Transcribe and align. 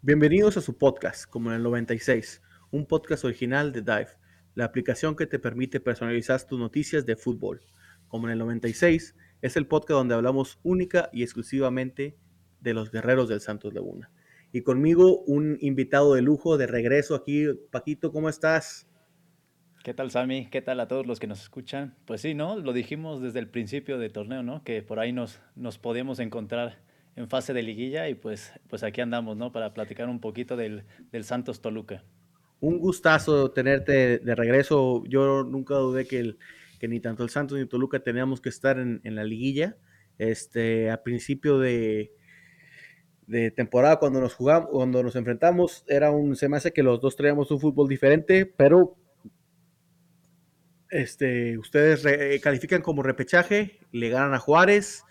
Bienvenidos 0.00 0.56
a 0.56 0.60
su 0.60 0.78
podcast, 0.78 1.28
como 1.28 1.50
en 1.50 1.56
el 1.56 1.64
96, 1.64 2.40
un 2.70 2.86
podcast 2.86 3.24
original 3.24 3.72
de 3.72 3.80
Dive, 3.82 4.10
la 4.54 4.66
aplicación 4.66 5.16
que 5.16 5.26
te 5.26 5.40
permite 5.40 5.80
personalizar 5.80 6.40
tus 6.46 6.60
noticias 6.60 7.04
de 7.04 7.16
fútbol. 7.16 7.62
Como 8.06 8.28
en 8.28 8.34
el 8.34 8.38
96, 8.38 9.16
es 9.42 9.56
el 9.56 9.66
podcast 9.66 9.98
donde 9.98 10.14
hablamos 10.14 10.60
única 10.62 11.10
y 11.12 11.24
exclusivamente 11.24 12.16
de 12.60 12.74
los 12.74 12.92
guerreros 12.92 13.28
del 13.28 13.40
Santos 13.40 13.74
Laguna. 13.74 14.12
Y 14.56 14.62
conmigo 14.62 15.22
un 15.24 15.58
invitado 15.60 16.14
de 16.14 16.22
lujo 16.22 16.56
de 16.56 16.66
regreso 16.66 17.14
aquí. 17.14 17.44
Paquito, 17.70 18.10
¿cómo 18.10 18.30
estás? 18.30 18.88
¿Qué 19.84 19.92
tal, 19.92 20.10
Sammy? 20.10 20.48
¿Qué 20.48 20.62
tal 20.62 20.80
a 20.80 20.88
todos 20.88 21.06
los 21.06 21.20
que 21.20 21.26
nos 21.26 21.42
escuchan? 21.42 21.94
Pues 22.06 22.22
sí, 22.22 22.32
¿no? 22.32 22.58
Lo 22.58 22.72
dijimos 22.72 23.20
desde 23.20 23.38
el 23.38 23.50
principio 23.50 23.98
del 23.98 24.14
torneo, 24.14 24.42
¿no? 24.42 24.64
Que 24.64 24.80
por 24.80 24.98
ahí 24.98 25.12
nos, 25.12 25.40
nos 25.56 25.76
podíamos 25.76 26.20
encontrar 26.20 26.78
en 27.16 27.28
fase 27.28 27.52
de 27.52 27.62
liguilla 27.62 28.08
y 28.08 28.14
pues, 28.14 28.50
pues 28.66 28.82
aquí 28.82 29.02
andamos, 29.02 29.36
¿no? 29.36 29.52
Para 29.52 29.74
platicar 29.74 30.08
un 30.08 30.22
poquito 30.22 30.56
del, 30.56 30.84
del 31.12 31.24
Santos 31.24 31.60
Toluca. 31.60 32.02
Un 32.60 32.78
gustazo 32.78 33.50
tenerte 33.50 34.20
de 34.20 34.34
regreso. 34.34 35.04
Yo 35.04 35.44
nunca 35.44 35.74
dudé 35.74 36.06
que, 36.06 36.18
el, 36.18 36.38
que 36.80 36.88
ni 36.88 36.98
tanto 36.98 37.24
el 37.24 37.28
Santos 37.28 37.58
ni 37.58 37.66
Toluca 37.66 37.98
teníamos 37.98 38.40
que 38.40 38.48
estar 38.48 38.78
en, 38.78 39.02
en 39.04 39.16
la 39.16 39.24
liguilla. 39.24 39.76
Este, 40.16 40.90
a 40.90 41.02
principio 41.02 41.58
de, 41.58 42.15
de 43.26 43.50
temporada 43.50 43.98
cuando 43.98 44.20
nos 44.20 44.34
jugamos, 44.34 44.70
cuando 44.70 45.02
nos 45.02 45.16
enfrentamos, 45.16 45.84
era 45.88 46.10
un, 46.10 46.36
se 46.36 46.48
me 46.48 46.56
hace 46.56 46.72
que 46.72 46.82
los 46.82 47.00
dos 47.00 47.16
traíamos 47.16 47.50
un 47.50 47.60
fútbol 47.60 47.88
diferente, 47.88 48.46
pero 48.46 48.96
este, 50.90 51.58
ustedes 51.58 52.04
califican 52.40 52.82
como 52.82 53.02
repechaje, 53.02 53.80
le 53.92 54.08
ganan 54.08 54.34
a 54.34 54.38
Juárez, 54.38 55.02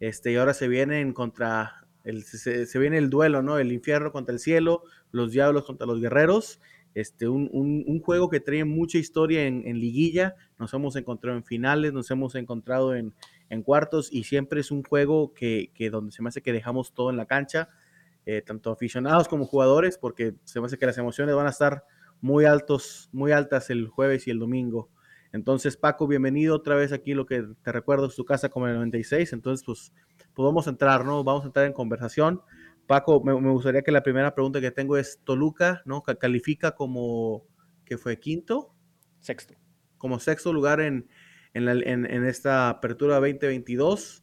este, 0.00 0.32
y 0.32 0.36
ahora 0.36 0.54
se 0.54 0.68
vienen 0.68 1.12
contra, 1.12 1.86
el, 2.04 2.24
se, 2.24 2.78
viene 2.78 2.98
el 2.98 3.10
duelo, 3.10 3.42
¿no? 3.42 3.58
El 3.58 3.72
infierno 3.72 4.12
contra 4.12 4.32
el 4.32 4.40
cielo, 4.40 4.82
los 5.10 5.32
diablos 5.32 5.64
contra 5.64 5.86
los 5.86 6.00
guerreros. 6.00 6.60
Este, 6.94 7.28
un, 7.28 7.50
un, 7.52 8.00
juego 8.00 8.28
que 8.28 8.40
trae 8.40 8.64
mucha 8.64 8.98
historia 8.98 9.46
en, 9.46 9.62
en, 9.66 9.78
liguilla. 9.78 10.34
Nos 10.58 10.72
hemos 10.74 10.96
encontrado 10.96 11.36
en 11.36 11.44
finales, 11.44 11.92
nos 11.92 12.10
hemos 12.10 12.34
encontrado 12.34 12.94
en, 12.94 13.12
en 13.50 13.62
cuartos 13.62 14.12
y 14.12 14.24
siempre 14.24 14.60
es 14.60 14.70
un 14.70 14.82
juego 14.82 15.32
que, 15.34 15.72
que, 15.74 15.90
donde 15.90 16.12
se 16.12 16.22
me 16.22 16.28
hace 16.28 16.42
que 16.42 16.52
dejamos 16.52 16.92
todo 16.92 17.10
en 17.10 17.16
la 17.16 17.26
cancha, 17.26 17.68
eh, 18.26 18.42
tanto 18.42 18.70
aficionados 18.70 19.28
como 19.28 19.46
jugadores, 19.46 19.98
porque 19.98 20.34
se 20.44 20.60
me 20.60 20.66
hace 20.66 20.78
que 20.78 20.86
las 20.86 20.98
emociones 20.98 21.34
van 21.34 21.46
a 21.46 21.50
estar 21.50 21.84
muy 22.20 22.44
altos, 22.44 23.08
muy 23.12 23.32
altas 23.32 23.70
el 23.70 23.88
jueves 23.88 24.26
y 24.26 24.30
el 24.30 24.38
domingo. 24.38 24.90
Entonces, 25.32 25.76
Paco, 25.76 26.06
bienvenido 26.06 26.56
otra 26.56 26.74
vez 26.74 26.92
aquí. 26.92 27.14
Lo 27.14 27.26
que 27.26 27.46
te 27.62 27.72
recuerdo 27.72 28.06
es 28.06 28.16
tu 28.16 28.24
casa 28.24 28.48
como 28.48 28.66
en 28.66 28.72
el 28.72 28.78
96. 28.78 29.32
Entonces, 29.32 29.64
pues, 29.64 29.92
a 30.66 30.70
entrar, 30.70 31.04
¿no? 31.04 31.22
Vamos 31.22 31.44
a 31.44 31.46
entrar 31.46 31.66
en 31.66 31.72
conversación. 31.72 32.40
Paco, 32.86 33.22
me, 33.22 33.32
gustaría 33.34 33.82
que 33.82 33.92
la 33.92 34.02
primera 34.02 34.34
pregunta 34.34 34.60
que 34.60 34.70
tengo 34.70 34.96
es: 34.96 35.20
Toluca, 35.24 35.82
¿no? 35.84 36.02
Califica 36.02 36.74
como 36.74 37.44
que 37.84 37.98
fue 37.98 38.18
quinto. 38.18 38.74
Sexto. 39.20 39.54
Como 39.98 40.18
sexto 40.20 40.52
lugar 40.52 40.80
en, 40.80 41.08
en, 41.58 42.24
esta 42.24 42.68
apertura 42.68 43.16
2022. 43.16 44.22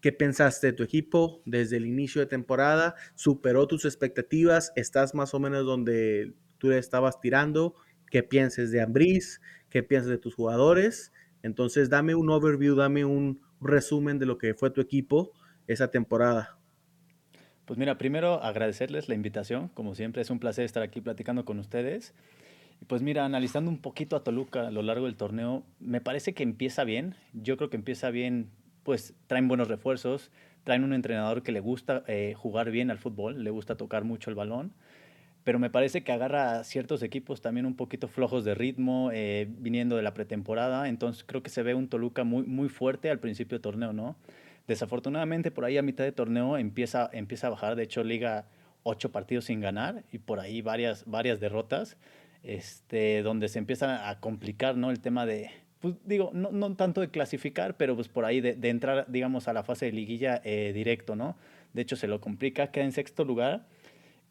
¿Qué 0.00 0.12
pensaste 0.12 0.68
de 0.68 0.72
tu 0.72 0.82
equipo 0.82 1.42
desde 1.44 1.76
el 1.76 1.86
inicio 1.86 2.20
de 2.20 2.26
temporada? 2.26 2.94
¿Superó 3.14 3.66
tus 3.66 3.84
expectativas? 3.84 4.72
¿Estás 4.76 5.14
más 5.14 5.34
o 5.34 5.40
menos 5.40 5.66
donde 5.66 6.34
tú 6.58 6.72
estabas 6.72 7.20
tirando? 7.20 7.74
¿Qué 8.10 8.22
pienses 8.22 8.70
de 8.70 8.80
Ambriz? 8.80 9.40
qué 9.70 9.82
piensas 9.82 10.10
de 10.10 10.18
tus 10.18 10.34
jugadores. 10.34 11.12
Entonces, 11.42 11.90
dame 11.90 12.14
un 12.14 12.30
overview, 12.30 12.74
dame 12.74 13.04
un 13.04 13.40
resumen 13.60 14.18
de 14.18 14.26
lo 14.26 14.38
que 14.38 14.54
fue 14.54 14.70
tu 14.70 14.80
equipo 14.80 15.32
esa 15.66 15.90
temporada. 15.90 16.58
Pues 17.64 17.78
mira, 17.78 17.98
primero 17.98 18.42
agradecerles 18.42 19.08
la 19.08 19.14
invitación, 19.14 19.68
como 19.68 19.94
siempre 19.94 20.22
es 20.22 20.30
un 20.30 20.40
placer 20.40 20.64
estar 20.64 20.82
aquí 20.82 21.00
platicando 21.00 21.44
con 21.44 21.58
ustedes. 21.58 22.14
Pues 22.86 23.02
mira, 23.02 23.24
analizando 23.24 23.70
un 23.70 23.78
poquito 23.78 24.16
a 24.16 24.24
Toluca 24.24 24.68
a 24.68 24.70
lo 24.70 24.82
largo 24.82 25.06
del 25.06 25.16
torneo, 25.16 25.64
me 25.80 26.00
parece 26.00 26.32
que 26.32 26.42
empieza 26.42 26.84
bien. 26.84 27.14
Yo 27.34 27.56
creo 27.56 27.68
que 27.70 27.76
empieza 27.76 28.10
bien, 28.10 28.50
pues 28.82 29.14
traen 29.26 29.48
buenos 29.48 29.68
refuerzos, 29.68 30.30
traen 30.64 30.84
un 30.84 30.94
entrenador 30.94 31.42
que 31.42 31.52
le 31.52 31.60
gusta 31.60 32.04
eh, 32.06 32.34
jugar 32.36 32.70
bien 32.70 32.90
al 32.90 32.98
fútbol, 32.98 33.44
le 33.44 33.50
gusta 33.50 33.76
tocar 33.76 34.04
mucho 34.04 34.30
el 34.30 34.36
balón 34.36 34.72
pero 35.48 35.58
me 35.58 35.70
parece 35.70 36.02
que 36.04 36.12
agarra 36.12 36.58
a 36.58 36.64
ciertos 36.64 37.02
equipos 37.02 37.40
también 37.40 37.64
un 37.64 37.74
poquito 37.74 38.06
flojos 38.06 38.44
de 38.44 38.54
ritmo, 38.54 39.08
eh, 39.14 39.46
viniendo 39.48 39.96
de 39.96 40.02
la 40.02 40.12
pretemporada, 40.12 40.90
entonces 40.90 41.24
creo 41.24 41.42
que 41.42 41.48
se 41.48 41.62
ve 41.62 41.72
un 41.72 41.88
Toluca 41.88 42.22
muy, 42.22 42.42
muy 42.42 42.68
fuerte 42.68 43.08
al 43.08 43.18
principio 43.18 43.56
del 43.56 43.62
torneo, 43.62 43.94
¿no? 43.94 44.14
Desafortunadamente 44.66 45.50
por 45.50 45.64
ahí 45.64 45.78
a 45.78 45.82
mitad 45.82 46.04
de 46.04 46.12
torneo 46.12 46.58
empieza, 46.58 47.08
empieza 47.14 47.46
a 47.46 47.50
bajar, 47.50 47.76
de 47.76 47.84
hecho 47.84 48.04
liga 48.04 48.44
ocho 48.82 49.10
partidos 49.10 49.46
sin 49.46 49.62
ganar 49.62 50.04
y 50.12 50.18
por 50.18 50.38
ahí 50.38 50.60
varias, 50.60 51.06
varias 51.06 51.40
derrotas, 51.40 51.96
este, 52.48 53.22
donde 53.22 53.48
se 53.48 53.58
empieza 53.58 54.08
a 54.08 54.20
complicar, 54.20 54.76
¿no? 54.76 54.90
El 54.90 55.00
tema 55.00 55.26
de, 55.26 55.50
pues 55.80 55.94
digo, 56.04 56.30
no, 56.32 56.50
no 56.50 56.74
tanto 56.74 57.00
de 57.00 57.10
clasificar, 57.10 57.76
pero 57.76 57.94
pues 57.94 58.08
por 58.08 58.24
ahí 58.24 58.40
de, 58.40 58.54
de 58.54 58.68
entrar, 58.70 59.06
digamos, 59.08 59.48
a 59.48 59.52
la 59.52 59.62
fase 59.62 59.86
de 59.86 59.92
liguilla 59.92 60.40
eh, 60.44 60.72
directo, 60.74 61.14
¿no? 61.14 61.36
De 61.74 61.82
hecho 61.82 61.96
se 61.96 62.08
lo 62.08 62.20
complica, 62.20 62.70
queda 62.70 62.84
en 62.84 62.92
sexto 62.92 63.24
lugar 63.24 63.66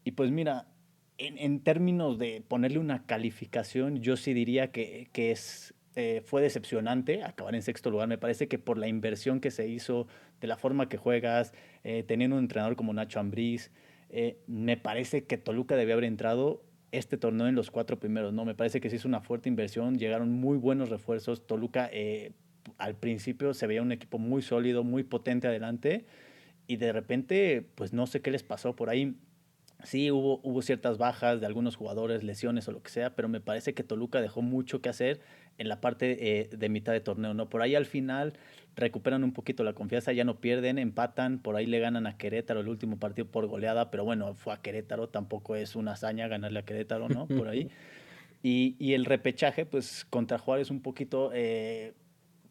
y 0.04 0.12
pues 0.12 0.30
mira, 0.30 0.66
en, 1.18 1.60
términos 1.60 2.18
de 2.18 2.42
ponerle 2.46 2.78
una 2.78 3.04
calificación, 3.04 4.00
yo 4.00 4.16
sí 4.16 4.32
diría 4.32 4.70
que, 4.70 5.08
que 5.12 5.32
es, 5.32 5.74
eh, 5.96 6.22
fue 6.24 6.42
decepcionante 6.42 7.24
acabar 7.24 7.54
en 7.54 7.62
sexto 7.62 7.90
lugar. 7.90 8.08
Me 8.08 8.18
parece 8.18 8.48
que 8.48 8.58
por 8.58 8.78
la 8.78 8.88
inversión 8.88 9.40
que 9.40 9.50
se 9.50 9.68
hizo, 9.68 10.06
de 10.40 10.46
la 10.46 10.56
forma 10.56 10.88
que 10.88 10.96
juegas, 10.96 11.52
eh, 11.84 12.04
teniendo 12.06 12.36
un 12.36 12.44
entrenador 12.44 12.76
como 12.76 12.92
Nacho 12.92 13.20
Ambriz, 13.20 13.70
eh, 14.10 14.38
me 14.46 14.76
parece 14.76 15.24
que 15.24 15.36
Toluca 15.36 15.76
debía 15.76 15.94
haber 15.94 16.04
entrado 16.04 16.62
este 16.92 17.16
torneo 17.16 17.46
en 17.46 17.54
los 17.54 17.70
cuatro 17.70 17.98
primeros. 17.98 18.32
No, 18.32 18.44
me 18.44 18.54
parece 18.54 18.80
que 18.80 18.90
sí 18.90 18.96
hizo 18.96 19.08
una 19.08 19.20
fuerte 19.20 19.48
inversión, 19.48 19.98
llegaron 19.98 20.32
muy 20.32 20.58
buenos 20.58 20.88
refuerzos. 20.88 21.46
Toluca 21.46 21.90
al 22.76 22.94
principio 22.96 23.54
se 23.54 23.66
veía 23.66 23.82
un 23.82 23.92
equipo 23.92 24.18
muy 24.18 24.42
sólido, 24.42 24.84
muy 24.84 25.02
potente 25.02 25.48
adelante 25.48 26.06
y 26.66 26.76
de 26.76 26.92
repente, 26.92 27.66
pues 27.74 27.92
no 27.92 28.06
sé 28.06 28.20
qué 28.20 28.30
les 28.30 28.42
pasó 28.42 28.76
por 28.76 28.90
ahí 28.90 29.16
Sí, 29.84 30.10
hubo, 30.10 30.40
hubo 30.42 30.60
ciertas 30.60 30.98
bajas 30.98 31.40
de 31.40 31.46
algunos 31.46 31.76
jugadores, 31.76 32.24
lesiones 32.24 32.66
o 32.66 32.72
lo 32.72 32.82
que 32.82 32.90
sea, 32.90 33.14
pero 33.14 33.28
me 33.28 33.40
parece 33.40 33.74
que 33.74 33.84
Toluca 33.84 34.20
dejó 34.20 34.42
mucho 34.42 34.82
que 34.82 34.88
hacer 34.88 35.20
en 35.58 35.68
la 35.68 35.80
parte 35.80 36.40
eh, 36.40 36.48
de 36.56 36.68
mitad 36.68 36.92
de 36.92 37.00
torneo, 37.00 37.34
¿no? 37.34 37.48
Por 37.48 37.62
ahí 37.62 37.74
al 37.74 37.86
final 37.86 38.34
recuperan 38.76 39.24
un 39.24 39.32
poquito 39.32 39.64
la 39.64 39.72
confianza, 39.72 40.12
ya 40.12 40.24
no 40.24 40.40
pierden, 40.40 40.78
empatan, 40.78 41.40
por 41.40 41.56
ahí 41.56 41.66
le 41.66 41.80
ganan 41.80 42.06
a 42.06 42.16
Querétaro 42.16 42.60
el 42.60 42.68
último 42.68 42.98
partido 42.98 43.26
por 43.26 43.46
goleada, 43.46 43.90
pero 43.90 44.04
bueno, 44.04 44.34
fue 44.34 44.52
a 44.52 44.58
Querétaro, 44.58 45.08
tampoco 45.08 45.56
es 45.56 45.76
una 45.76 45.92
hazaña 45.92 46.28
ganarle 46.28 46.60
a 46.60 46.64
Querétaro, 46.64 47.08
¿no? 47.08 47.26
Por 47.26 47.48
ahí. 47.48 47.68
Y, 48.40 48.76
y 48.78 48.94
el 48.94 49.04
repechaje, 49.04 49.66
pues 49.66 50.06
contra 50.08 50.38
Juárez 50.38 50.70
un 50.70 50.80
poquito... 50.80 51.32
Eh, 51.34 51.92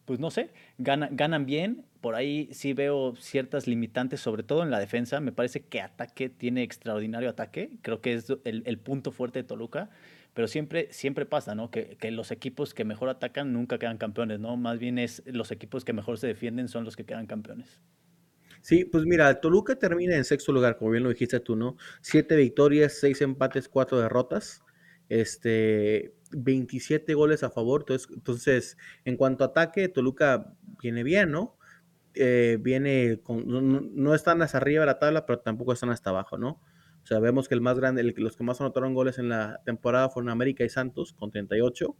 pues 0.08 0.20
no 0.20 0.30
sé, 0.30 0.48
ganan 0.78 1.44
bien. 1.44 1.84
Por 2.00 2.14
ahí 2.14 2.48
sí 2.50 2.72
veo 2.72 3.14
ciertas 3.16 3.66
limitantes, 3.66 4.20
sobre 4.20 4.42
todo 4.42 4.62
en 4.62 4.70
la 4.70 4.80
defensa. 4.80 5.20
Me 5.20 5.32
parece 5.32 5.60
que 5.60 5.82
ataque 5.82 6.30
tiene 6.30 6.62
extraordinario 6.62 7.28
ataque. 7.28 7.72
Creo 7.82 8.00
que 8.00 8.14
es 8.14 8.32
el, 8.44 8.78
punto 8.78 9.12
fuerte 9.12 9.40
de 9.40 9.42
Toluca. 9.42 9.90
Pero 10.38 10.46
siempre, 10.46 10.86
siempre 10.92 11.26
pasa, 11.26 11.56
¿no? 11.56 11.72
Que, 11.72 11.96
que, 11.96 12.12
los 12.12 12.30
equipos 12.30 12.72
que 12.72 12.84
mejor 12.84 13.08
atacan 13.08 13.52
nunca 13.52 13.76
quedan 13.80 13.98
campeones, 13.98 14.38
¿no? 14.38 14.56
Más 14.56 14.78
bien 14.78 14.96
es 15.00 15.20
los 15.26 15.50
equipos 15.50 15.84
que 15.84 15.92
mejor 15.92 16.16
se 16.16 16.28
defienden 16.28 16.68
son 16.68 16.84
los 16.84 16.94
que 16.94 17.04
quedan 17.04 17.26
campeones. 17.26 17.80
Sí, 18.60 18.84
pues 18.84 19.04
mira, 19.04 19.40
Toluca 19.40 19.74
termina 19.80 20.14
en 20.14 20.24
sexto 20.24 20.52
lugar, 20.52 20.76
como 20.76 20.92
bien 20.92 21.02
lo 21.02 21.08
dijiste 21.08 21.40
tú, 21.40 21.56
¿no? 21.56 21.76
Siete 22.02 22.36
victorias, 22.36 23.00
seis 23.00 23.20
empates, 23.20 23.68
cuatro 23.68 23.98
derrotas. 23.98 24.62
Este, 25.08 26.14
27 26.30 27.14
goles 27.14 27.42
a 27.42 27.50
favor. 27.50 27.84
Entonces, 27.88 28.76
en 29.04 29.16
cuanto 29.16 29.42
a 29.42 29.48
ataque, 29.48 29.88
Toluca 29.88 30.54
viene 30.80 31.02
bien, 31.02 31.32
¿no? 31.32 31.58
Eh, 32.14 32.58
viene 32.60 33.18
con, 33.24 33.42
no, 33.44 34.14
están 34.14 34.40
hasta 34.42 34.58
arriba 34.58 34.82
de 34.82 34.86
la 34.86 35.00
tabla, 35.00 35.26
pero 35.26 35.40
tampoco 35.40 35.72
están 35.72 35.90
hasta 35.90 36.10
abajo, 36.10 36.38
¿no? 36.38 36.60
Vemos 37.10 37.48
que 37.48 37.54
el 37.54 37.60
más 37.60 37.78
grande, 37.78 38.02
los 38.16 38.36
que 38.36 38.44
más 38.44 38.60
anotaron 38.60 38.94
goles 38.94 39.18
en 39.18 39.28
la 39.28 39.60
temporada 39.64 40.10
fueron 40.10 40.30
América 40.30 40.64
y 40.64 40.68
Santos 40.68 41.12
con 41.12 41.30
38 41.30 41.96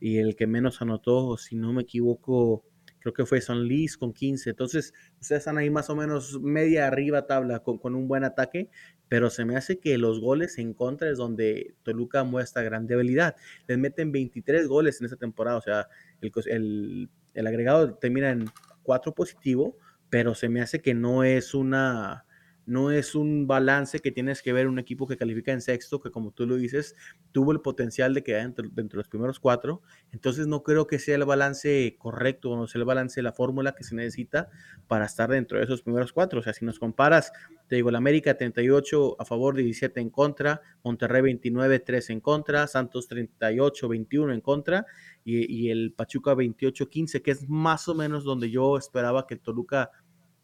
y 0.00 0.18
el 0.18 0.36
que 0.36 0.46
menos 0.46 0.82
anotó, 0.82 1.36
si 1.36 1.56
no 1.56 1.72
me 1.72 1.82
equivoco, 1.82 2.64
creo 3.00 3.14
que 3.14 3.26
fue 3.26 3.40
San 3.40 3.66
Luis 3.66 3.96
con 3.96 4.12
15. 4.12 4.50
Entonces, 4.50 4.92
ustedes 5.20 5.40
están 5.40 5.58
ahí 5.58 5.70
más 5.70 5.90
o 5.90 5.96
menos 5.96 6.40
media 6.40 6.86
arriba 6.86 7.26
tabla 7.26 7.60
con, 7.60 7.94
un 7.94 8.08
buen 8.08 8.24
ataque, 8.24 8.70
pero 9.08 9.30
se 9.30 9.44
me 9.44 9.56
hace 9.56 9.78
que 9.78 9.96
los 9.98 10.20
goles 10.20 10.58
en 10.58 10.74
contra 10.74 11.10
es 11.10 11.18
donde 11.18 11.74
Toluca 11.82 12.24
muestra 12.24 12.62
gran 12.62 12.86
debilidad. 12.86 13.36
Les 13.68 13.78
meten 13.78 14.12
23 14.12 14.66
goles 14.68 15.00
en 15.00 15.06
esta 15.06 15.16
temporada, 15.16 15.58
o 15.58 15.62
sea, 15.62 15.88
el, 16.20 16.32
el, 16.46 17.10
el 17.34 17.46
agregado 17.46 17.94
termina 17.94 18.30
en 18.30 18.46
4 18.82 19.14
positivo, 19.14 19.76
pero 20.10 20.34
se 20.34 20.48
me 20.48 20.60
hace 20.60 20.80
que 20.80 20.94
no 20.94 21.24
es 21.24 21.54
una 21.54 22.25
no 22.66 22.90
es 22.90 23.14
un 23.14 23.46
balance 23.46 24.00
que 24.00 24.10
tienes 24.10 24.42
que 24.42 24.52
ver 24.52 24.66
un 24.66 24.80
equipo 24.80 25.06
que 25.06 25.16
califica 25.16 25.52
en 25.52 25.60
sexto, 25.60 26.00
que 26.00 26.10
como 26.10 26.32
tú 26.32 26.46
lo 26.46 26.56
dices, 26.56 26.96
tuvo 27.30 27.52
el 27.52 27.60
potencial 27.60 28.12
de 28.12 28.24
quedar 28.24 28.52
dentro, 28.52 28.68
de 28.74 28.96
los 28.96 29.08
primeros 29.08 29.38
cuatro. 29.38 29.82
Entonces 30.10 30.48
no 30.48 30.64
creo 30.64 30.88
que 30.88 30.98
sea 30.98 31.14
el 31.14 31.24
balance 31.24 31.96
correcto, 31.96 32.56
no 32.56 32.66
sea 32.66 32.80
el 32.80 32.84
balance, 32.84 33.22
la 33.22 33.32
fórmula 33.32 33.76
que 33.76 33.84
se 33.84 33.94
necesita 33.94 34.48
para 34.88 35.06
estar 35.06 35.30
dentro 35.30 35.58
de 35.58 35.64
esos 35.64 35.82
primeros 35.82 36.12
cuatro. 36.12 36.40
O 36.40 36.42
sea, 36.42 36.52
si 36.52 36.64
nos 36.64 36.80
comparas, 36.80 37.32
te 37.68 37.76
digo, 37.76 37.88
el 37.88 37.96
América 37.96 38.36
38 38.36 39.16
a 39.20 39.24
favor, 39.24 39.54
17 39.54 40.00
en 40.00 40.10
contra, 40.10 40.60
Monterrey 40.82 41.22
29, 41.22 41.78
3 41.78 42.10
en 42.10 42.20
contra, 42.20 42.66
Santos 42.66 43.06
38, 43.06 43.88
21 43.88 44.32
en 44.32 44.40
contra 44.40 44.86
y, 45.24 45.52
y 45.52 45.70
el 45.70 45.92
Pachuca 45.92 46.34
28, 46.34 46.88
15, 46.88 47.22
que 47.22 47.30
es 47.30 47.48
más 47.48 47.86
o 47.86 47.94
menos 47.94 48.24
donde 48.24 48.50
yo 48.50 48.76
esperaba 48.76 49.24
que 49.26 49.34
el 49.34 49.40
Toluca 49.40 49.92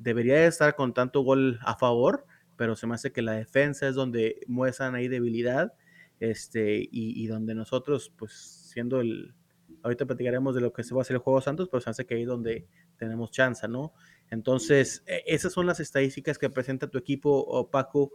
debería 0.03 0.47
estar 0.47 0.75
con 0.75 0.93
tanto 0.95 1.21
gol 1.21 1.59
a 1.63 1.77
favor, 1.77 2.27
pero 2.57 2.77
se 2.77 2.87
me 2.87 2.95
hace 2.95 3.13
que 3.13 3.23
la 3.23 3.33
defensa 3.33 3.89
es 3.89 3.95
donde 3.95 4.41
muestran 4.47 4.95
ahí 4.95 5.09
debilidad, 5.09 5.75
este, 6.21 6.89
y, 6.91 7.27
donde 7.27 7.55
nosotros, 7.55 8.13
pues 8.17 8.33
siendo 8.33 9.01
el, 9.01 9.35
ahorita 9.83 10.07
platicaremos 10.07 10.55
de 10.55 10.61
lo 10.61 10.73
que 10.73 10.85
se 10.85 10.95
va 10.95 11.01
a 11.01 11.03
hacer 11.03 11.17
el 11.17 11.23
Juego 11.23 11.41
Santos, 11.41 11.69
pero 11.69 11.81
se 11.81 11.91
hace 11.91 12.07
que 12.07 12.15
ahí 12.15 12.23
es 12.23 12.29
donde 12.29 12.67
tenemos 12.97 13.33
chance, 13.33 13.67
¿no? 13.67 13.93
Entonces, 14.31 15.03
e, 15.07 15.25
esas 15.27 15.53
son 15.53 15.67
las 15.67 15.81
estadísticas 15.81 16.39
que 16.39 16.49
presenta 16.49 16.89
tu 16.89 16.99
equipo, 16.99 17.69
Paco. 17.71 18.13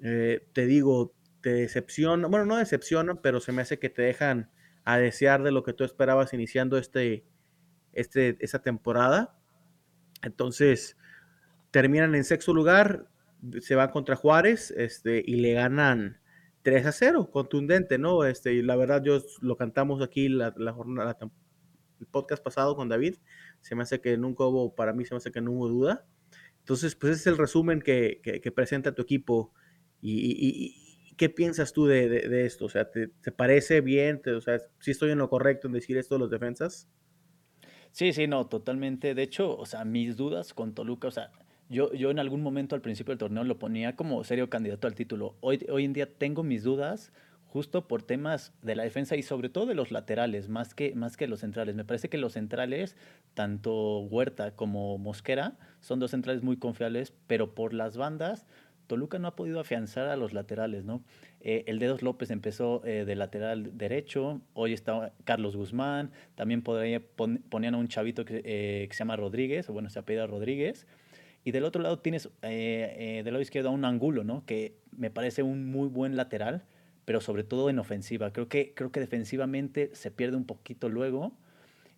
Eh, 0.00 0.46
te 0.52 0.66
digo, 0.66 1.12
te 1.40 1.52
decepciona, 1.52 2.28
bueno, 2.28 2.46
no 2.46 2.56
decepcionan, 2.56 3.18
pero 3.20 3.40
se 3.40 3.50
me 3.50 3.62
hace 3.62 3.80
que 3.80 3.90
te 3.90 4.02
dejan 4.02 4.50
a 4.84 4.98
desear 4.98 5.42
de 5.42 5.50
lo 5.50 5.64
que 5.64 5.72
tú 5.72 5.82
esperabas 5.82 6.32
iniciando 6.32 6.78
este, 6.78 7.24
este, 7.92 8.36
esta 8.40 8.60
temporada. 8.60 9.36
Entonces, 10.22 10.96
terminan 11.74 12.14
en 12.14 12.22
sexto 12.22 12.54
lugar, 12.54 13.08
se 13.60 13.74
van 13.74 13.90
contra 13.90 14.14
Juárez 14.14 14.72
este, 14.76 15.20
y 15.26 15.34
le 15.34 15.54
ganan 15.54 16.20
3 16.62 16.86
a 16.86 16.92
0, 16.92 17.30
contundente, 17.32 17.98
¿no? 17.98 18.24
Este, 18.24 18.54
y 18.54 18.62
la 18.62 18.76
verdad, 18.76 19.02
yo 19.02 19.20
lo 19.40 19.56
cantamos 19.56 20.00
aquí 20.00 20.28
la, 20.28 20.52
jornada, 20.72 21.18
el 21.98 22.06
podcast 22.06 22.44
pasado 22.44 22.76
con 22.76 22.88
David, 22.88 23.16
se 23.60 23.74
me 23.74 23.82
hace 23.82 24.00
que 24.00 24.16
nunca 24.16 24.44
hubo, 24.44 24.76
para 24.76 24.92
mí 24.92 25.04
se 25.04 25.14
me 25.14 25.16
hace 25.16 25.32
que 25.32 25.40
no 25.40 25.50
hubo 25.50 25.68
duda. 25.68 26.06
Entonces, 26.60 26.94
pues 26.94 27.14
ese 27.14 27.22
es 27.22 27.26
el 27.26 27.38
resumen 27.38 27.82
que, 27.82 28.20
que, 28.22 28.52
presenta 28.52 28.94
tu 28.94 29.02
equipo. 29.02 29.52
Y, 30.00 31.16
qué 31.16 31.28
piensas 31.28 31.72
tú 31.72 31.86
de, 31.86 32.08
de, 32.08 32.46
esto? 32.46 32.66
O 32.66 32.68
sea, 32.68 32.88
¿te, 32.88 33.08
te 33.08 33.32
parece 33.32 33.80
bien? 33.80 34.22
o 34.24 34.40
sea, 34.40 34.60
¿sí 34.78 34.92
estoy 34.92 35.10
en 35.10 35.18
lo 35.18 35.28
correcto 35.28 35.66
en 35.66 35.72
decir 35.72 35.96
esto 35.96 36.14
de 36.14 36.20
los 36.20 36.30
defensas? 36.30 36.88
Sí, 37.90 38.12
sí, 38.12 38.28
no, 38.28 38.46
totalmente. 38.46 39.14
De 39.14 39.22
hecho, 39.24 39.56
o 39.56 39.66
sea, 39.66 39.84
mis 39.84 40.16
dudas 40.16 40.54
con 40.54 40.72
Toluca, 40.72 41.08
o 41.08 41.10
sea, 41.10 41.30
yo, 41.68 41.92
yo 41.92 42.10
en 42.10 42.18
algún 42.18 42.42
momento 42.42 42.74
al 42.74 42.80
principio 42.80 43.12
del 43.12 43.18
torneo 43.18 43.44
lo 43.44 43.58
ponía 43.58 43.96
como 43.96 44.22
serio 44.24 44.50
candidato 44.50 44.86
al 44.86 44.94
título. 44.94 45.36
Hoy, 45.40 45.66
hoy 45.70 45.84
en 45.84 45.92
día 45.92 46.06
tengo 46.06 46.42
mis 46.42 46.62
dudas 46.62 47.12
justo 47.54 47.86
por 47.86 48.02
temas 48.02 48.52
de 48.62 48.74
la 48.74 48.82
defensa 48.82 49.14
y 49.14 49.22
sobre 49.22 49.48
todo 49.48 49.66
de 49.66 49.76
los 49.76 49.92
laterales, 49.92 50.48
más 50.48 50.74
que, 50.74 50.92
más 50.96 51.16
que 51.16 51.28
los 51.28 51.38
centrales. 51.38 51.76
Me 51.76 51.84
parece 51.84 52.08
que 52.08 52.18
los 52.18 52.32
centrales, 52.32 52.96
tanto 53.34 54.00
Huerta 54.00 54.56
como 54.56 54.98
Mosquera, 54.98 55.56
son 55.78 56.00
dos 56.00 56.10
centrales 56.10 56.42
muy 56.42 56.56
confiables, 56.56 57.12
pero 57.28 57.54
por 57.54 57.72
las 57.72 57.96
bandas, 57.96 58.44
Toluca 58.88 59.20
no 59.20 59.28
ha 59.28 59.36
podido 59.36 59.60
afianzar 59.60 60.08
a 60.08 60.16
los 60.16 60.32
laterales, 60.32 60.84
¿no? 60.84 61.04
Eh, 61.40 61.62
el 61.68 61.78
Dedos 61.78 62.02
López 62.02 62.32
empezó 62.32 62.84
eh, 62.84 63.04
de 63.04 63.14
lateral 63.14 63.78
derecho, 63.78 64.40
hoy 64.52 64.72
está 64.72 65.12
Carlos 65.22 65.54
Guzmán, 65.54 66.10
también 66.34 66.60
podría, 66.60 67.00
ponían 67.48 67.74
a 67.74 67.78
un 67.78 67.86
chavito 67.86 68.24
que, 68.24 68.42
eh, 68.44 68.86
que, 68.88 68.94
se 68.94 68.98
llama 68.98 69.14
Rodríguez, 69.14 69.68
o 69.70 69.72
bueno, 69.72 69.90
se 69.90 70.00
apellida 70.00 70.26
Rodríguez, 70.26 70.88
y 71.44 71.52
del 71.52 71.64
otro 71.64 71.82
lado 71.82 71.98
tienes 71.98 72.26
eh, 72.42 72.96
eh, 72.98 73.22
del 73.22 73.34
lado 73.34 73.42
izquierdo 73.42 73.68
a 73.68 73.72
un 73.72 73.84
ángulo, 73.84 74.24
¿no? 74.24 74.44
Que 74.46 74.78
me 74.96 75.10
parece 75.10 75.42
un 75.42 75.70
muy 75.70 75.88
buen 75.88 76.16
lateral, 76.16 76.64
pero 77.04 77.20
sobre 77.20 77.44
todo 77.44 77.68
en 77.68 77.78
ofensiva. 77.78 78.32
Creo 78.32 78.48
que, 78.48 78.72
creo 78.74 78.90
que 78.90 79.00
defensivamente 79.00 79.90
se 79.94 80.10
pierde 80.10 80.38
un 80.38 80.46
poquito 80.46 80.88
luego. 80.88 81.36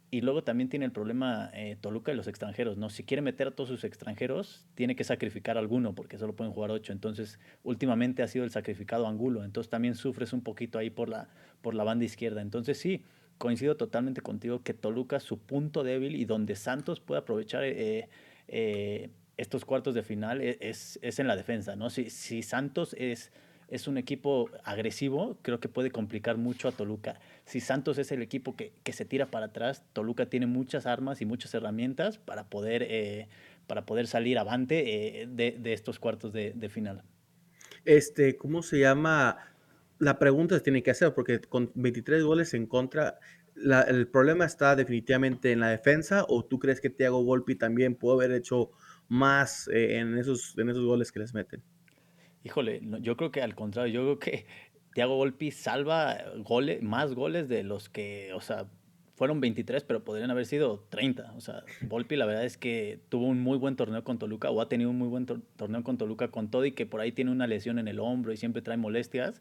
Y 0.08 0.20
luego 0.20 0.44
también 0.44 0.68
tiene 0.68 0.84
el 0.84 0.92
problema 0.92 1.50
eh, 1.52 1.76
Toluca 1.80 2.12
de 2.12 2.16
los 2.16 2.28
extranjeros, 2.28 2.76
¿no? 2.76 2.90
Si 2.90 3.02
quiere 3.02 3.22
meter 3.22 3.48
a 3.48 3.50
todos 3.50 3.68
sus 3.68 3.82
extranjeros, 3.82 4.64
tiene 4.76 4.94
que 4.94 5.02
sacrificar 5.02 5.56
a 5.56 5.60
alguno, 5.60 5.96
porque 5.96 6.16
solo 6.16 6.34
pueden 6.34 6.52
jugar 6.52 6.70
ocho. 6.70 6.92
Entonces, 6.92 7.40
últimamente 7.64 8.22
ha 8.22 8.28
sido 8.28 8.44
el 8.44 8.50
sacrificado 8.50 9.08
Angulo. 9.08 9.44
Entonces, 9.44 9.68
también 9.68 9.96
sufres 9.96 10.32
un 10.32 10.42
poquito 10.42 10.78
ahí 10.78 10.90
por 10.90 11.08
la, 11.08 11.28
por 11.60 11.74
la 11.74 11.82
banda 11.82 12.04
izquierda. 12.04 12.40
Entonces, 12.40 12.78
sí, 12.78 13.02
coincido 13.38 13.76
totalmente 13.76 14.20
contigo 14.20 14.62
que 14.62 14.74
Toluca, 14.74 15.18
su 15.18 15.38
punto 15.38 15.82
débil 15.82 16.14
y 16.14 16.24
donde 16.24 16.54
Santos 16.54 17.00
puede 17.00 17.20
aprovechar 17.20 17.64
eh, 17.64 18.08
eh, 18.48 19.10
estos 19.36 19.64
cuartos 19.64 19.94
de 19.94 20.02
final 20.02 20.40
e, 20.40 20.58
es, 20.60 20.98
es 21.02 21.18
en 21.18 21.26
la 21.26 21.36
defensa, 21.36 21.76
¿no? 21.76 21.90
Si, 21.90 22.10
si 22.10 22.42
Santos 22.42 22.94
es, 22.98 23.32
es 23.68 23.88
un 23.88 23.98
equipo 23.98 24.50
agresivo, 24.64 25.38
creo 25.42 25.60
que 25.60 25.68
puede 25.68 25.90
complicar 25.90 26.36
mucho 26.36 26.68
a 26.68 26.72
Toluca. 26.72 27.18
Si 27.44 27.60
Santos 27.60 27.98
es 27.98 28.12
el 28.12 28.22
equipo 28.22 28.56
que, 28.56 28.72
que 28.82 28.92
se 28.92 29.04
tira 29.04 29.26
para 29.26 29.46
atrás, 29.46 29.82
Toluca 29.92 30.26
tiene 30.26 30.46
muchas 30.46 30.86
armas 30.86 31.20
y 31.20 31.26
muchas 31.26 31.52
herramientas 31.54 32.18
para 32.18 32.48
poder, 32.48 32.84
eh, 32.88 33.28
para 33.66 33.84
poder 33.84 34.06
salir 34.06 34.38
avante 34.38 35.22
eh, 35.22 35.26
de, 35.26 35.56
de, 35.58 35.72
estos 35.72 35.98
cuartos 35.98 36.32
de, 36.32 36.68
final. 36.68 37.02
Este, 37.84 38.36
¿cómo 38.36 38.62
se 38.62 38.80
llama? 38.80 39.38
La 39.98 40.18
pregunta 40.18 40.56
se 40.56 40.60
tiene 40.60 40.82
que 40.82 40.90
hacer, 40.90 41.14
porque 41.14 41.40
con 41.40 41.70
23 41.74 42.22
goles 42.22 42.54
en 42.54 42.66
contra, 42.66 43.18
el 43.88 44.06
problema 44.08 44.44
está 44.44 44.76
definitivamente 44.76 45.52
en 45.52 45.60
la 45.60 45.70
defensa, 45.70 46.24
o 46.28 46.44
tú 46.44 46.58
crees 46.58 46.80
que 46.80 46.90
Thiago 46.90 47.24
Volpi 47.24 47.54
también 47.54 47.94
pudo 47.94 48.14
haber 48.14 48.32
hecho 48.32 48.70
más 49.08 49.68
eh, 49.68 49.98
en, 49.98 50.18
esos, 50.18 50.56
en 50.58 50.68
esos 50.68 50.84
goles 50.84 51.12
que 51.12 51.20
les 51.20 51.34
meten. 51.34 51.62
Híjole, 52.44 52.80
yo 53.00 53.16
creo 53.16 53.30
que 53.30 53.42
al 53.42 53.54
contrario, 53.54 53.92
yo 53.92 54.02
creo 54.02 54.18
que 54.18 54.46
Thiago 54.94 55.16
Volpi 55.16 55.50
salva 55.50 56.18
goles, 56.38 56.82
más 56.82 57.14
goles 57.14 57.48
de 57.48 57.62
los 57.64 57.88
que, 57.88 58.32
o 58.34 58.40
sea, 58.40 58.66
fueron 59.16 59.40
23, 59.40 59.82
pero 59.84 60.04
podrían 60.04 60.30
haber 60.30 60.46
sido 60.46 60.86
30. 60.90 61.32
O 61.36 61.40
sea, 61.40 61.64
Volpi 61.82 62.16
la 62.16 62.26
verdad 62.26 62.44
es 62.44 62.56
que 62.56 63.00
tuvo 63.08 63.26
un 63.26 63.40
muy 63.40 63.58
buen 63.58 63.76
torneo 63.76 64.04
con 64.04 64.18
Toluca 64.18 64.50
o 64.50 64.60
ha 64.60 64.68
tenido 64.68 64.90
un 64.90 64.98
muy 64.98 65.08
buen 65.08 65.26
torneo 65.26 65.82
con 65.82 65.98
Toluca 65.98 66.28
con 66.28 66.50
todo 66.50 66.64
y 66.64 66.72
que 66.72 66.86
por 66.86 67.00
ahí 67.00 67.12
tiene 67.12 67.30
una 67.30 67.46
lesión 67.46 67.78
en 67.78 67.88
el 67.88 67.98
hombro 67.98 68.32
y 68.32 68.36
siempre 68.36 68.62
trae 68.62 68.76
molestias. 68.76 69.40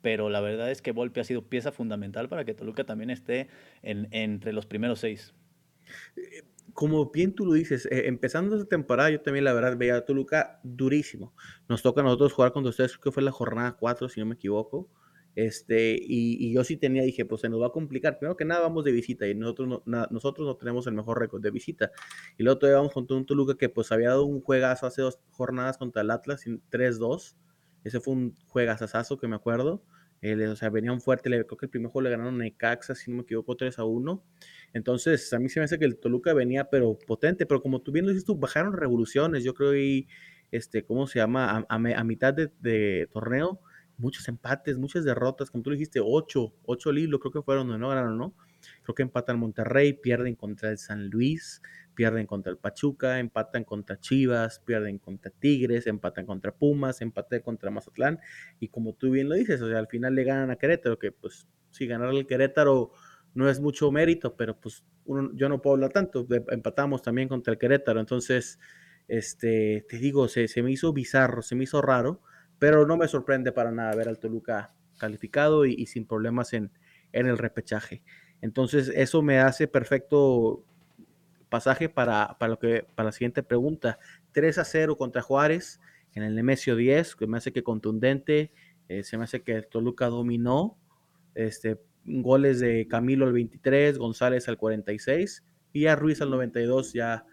Pero 0.00 0.30
la 0.30 0.40
verdad 0.40 0.70
es 0.70 0.80
que 0.80 0.92
Volpi 0.92 1.18
ha 1.18 1.24
sido 1.24 1.42
pieza 1.42 1.72
fundamental 1.72 2.28
para 2.28 2.44
que 2.44 2.54
Toluca 2.54 2.84
también 2.84 3.10
esté 3.10 3.48
en, 3.82 4.06
entre 4.12 4.52
los 4.52 4.64
primeros 4.64 5.00
seis. 5.00 5.34
Como 6.78 7.10
bien 7.10 7.34
tú 7.34 7.44
lo 7.44 7.54
dices, 7.54 7.86
eh, 7.86 8.06
empezando 8.06 8.54
esta 8.54 8.68
temporada, 8.68 9.10
yo 9.10 9.20
también 9.20 9.44
la 9.44 9.52
verdad 9.52 9.76
veía 9.76 9.96
a 9.96 10.04
Toluca 10.04 10.60
durísimo. 10.62 11.34
Nos 11.68 11.82
toca 11.82 12.02
a 12.02 12.04
nosotros 12.04 12.32
jugar 12.32 12.52
contra 12.52 12.70
ustedes, 12.70 12.92
creo 12.92 13.02
que 13.02 13.10
fue 13.10 13.24
la 13.24 13.32
jornada 13.32 13.76
4, 13.76 14.08
si 14.08 14.20
no 14.20 14.26
me 14.26 14.36
equivoco. 14.36 14.88
Este, 15.34 15.98
y, 16.00 16.52
yo 16.52 16.62
sí 16.62 16.76
tenía, 16.76 17.02
dije, 17.02 17.24
pues 17.24 17.40
se 17.40 17.48
nos 17.48 17.60
va 17.60 17.66
a 17.66 17.72
complicar. 17.72 18.20
Primero 18.20 18.36
que 18.36 18.44
nada, 18.44 18.60
vamos 18.60 18.84
de 18.84 18.92
visita 18.92 19.26
y 19.26 19.34
nosotros 19.34 19.82
no, 19.86 20.06
nosotros 20.10 20.46
no 20.46 20.56
tenemos 20.56 20.86
el 20.86 20.94
mejor 20.94 21.18
récord 21.18 21.42
de 21.42 21.50
visita. 21.50 21.90
Y 22.38 22.44
luego 22.44 22.60
todavía 22.60 22.78
vamos 22.78 22.94
contra 22.94 23.16
un 23.16 23.26
Toluca 23.26 23.56
que 23.56 23.68
pues 23.68 23.90
había 23.90 24.10
dado 24.10 24.24
un 24.26 24.40
juegazo 24.40 24.86
hace 24.86 25.02
dos 25.02 25.18
jornadas 25.32 25.78
contra 25.78 26.02
el 26.02 26.12
Atlas, 26.12 26.44
3-2. 26.70 27.34
Ese 27.82 27.98
fue 27.98 28.14
un 28.14 28.36
juegazazazo 28.46 29.18
que 29.18 29.26
me 29.26 29.34
acuerdo. 29.34 29.82
Eh, 30.20 30.48
o 30.48 30.56
sea, 30.56 30.70
venían 30.70 31.00
fuerte, 31.00 31.30
creo 31.30 31.56
que 31.56 31.66
el 31.66 31.70
primer 31.70 31.90
juego 31.90 32.04
le 32.04 32.10
ganaron 32.10 32.34
a 32.34 32.44
Necaxa, 32.44 32.94
si 32.94 33.10
no 33.10 33.18
me 33.18 33.22
equivoco, 33.22 33.56
3 33.56 33.78
a 33.78 33.84
1. 33.84 34.24
Entonces, 34.72 35.32
a 35.32 35.38
mí 35.38 35.48
se 35.48 35.60
me 35.60 35.64
hace 35.64 35.78
que 35.78 35.84
el 35.84 35.98
Toluca 35.98 36.34
venía, 36.34 36.68
pero 36.70 36.98
potente, 36.98 37.46
pero 37.46 37.62
como 37.62 37.80
tú 37.80 37.92
bien 37.92 38.06
lo 38.06 38.12
dices, 38.12 38.26
bajaron 38.36 38.72
revoluciones, 38.72 39.44
yo 39.44 39.54
creo, 39.54 39.76
y, 39.76 40.08
este, 40.50 40.84
¿cómo 40.84 41.06
se 41.06 41.20
llama? 41.20 41.50
A, 41.50 41.66
a, 41.68 41.76
a 41.76 42.04
mitad 42.04 42.34
de, 42.34 43.08
torneo, 43.12 43.60
muchos 43.96 44.28
empates, 44.28 44.78
muchas 44.78 45.04
derrotas, 45.04 45.50
como 45.50 45.62
tú 45.62 45.70
dijiste, 45.70 46.00
8, 46.02 46.54
8 46.64 46.92
libros, 46.92 47.20
creo 47.20 47.32
que 47.32 47.42
fueron 47.42 47.68
donde 47.68 47.80
no 47.80 47.88
ganaron, 47.88 48.18
¿no? 48.18 48.34
Creo 48.82 48.94
que 48.94 49.02
empatan 49.02 49.38
Monterrey, 49.38 49.92
pierden 49.92 50.34
contra 50.34 50.70
el 50.70 50.78
San 50.78 51.08
Luis, 51.08 51.62
pierden 51.98 52.28
contra 52.28 52.52
el 52.52 52.58
Pachuca, 52.58 53.18
empatan 53.18 53.64
contra 53.64 53.98
Chivas, 53.98 54.60
pierden 54.60 54.98
contra 54.98 55.32
Tigres, 55.32 55.88
empatan 55.88 56.26
contra 56.26 56.54
Pumas, 56.54 57.00
empatan 57.00 57.40
contra 57.40 57.72
Mazatlán, 57.72 58.20
y 58.60 58.68
como 58.68 58.94
tú 58.94 59.10
bien 59.10 59.28
lo 59.28 59.34
dices, 59.34 59.60
o 59.60 59.68
sea, 59.68 59.80
al 59.80 59.88
final 59.88 60.14
le 60.14 60.22
ganan 60.22 60.52
a 60.52 60.54
Querétaro, 60.54 60.96
que 60.96 61.10
pues 61.10 61.48
sí, 61.72 61.88
ganar 61.88 62.10
al 62.10 62.24
Querétaro 62.24 62.92
no 63.34 63.50
es 63.50 63.58
mucho 63.58 63.90
mérito, 63.90 64.36
pero 64.36 64.60
pues 64.60 64.84
uno, 65.06 65.32
yo 65.34 65.48
no 65.48 65.60
puedo 65.60 65.74
hablar 65.74 65.90
tanto, 65.90 66.24
empatamos 66.50 67.02
también 67.02 67.26
contra 67.26 67.52
el 67.52 67.58
Querétaro, 67.58 67.98
entonces, 67.98 68.60
este, 69.08 69.84
te 69.88 69.98
digo, 69.98 70.28
se, 70.28 70.46
se 70.46 70.62
me 70.62 70.70
hizo 70.70 70.92
bizarro, 70.92 71.42
se 71.42 71.56
me 71.56 71.64
hizo 71.64 71.82
raro, 71.82 72.22
pero 72.60 72.86
no 72.86 72.96
me 72.96 73.08
sorprende 73.08 73.50
para 73.50 73.72
nada 73.72 73.96
ver 73.96 74.08
al 74.08 74.20
Toluca 74.20 74.72
calificado 75.00 75.66
y, 75.66 75.74
y 75.76 75.86
sin 75.86 76.06
problemas 76.06 76.52
en, 76.52 76.70
en 77.10 77.26
el 77.26 77.38
repechaje. 77.38 78.04
Entonces, 78.40 78.92
eso 78.94 79.20
me 79.20 79.40
hace 79.40 79.66
perfecto 79.66 80.64
pasaje 81.48 81.88
para, 81.88 82.36
para, 82.38 82.50
lo 82.50 82.58
que, 82.58 82.86
para 82.94 83.08
la 83.08 83.12
siguiente 83.12 83.42
pregunta. 83.42 83.98
3 84.32 84.58
a 84.58 84.64
0 84.64 84.96
contra 84.96 85.22
Juárez 85.22 85.80
en 86.14 86.22
el 86.22 86.34
Nemesio 86.34 86.76
10, 86.76 87.16
que 87.16 87.26
me 87.26 87.38
hace 87.38 87.52
que 87.52 87.62
contundente, 87.62 88.52
eh, 88.88 89.02
se 89.02 89.18
me 89.18 89.24
hace 89.24 89.42
que 89.42 89.62
Toluca 89.62 90.06
dominó, 90.06 90.78
este, 91.34 91.80
goles 92.04 92.60
de 92.60 92.86
Camilo 92.88 93.26
al 93.26 93.32
23, 93.32 93.98
González 93.98 94.48
al 94.48 94.56
46 94.56 95.44
y 95.72 95.86
a 95.86 95.96
Ruiz 95.96 96.22
al 96.22 96.30
92 96.30 96.94
ya 96.94 97.26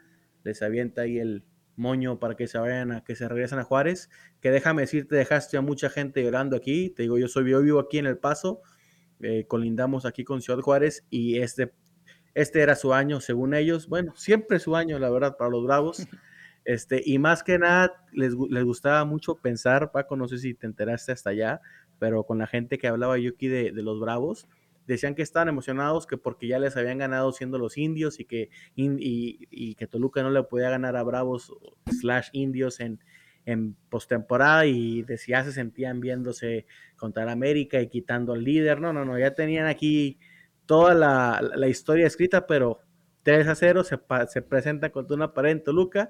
les 0.43 0.62
avienta 0.62 1.03
ahí 1.03 1.17
el, 1.17 1.45
moño 1.75 2.19
para 2.19 2.36
que 2.36 2.48
se 2.48 2.57
vayan 2.57 2.91
a 2.91 3.03
que 3.03 3.15
se 3.15 3.27
regresen 3.27 3.60
a 3.60 3.63
Juárez. 3.63 4.10
Que 4.41 4.51
déjame 4.51 4.84
decirte, 4.84 5.15
dejaste 5.15 5.57
a 5.57 5.62
mucha 5.62 5.89
gente 5.89 6.24
llorando 6.24 6.55
aquí. 6.55 6.89
Te 6.89 7.03
digo, 7.03 7.17
yo 7.17 7.27
soy 7.27 7.50
yo 7.50 7.62
vivo 7.62 7.79
aquí 7.79 7.98
en 7.98 8.05
El 8.05 8.17
Paso, 8.17 8.62
eh, 9.22 9.45
colindamos 9.48 10.05
aquí 10.05 10.24
con 10.24 10.41
Ciudad 10.41 10.60
Juárez 10.60 11.05
y 11.10 11.39
este, 11.39 11.74
este 12.36 12.62
era 12.62 12.75
su 12.75 12.94
año, 12.94 13.20
según 13.22 13.56
ellos. 13.56 13.88
Bueno, 13.88 14.13
siempre 14.15 14.60
su 14.60 14.75
año, 14.75 15.00
la 15.00 15.10
verdad, 15.10 15.36
para 15.38 15.50
los 15.50 15.63
Bravos. 15.63 16.08
Este, 16.68 17.00
y 17.06 17.20
más 17.20 17.44
que 17.44 17.60
nada, 17.60 17.94
les, 18.12 18.34
les 18.50 18.63
gustaba 18.63 19.06
mucho 19.06 19.36
pensar, 19.36 19.92
Paco, 19.92 20.15
no 20.15 20.27
sé 20.27 20.39
si 20.39 20.56
te 20.56 20.65
enteraste 20.65 21.12
hasta 21.12 21.30
allá, 21.30 21.62
pero 22.00 22.24
con 22.24 22.39
la 22.39 22.48
gente 22.48 22.80
que 22.80 22.88
hablaba 22.88 23.20
yo 23.20 23.30
aquí 23.36 23.48
de, 23.48 23.72
de 23.72 23.84
los 23.84 24.00
Bravos, 24.00 24.48
decían 24.88 25.13
que 25.13 25.22
estaban 25.22 25.48
emocionados 25.48 26.08
que 26.08 26.18
porque 26.18 26.48
ya 26.48 26.58
les 26.58 26.75
habían 26.75 26.98
ganado 26.98 27.32
siendo 27.34 27.60
los 27.60 27.77
indios 27.77 28.20
y 28.20 28.25
que, 28.25 28.50
y, 28.75 29.48
y 29.51 29.75
que 29.75 29.86
Toluca 29.86 30.24
no 30.24 30.32
le 30.32 30.42
podía 30.42 30.72
ganar 30.72 30.96
a 30.96 31.04
Bravos 31.04 31.54
slash 31.86 32.30
indios 32.34 32.80
en, 32.80 33.00
en 33.46 33.75
postemporada 33.89 34.65
y 34.65 35.04
decía 35.04 35.44
se 35.44 35.51
sentían 35.51 36.00
viéndose 36.00 36.65
contra 36.98 37.24
el 37.24 37.30
América 37.30 37.80
y 37.82 37.88
quitando 37.88 38.34
al 38.34 38.44
líder. 38.44 38.82
No, 38.82 38.92
no, 38.92 39.06
no, 39.06 39.18
ya 39.20 39.34
tenían 39.36 39.68
aquí 39.68 40.20
toda 40.65 40.93
la, 40.93 41.41
la 41.55 41.67
historia 41.67 42.07
escrita, 42.07 42.48
pero 42.48 42.79
3 43.24 43.48
a 43.48 43.55
0 43.55 43.84
se, 43.84 44.00
se 44.29 44.41
presentan 44.41 44.91
contra 44.91 45.15
una 45.15 45.34
pared 45.34 45.51
en 45.51 45.63
Toluca 45.63 46.10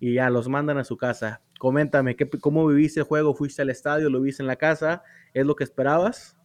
y 0.00 0.14
ya 0.14 0.30
los 0.30 0.48
mandan 0.48 0.78
a 0.78 0.84
su 0.84 0.96
casa. 0.96 1.42
Coméntame, 1.58 2.16
¿qué, 2.16 2.28
¿cómo 2.28 2.66
viviste 2.66 3.00
el 3.00 3.06
juego? 3.06 3.34
¿Fuiste 3.34 3.62
al 3.62 3.70
estadio? 3.70 4.10
¿Lo 4.10 4.20
viste 4.20 4.42
en 4.42 4.46
la 4.46 4.56
casa? 4.56 5.02
¿Es 5.32 5.46
lo 5.46 5.56
que 5.56 5.64
esperabas? 5.64 6.36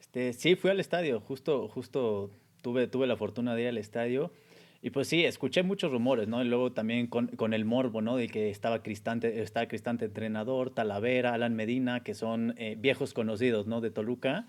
Este, 0.00 0.32
sí, 0.32 0.56
fui 0.56 0.70
al 0.70 0.80
estadio, 0.80 1.20
justo, 1.20 1.68
justo 1.68 2.30
tuve, 2.62 2.88
tuve 2.88 3.06
la 3.06 3.16
fortuna 3.16 3.54
de 3.54 3.62
ir 3.62 3.68
al 3.68 3.78
estadio. 3.78 4.32
Y 4.80 4.90
pues 4.90 5.08
sí, 5.08 5.24
escuché 5.24 5.64
muchos 5.64 5.90
rumores, 5.90 6.28
¿no? 6.28 6.42
Y 6.42 6.48
luego 6.48 6.72
también 6.72 7.08
con, 7.08 7.28
con 7.28 7.52
el 7.52 7.64
morbo, 7.64 8.00
¿no? 8.00 8.16
De 8.16 8.28
que 8.28 8.50
estaba 8.50 8.82
Cristante, 8.82 9.42
estaba 9.42 9.66
Cristante 9.66 10.04
entrenador, 10.04 10.70
Talavera, 10.70 11.34
Alan 11.34 11.54
Medina, 11.54 12.04
que 12.04 12.14
son 12.14 12.54
eh, 12.58 12.76
viejos 12.78 13.12
conocidos, 13.12 13.66
¿no? 13.66 13.80
De 13.80 13.90
Toluca. 13.90 14.46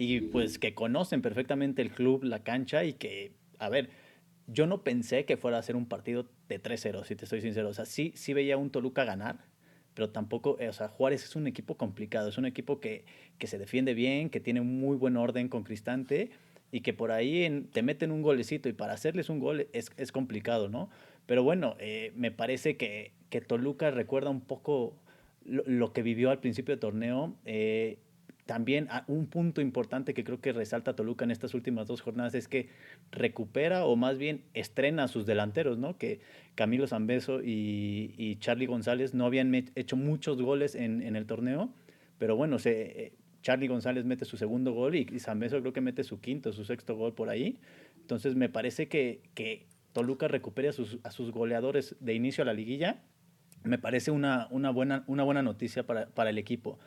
Y 0.00 0.22
pues 0.22 0.58
que 0.58 0.72
conocen 0.72 1.20
perfectamente 1.20 1.82
el 1.82 1.90
club, 1.90 2.24
la 2.24 2.42
cancha 2.42 2.84
y 2.84 2.94
que, 2.94 3.32
a 3.58 3.68
ver, 3.68 3.90
yo 4.46 4.66
no 4.66 4.82
pensé 4.82 5.26
que 5.26 5.36
fuera 5.36 5.58
a 5.58 5.62
ser 5.62 5.76
un 5.76 5.84
partido 5.84 6.26
de 6.48 6.58
3-0, 6.58 7.04
si 7.04 7.16
te 7.16 7.24
estoy 7.24 7.42
sincero. 7.42 7.68
O 7.68 7.74
sea, 7.74 7.84
sí, 7.84 8.14
sí 8.16 8.32
veía 8.32 8.56
un 8.56 8.70
Toluca 8.70 9.04
ganar, 9.04 9.44
pero 9.92 10.08
tampoco, 10.08 10.56
eh, 10.58 10.70
o 10.70 10.72
sea, 10.72 10.88
Juárez 10.88 11.24
es 11.24 11.36
un 11.36 11.46
equipo 11.46 11.76
complicado, 11.76 12.30
es 12.30 12.38
un 12.38 12.46
equipo 12.46 12.80
que, 12.80 13.04
que 13.36 13.46
se 13.46 13.58
defiende 13.58 13.92
bien, 13.92 14.30
que 14.30 14.40
tiene 14.40 14.62
muy 14.62 14.96
buen 14.96 15.18
orden 15.18 15.50
con 15.50 15.64
Cristante 15.64 16.30
y 16.72 16.80
que 16.80 16.94
por 16.94 17.12
ahí 17.12 17.44
en, 17.44 17.66
te 17.66 17.82
meten 17.82 18.10
un 18.10 18.22
golecito 18.22 18.70
y 18.70 18.72
para 18.72 18.94
hacerles 18.94 19.28
un 19.28 19.38
gol 19.38 19.66
es, 19.74 19.90
es 19.98 20.12
complicado, 20.12 20.70
¿no? 20.70 20.88
Pero 21.26 21.42
bueno, 21.42 21.76
eh, 21.78 22.12
me 22.16 22.30
parece 22.30 22.78
que, 22.78 23.12
que, 23.28 23.42
Toluca 23.42 23.90
recuerda 23.90 24.30
un 24.30 24.40
poco 24.40 24.96
lo, 25.44 25.62
lo, 25.66 25.92
que 25.92 26.02
vivió 26.02 26.30
al 26.30 26.40
principio 26.40 26.72
del 26.72 26.80
torneo. 26.80 27.34
Eh, 27.44 27.98
también 28.50 28.88
un 29.06 29.28
punto 29.28 29.60
importante 29.60 30.12
que 30.12 30.24
creo 30.24 30.40
que 30.40 30.52
resalta 30.52 30.96
Toluca 30.96 31.24
en 31.24 31.30
estas 31.30 31.54
últimas 31.54 31.86
dos 31.86 32.00
jornadas 32.00 32.34
es 32.34 32.48
que 32.48 32.68
recupera 33.12 33.84
o 33.84 33.94
más 33.94 34.18
bien 34.18 34.42
estrena 34.54 35.04
a 35.04 35.08
sus 35.08 35.24
delanteros, 35.24 35.78
¿no? 35.78 35.96
Que 35.98 36.18
Camilo 36.56 36.88
Zambeso 36.88 37.44
y, 37.44 38.12
y 38.18 38.40
Charlie 38.40 38.66
González 38.66 39.14
no 39.14 39.24
habían 39.24 39.54
hecho 39.54 39.96
muchos 39.96 40.42
goles 40.42 40.74
en, 40.74 41.00
en 41.00 41.14
el 41.14 41.26
torneo, 41.26 41.72
pero 42.18 42.34
bueno, 42.34 42.58
se, 42.58 43.04
eh, 43.04 43.12
Charlie 43.40 43.68
González 43.68 44.04
mete 44.04 44.24
su 44.24 44.36
segundo 44.36 44.72
gol 44.72 44.96
y, 44.96 45.06
y 45.12 45.20
Zambeso 45.20 45.60
creo 45.60 45.72
que 45.72 45.80
mete 45.80 46.02
su 46.02 46.20
quinto, 46.20 46.52
su 46.52 46.64
sexto 46.64 46.96
gol 46.96 47.14
por 47.14 47.28
ahí. 47.28 47.60
Entonces 48.00 48.34
me 48.34 48.48
parece 48.48 48.88
que, 48.88 49.22
que 49.34 49.68
Toluca 49.92 50.26
recupere 50.26 50.70
a 50.70 50.72
sus, 50.72 50.98
a 51.04 51.12
sus 51.12 51.30
goleadores 51.30 51.94
de 52.00 52.14
inicio 52.14 52.42
a 52.42 52.46
la 52.46 52.52
liguilla. 52.52 53.00
Me 53.62 53.78
parece 53.78 54.10
una, 54.10 54.48
una, 54.50 54.70
buena, 54.70 55.04
una 55.06 55.22
buena 55.22 55.40
noticia 55.40 55.86
para, 55.86 56.06
para 56.06 56.30
el 56.30 56.38
equipo. 56.38 56.80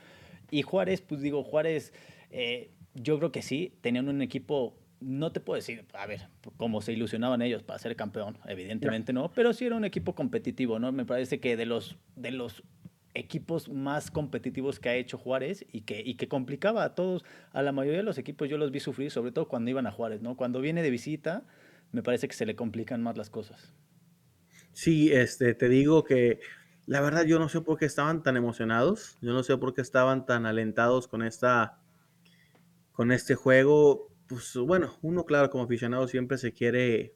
Y 0.54 0.62
Juárez, 0.62 1.02
pues 1.02 1.20
digo, 1.22 1.44
Juárez, 1.44 1.94
eh, 2.30 2.70
yo 2.94 3.18
creo 3.18 3.32
que 3.32 3.42
sí, 3.42 3.74
tenían 3.82 4.08
un 4.08 4.22
equipo, 4.22 4.78
no 5.02 5.32
te 5.32 5.40
puedo 5.40 5.56
decir, 5.56 5.84
a 5.94 6.06
ver, 6.06 6.28
cómo 6.58 6.80
se 6.80 6.94
ilusionaban 6.94 7.42
ellos 7.42 7.64
para 7.64 7.80
ser 7.80 7.96
campeón, 7.96 8.38
evidentemente 8.48 9.14
no, 9.14 9.24
no 9.24 9.32
pero 9.32 9.52
sí 9.54 9.66
era 9.66 9.76
un 9.76 9.84
equipo 9.84 10.14
competitivo, 10.14 10.78
¿no? 10.78 10.92
Me 10.92 11.06
parece 11.06 11.40
que 11.40 11.58
de 11.58 11.66
los, 11.66 11.98
de 12.16 12.30
los 12.30 12.62
equipos 13.16 13.68
más 13.68 14.12
competitivos 14.12 14.80
que 14.80 14.90
ha 14.90 14.96
hecho 14.96 15.18
Juárez 15.18 15.66
y 15.72 15.82
que, 15.82 16.04
y 16.06 16.18
que 16.18 16.28
complicaba 16.28 16.84
a 16.84 16.94
todos, 16.94 17.26
a 17.52 17.64
la 17.64 17.72
mayoría 17.72 18.02
de 18.02 18.06
los 18.06 18.20
equipos 18.20 18.48
yo 18.48 18.60
los 18.60 18.70
vi 18.70 18.80
sufrir, 18.80 19.10
sobre 19.10 19.32
todo 19.32 19.48
cuando 19.48 19.72
iban 19.72 19.88
a 19.88 19.92
Juárez, 19.92 20.22
¿no? 20.22 20.38
Cuando 20.38 20.62
viene 20.62 20.84
de 20.84 20.92
visita, 20.92 21.48
me 21.92 22.04
parece 22.04 22.28
que 22.28 22.36
se 22.36 22.46
le 22.46 22.56
complican 22.56 23.02
más 23.02 23.18
las 23.18 23.32
cosas. 23.32 23.74
Sí, 24.72 25.12
este, 25.12 25.56
te 25.56 25.68
digo 25.68 26.04
que 26.04 26.42
la 26.86 27.02
verdad, 27.02 27.26
yo 27.26 27.40
no 27.40 27.50
sé 27.50 27.62
por 27.62 27.78
qué 27.78 27.86
estaban 27.86 28.24
tan 28.24 28.38
emocionados. 28.38 29.18
Yo 29.22 29.34
no 29.34 29.44
sé 29.44 29.58
por 29.58 29.74
qué 29.74 29.82
estaban 29.82 30.26
tan 30.26 30.46
alentados 30.46 31.08
con 31.08 31.24
esta. 31.24 31.80
con 32.92 33.12
este 33.12 33.36
juego. 33.36 34.10
Pues 34.28 34.56
bueno, 34.58 34.98
uno, 35.02 35.26
claro, 35.26 35.50
como 35.50 35.64
aficionado 35.66 36.08
siempre 36.08 36.38
se 36.38 36.54
quiere. 36.54 37.16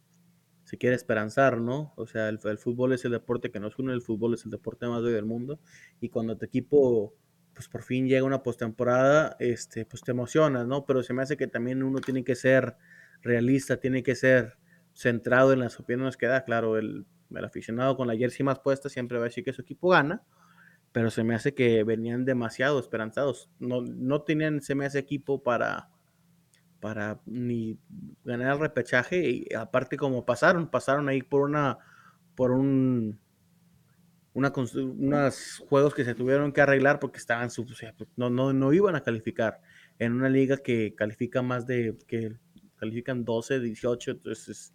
se 0.63 0.77
quiere 0.77 0.95
esperanzar, 0.95 1.59
¿no? 1.61 1.93
O 1.97 2.07
sea, 2.07 2.29
el, 2.29 2.39
fútbol 2.39 2.93
es 2.93 3.05
el 3.05 3.11
deporte 3.11 3.51
que 3.51 3.59
nos 3.59 3.77
une, 3.79 3.93
el 3.93 4.01
fútbol 4.01 4.33
es 4.35 4.45
el 4.45 4.51
deporte 4.51 4.87
más 4.87 5.03
del 5.03 5.25
mundo. 5.25 5.59
Y 6.01 6.09
cuando 6.09 6.37
tu 6.37 6.45
equipo 6.45 7.15
pues 7.53 7.67
por 7.69 7.81
fin 7.81 8.07
llega 8.07 8.23
una 8.23 8.43
postemporada, 8.43 9.35
este, 9.39 9.83
pues 9.83 10.03
te 10.03 10.11
emocionas, 10.11 10.67
¿no? 10.67 10.85
Pero 10.85 11.01
se 11.01 11.13
me 11.15 11.23
hace 11.23 11.37
que 11.37 11.47
también 11.47 11.81
uno 11.81 11.99
tiene 12.01 12.23
que 12.23 12.35
ser 12.35 12.77
realista, 13.23 13.77
tiene 13.79 14.03
que 14.03 14.13
ser 14.13 14.57
centrado 14.93 15.53
en 15.53 15.61
las 15.61 15.79
opiniones 15.79 16.17
que 16.17 16.27
da. 16.27 16.43
Claro, 16.43 16.77
el 16.77 17.07
el 17.33 17.45
aficionado 17.45 17.95
con 17.97 18.07
la 18.07 18.15
jersey 18.15 18.45
más 18.45 18.59
puesta 18.59 18.89
siempre 18.89 19.17
va 19.17 19.25
a 19.25 19.29
decir 19.29 19.43
que 19.43 19.53
su 19.53 19.61
equipo 19.61 19.89
gana, 19.89 20.23
pero 20.91 21.11
se 21.11 21.23
me 21.23 21.35
hace 21.35 21.53
que 21.53 21.83
venían 21.83 22.25
demasiado 22.25 22.79
esperanzados. 22.79 23.49
No, 23.59 23.81
no 23.81 24.21
tenían, 24.21 24.61
se 24.61 24.75
me 24.75 24.85
hace 24.85 24.99
equipo 24.99 25.43
para, 25.43 25.89
para 26.79 27.21
ni 27.25 27.79
ganar 28.23 28.53
el 28.53 28.59
repechaje 28.59 29.29
y 29.29 29.53
aparte 29.53 29.97
como 29.97 30.25
pasaron, 30.25 30.69
pasaron 30.69 31.09
ahí 31.09 31.21
por 31.21 31.41
una, 31.41 31.77
por 32.35 32.51
un, 32.51 33.19
una, 34.33 34.53
unos 34.75 35.63
juegos 35.67 35.93
que 35.95 36.05
se 36.05 36.15
tuvieron 36.15 36.51
que 36.51 36.61
arreglar 36.61 36.99
porque 36.99 37.17
estaban, 37.17 37.47
o 37.47 37.49
sea, 37.49 37.95
no, 38.15 38.29
no, 38.29 38.53
no 38.53 38.73
iban 38.73 38.95
a 38.95 39.01
calificar 39.01 39.61
en 39.99 40.13
una 40.13 40.29
liga 40.29 40.57
que 40.57 40.93
califica 40.95 41.41
más 41.41 41.65
de, 41.65 41.97
que 42.07 42.37
califican 42.75 43.25
12, 43.25 43.59
18, 43.59 44.11
entonces 44.11 44.73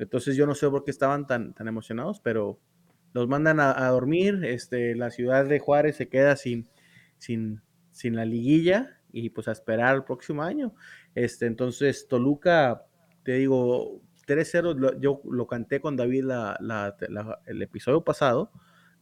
entonces 0.00 0.34
yo 0.34 0.46
no 0.46 0.54
sé 0.54 0.68
por 0.70 0.84
qué 0.84 0.90
estaban 0.90 1.26
tan, 1.26 1.52
tan 1.52 1.68
emocionados, 1.68 2.20
pero 2.20 2.58
los 3.12 3.28
mandan 3.28 3.60
a, 3.60 3.86
dormir. 3.88 4.44
Este, 4.44 4.94
la 4.96 5.10
ciudad 5.10 5.44
de 5.44 5.58
Juárez 5.58 5.96
se 5.96 6.08
queda 6.08 6.36
sin, 6.36 6.68
sin, 7.18 7.60
sin 7.90 8.16
la 8.16 8.24
liguilla 8.24 8.98
y 9.12 9.30
pues 9.30 9.48
a 9.48 9.52
esperar 9.52 9.94
el 9.96 10.04
próximo 10.04 10.42
año. 10.42 10.74
Este, 11.14 11.46
entonces 11.46 12.08
Toluca, 12.08 12.86
te 13.24 13.32
digo, 13.32 14.00
3-0, 14.26 14.98
yo 15.00 15.20
lo 15.30 15.46
canté 15.46 15.80
con 15.80 15.96
David 15.96 16.24
la, 16.24 16.96
el 17.44 17.60
episodio 17.60 18.02
pasado. 18.02 18.50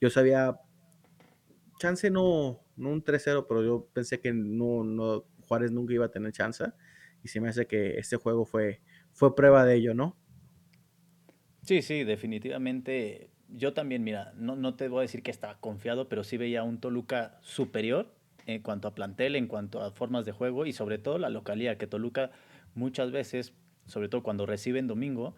Yo 0.01 0.11
sabía, 0.11 0.59
chance 1.79 2.11
no, 2.11 2.61
no 2.77 2.91
un 2.91 3.05
3-0, 3.05 3.47
pero 3.49 3.63
yo 3.63 3.89
pensé 3.93 4.21
que 4.21 4.33
no, 4.33 4.83
no, 4.83 5.25
Juárez 5.47 5.71
nunca 5.71 5.95
iba 5.95 6.07
a 6.07 6.11
tener 6.11 6.33
chance. 6.33 6.65
Y 7.23 7.29
se 7.29 7.41
me 7.41 7.51
hace 7.51 7.67
que 7.67 7.99
este 7.99 8.17
juego 8.17 8.45
fue, 8.45 8.81
fue 9.13 9.37
prueba 9.37 9.65
de 9.65 9.77
ello, 9.77 9.95
¿no? 9.95 10.17
Sí, 11.69 11.83
sí, 11.83 12.03
definitivamente. 12.03 13.29
Yo 13.51 13.75
también, 13.75 14.03
mira, 14.03 14.33
no, 14.37 14.57
no 14.57 14.75
te 14.75 14.89
voy 14.89 15.01
a 15.01 15.03
decir 15.03 15.23
que 15.23 15.31
estaba 15.31 15.61
confiado, 15.61 16.09
pero 16.09 16.25
sí 16.25 16.39
veía 16.39 16.63
un 16.63 16.81
Toluca 16.81 17.37
superior 17.43 18.11
en 18.47 18.63
cuanto 18.63 18.89
a 18.89 18.95
plantel, 18.95 19.37
en 19.37 19.49
cuanto 19.49 19.83
a 19.83 19.91
formas 19.91 20.25
de 20.25 20.33
juego 20.33 20.65
y 20.65 20.73
sobre 20.73 20.97
todo 20.97 21.19
la 21.19 21.29
localidad, 21.29 21.77
que 21.77 21.87
Toluca 21.87 22.31
muchas 22.75 23.11
veces, 23.11 23.53
sobre 23.87 24.09
todo 24.09 24.23
cuando 24.23 24.47
recibe 24.47 24.79
en 24.79 24.87
domingo, 24.87 25.37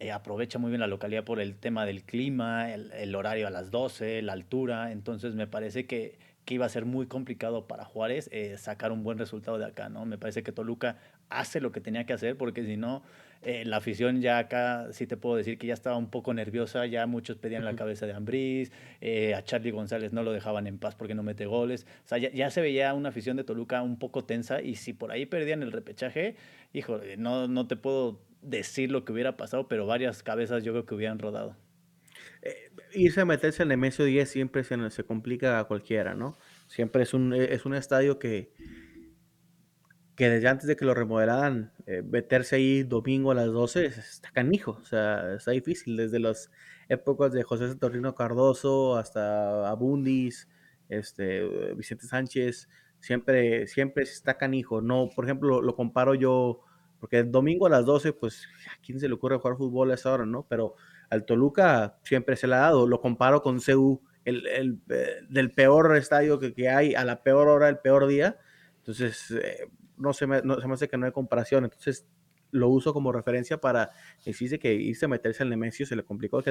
eh, 0.00 0.12
aprovecha 0.12 0.58
muy 0.58 0.68
bien 0.68 0.80
la 0.82 0.86
localidad 0.86 1.24
por 1.24 1.40
el 1.40 1.56
tema 1.56 1.86
del 1.86 2.02
clima, 2.02 2.70
el, 2.74 3.14
horario 3.14 3.46
a 3.46 3.50
las 3.50 3.70
12, 3.70 4.20
la 4.20 4.34
altura, 4.34 4.92
entonces 4.92 5.34
me 5.34 5.46
parece 5.46 5.86
que, 5.86 6.18
que 6.44 6.52
iba 6.52 6.66
a 6.66 6.68
ser 6.68 6.84
muy 6.84 7.06
complicado 7.06 7.66
para 7.66 7.86
Juárez 7.86 8.28
eh, 8.32 8.58
sacar 8.58 8.92
un 8.92 9.02
buen 9.02 9.16
resultado 9.16 9.56
de 9.56 9.64
acá, 9.64 9.88
¿no? 9.88 10.04
Me 10.04 10.18
parece 10.18 10.42
que 10.42 10.52
Toluca 10.52 10.98
hace 11.30 11.62
lo 11.62 11.72
que 11.72 11.80
tenía 11.80 12.04
que 12.04 12.12
hacer 12.12 12.36
porque 12.36 12.66
si 12.66 12.76
no 12.76 13.02
eh, 13.44 13.64
la 13.64 13.76
afición 13.76 14.20
ya 14.20 14.38
acá, 14.38 14.88
sí 14.92 15.06
te 15.06 15.16
puedo 15.16 15.36
decir 15.36 15.58
que 15.58 15.66
ya 15.66 15.74
estaba 15.74 15.96
un 15.96 16.10
poco 16.10 16.32
nerviosa, 16.32 16.86
ya 16.86 17.06
muchos 17.06 17.36
pedían 17.36 17.64
la 17.64 17.76
cabeza 17.76 18.06
de 18.06 18.12
Ambriz, 18.12 18.72
eh, 19.00 19.34
a 19.34 19.44
Charlie 19.44 19.70
González 19.70 20.12
no 20.12 20.22
lo 20.22 20.32
dejaban 20.32 20.66
en 20.66 20.78
paz 20.78 20.94
porque 20.94 21.14
no 21.14 21.22
mete 21.22 21.46
goles, 21.46 21.86
o 22.04 22.08
sea, 22.08 22.18
ya, 22.18 22.30
ya, 22.30 22.50
se 22.50 22.60
veía 22.60 22.94
una 22.94 23.10
afición 23.10 23.36
de 23.36 23.44
Toluca 23.44 23.82
un 23.82 23.98
poco 23.98 24.24
tensa 24.24 24.62
y 24.62 24.76
si 24.76 24.92
por 24.92 25.12
ahí 25.12 25.26
perdían 25.26 25.62
el 25.62 25.72
repechaje, 25.72 26.36
hijo, 26.72 27.00
no, 27.18 27.46
no 27.46 27.66
te 27.66 27.76
puedo 27.76 28.20
decir 28.40 28.90
lo 28.90 29.04
que 29.04 29.12
hubiera 29.12 29.36
pasado, 29.36 29.68
pero 29.68 29.86
varias 29.86 30.22
cabezas 30.22 30.64
yo 30.64 30.72
creo 30.72 30.86
que 30.86 30.94
hubieran 30.94 31.18
rodado. 31.18 31.56
Eh, 32.42 32.70
irse 32.94 33.20
a 33.20 33.24
meterse 33.24 33.62
en 33.62 33.72
el 33.72 33.78
MS10 33.78 34.26
siempre 34.26 34.64
se, 34.64 34.90
se 34.90 35.04
complica 35.04 35.58
a 35.58 35.64
cualquiera, 35.64 36.14
¿no? 36.14 36.38
Siempre 36.66 37.02
es 37.02 37.14
un, 37.14 37.32
es 37.34 37.66
un 37.66 37.74
estadio 37.74 38.18
que 38.18 38.52
que 40.16 40.28
desde 40.28 40.48
antes 40.48 40.66
de 40.66 40.76
que 40.76 40.84
lo 40.84 40.94
remodelaran, 40.94 41.72
eh, 41.86 42.02
meterse 42.02 42.56
ahí 42.56 42.82
domingo 42.84 43.32
a 43.32 43.34
las 43.34 43.46
12 43.46 43.86
está 43.86 44.30
canijo, 44.32 44.78
o 44.80 44.84
sea, 44.84 45.34
está 45.34 45.50
difícil. 45.50 45.96
Desde 45.96 46.20
los 46.20 46.50
épocas 46.88 47.32
de 47.32 47.42
José 47.42 47.68
Saturnino 47.68 48.14
Cardoso 48.14 48.96
hasta 48.96 49.68
Abundis, 49.68 50.48
este, 50.88 51.74
Vicente 51.74 52.06
Sánchez, 52.06 52.68
siempre, 53.00 53.66
siempre 53.66 54.04
está 54.04 54.38
canijo. 54.38 54.80
No, 54.80 55.10
por 55.14 55.24
ejemplo, 55.24 55.60
lo, 55.60 55.74
comparo 55.74 56.14
yo, 56.14 56.60
porque 57.00 57.18
el 57.18 57.30
domingo 57.32 57.66
a 57.66 57.70
las 57.70 57.84
12, 57.84 58.12
pues, 58.12 58.46
¿a 58.72 58.80
quién 58.82 59.00
se 59.00 59.08
le 59.08 59.14
ocurre 59.14 59.38
jugar 59.38 59.56
fútbol 59.56 59.90
a 59.90 59.94
esa 59.94 60.12
hora, 60.12 60.26
no? 60.26 60.46
Pero 60.48 60.76
al 61.10 61.24
Toluca 61.24 61.98
siempre 62.04 62.36
se 62.36 62.46
le 62.46 62.54
ha 62.54 62.58
dado. 62.58 62.86
Lo 62.86 63.00
comparo 63.00 63.42
con 63.42 63.60
CU, 63.60 64.00
el, 64.24 64.46
el 64.46 64.78
eh, 64.90 65.20
del 65.28 65.50
peor 65.52 65.96
estadio 65.96 66.38
que, 66.38 66.54
que, 66.54 66.68
hay, 66.68 66.94
a 66.94 67.04
la 67.04 67.22
peor 67.22 67.48
hora, 67.48 67.68
el 67.68 67.78
peor 67.78 68.06
día. 68.06 68.38
Entonces, 68.78 69.30
eh, 69.32 69.68
no, 69.96 70.12
se 70.12 70.26
me, 70.26 70.42
no 70.42 70.60
se 70.60 70.66
me 70.66 70.74
hace 70.74 70.88
que 70.88 70.96
no 70.96 71.06
hay 71.06 71.12
comparación. 71.12 71.64
Entonces, 71.64 72.06
lo 72.50 72.68
uso 72.68 72.92
como 72.92 73.10
referencia 73.10 73.58
para 73.60 73.90
decirse 74.24 74.58
que 74.58 74.74
irse 74.74 75.06
a 75.06 75.08
meterse 75.08 75.42
al 75.42 75.50
Nemesio 75.50 75.86
se 75.86 75.96
le 75.96 76.04
complicó 76.04 76.38
a 76.38 76.44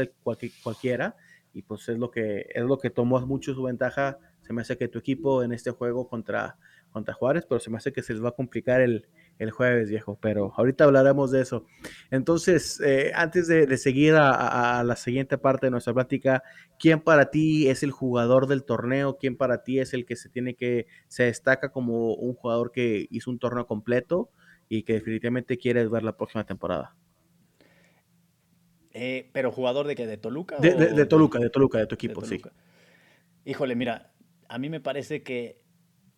cualquiera 0.62 1.16
y 1.54 1.62
pues 1.62 1.88
es 1.88 1.98
lo 1.98 2.12
que 2.12 2.48
es 2.54 2.64
lo 2.64 2.78
que 2.78 2.90
tomó 2.90 3.20
mucho 3.26 3.54
su 3.54 3.64
ventaja. 3.64 4.18
Se 4.42 4.52
me 4.52 4.62
hace 4.62 4.78
que 4.78 4.90
tu 4.90 5.00
equipo 5.00 5.44
en 5.44 5.54
este 5.54 5.72
juego 5.72 6.10
contra, 6.10 6.58
contra 6.92 7.14
Juárez, 7.14 7.46
pero 7.48 7.60
se 7.60 7.70
me 7.70 7.78
hace 7.78 7.94
que 7.94 8.02
se 8.02 8.14
les 8.14 8.24
va 8.24 8.30
a 8.30 8.34
complicar 8.34 8.82
el, 8.82 9.08
el 9.40 9.52
jueves, 9.52 9.90
viejo. 9.90 10.18
Pero 10.22 10.54
ahorita 10.56 10.84
hablaremos 10.84 11.32
de 11.32 11.42
eso. 11.42 11.66
Entonces, 12.12 12.80
eh, 12.82 13.12
antes 13.16 13.48
de, 13.48 13.78
seguir 13.78 14.16
a, 14.16 14.80
a, 14.80 14.84
la 14.84 14.96
siguiente 14.96 15.38
parte 15.38 15.68
de 15.68 15.72
nuestra 15.72 15.94
plática, 15.94 16.44
¿quién 16.80 17.00
para 17.02 17.30
ti 17.32 17.70
es 17.70 17.84
el 17.84 17.92
jugador 17.92 18.48
del 18.48 18.64
torneo? 18.64 19.18
¿Quién 19.18 19.38
para 19.38 19.64
ti 19.64 19.80
es 19.80 19.94
el 19.94 20.06
que 20.06 20.16
se 20.16 20.30
tiene 20.30 20.56
que, 20.56 20.88
se 21.08 21.24
destaca 21.24 21.72
como 21.72 22.14
un 22.14 22.34
jugador 22.34 22.72
que 22.72 23.08
hizo 23.10 23.32
un 23.32 23.40
torneo 23.40 23.68
completo? 23.68 24.30
y 24.70 24.84
que 24.84 24.94
definitivamente 24.94 25.58
quieres 25.58 25.90
ver 25.90 26.04
la 26.04 26.18
próxima 26.18 26.46
temporada. 26.46 26.96
Eh, 28.92 29.30
pero 29.34 29.52
jugador 29.52 29.88
de 29.88 29.96
que 29.96 30.06
de 30.06 30.18
Toluca 30.18 30.58
de, 30.58 30.74
de, 30.74 31.06
Toluca, 31.06 31.40
de 31.40 31.50
Toluca, 31.50 31.80
de 31.80 31.88
tu 31.88 31.96
equipo, 31.96 32.24
sí. 32.24 32.42
Híjole, 33.46 33.76
mira, 33.76 34.14
a 34.48 34.58
mí 34.60 34.70
me 34.70 34.80
parece 34.80 35.24
que 35.24 35.62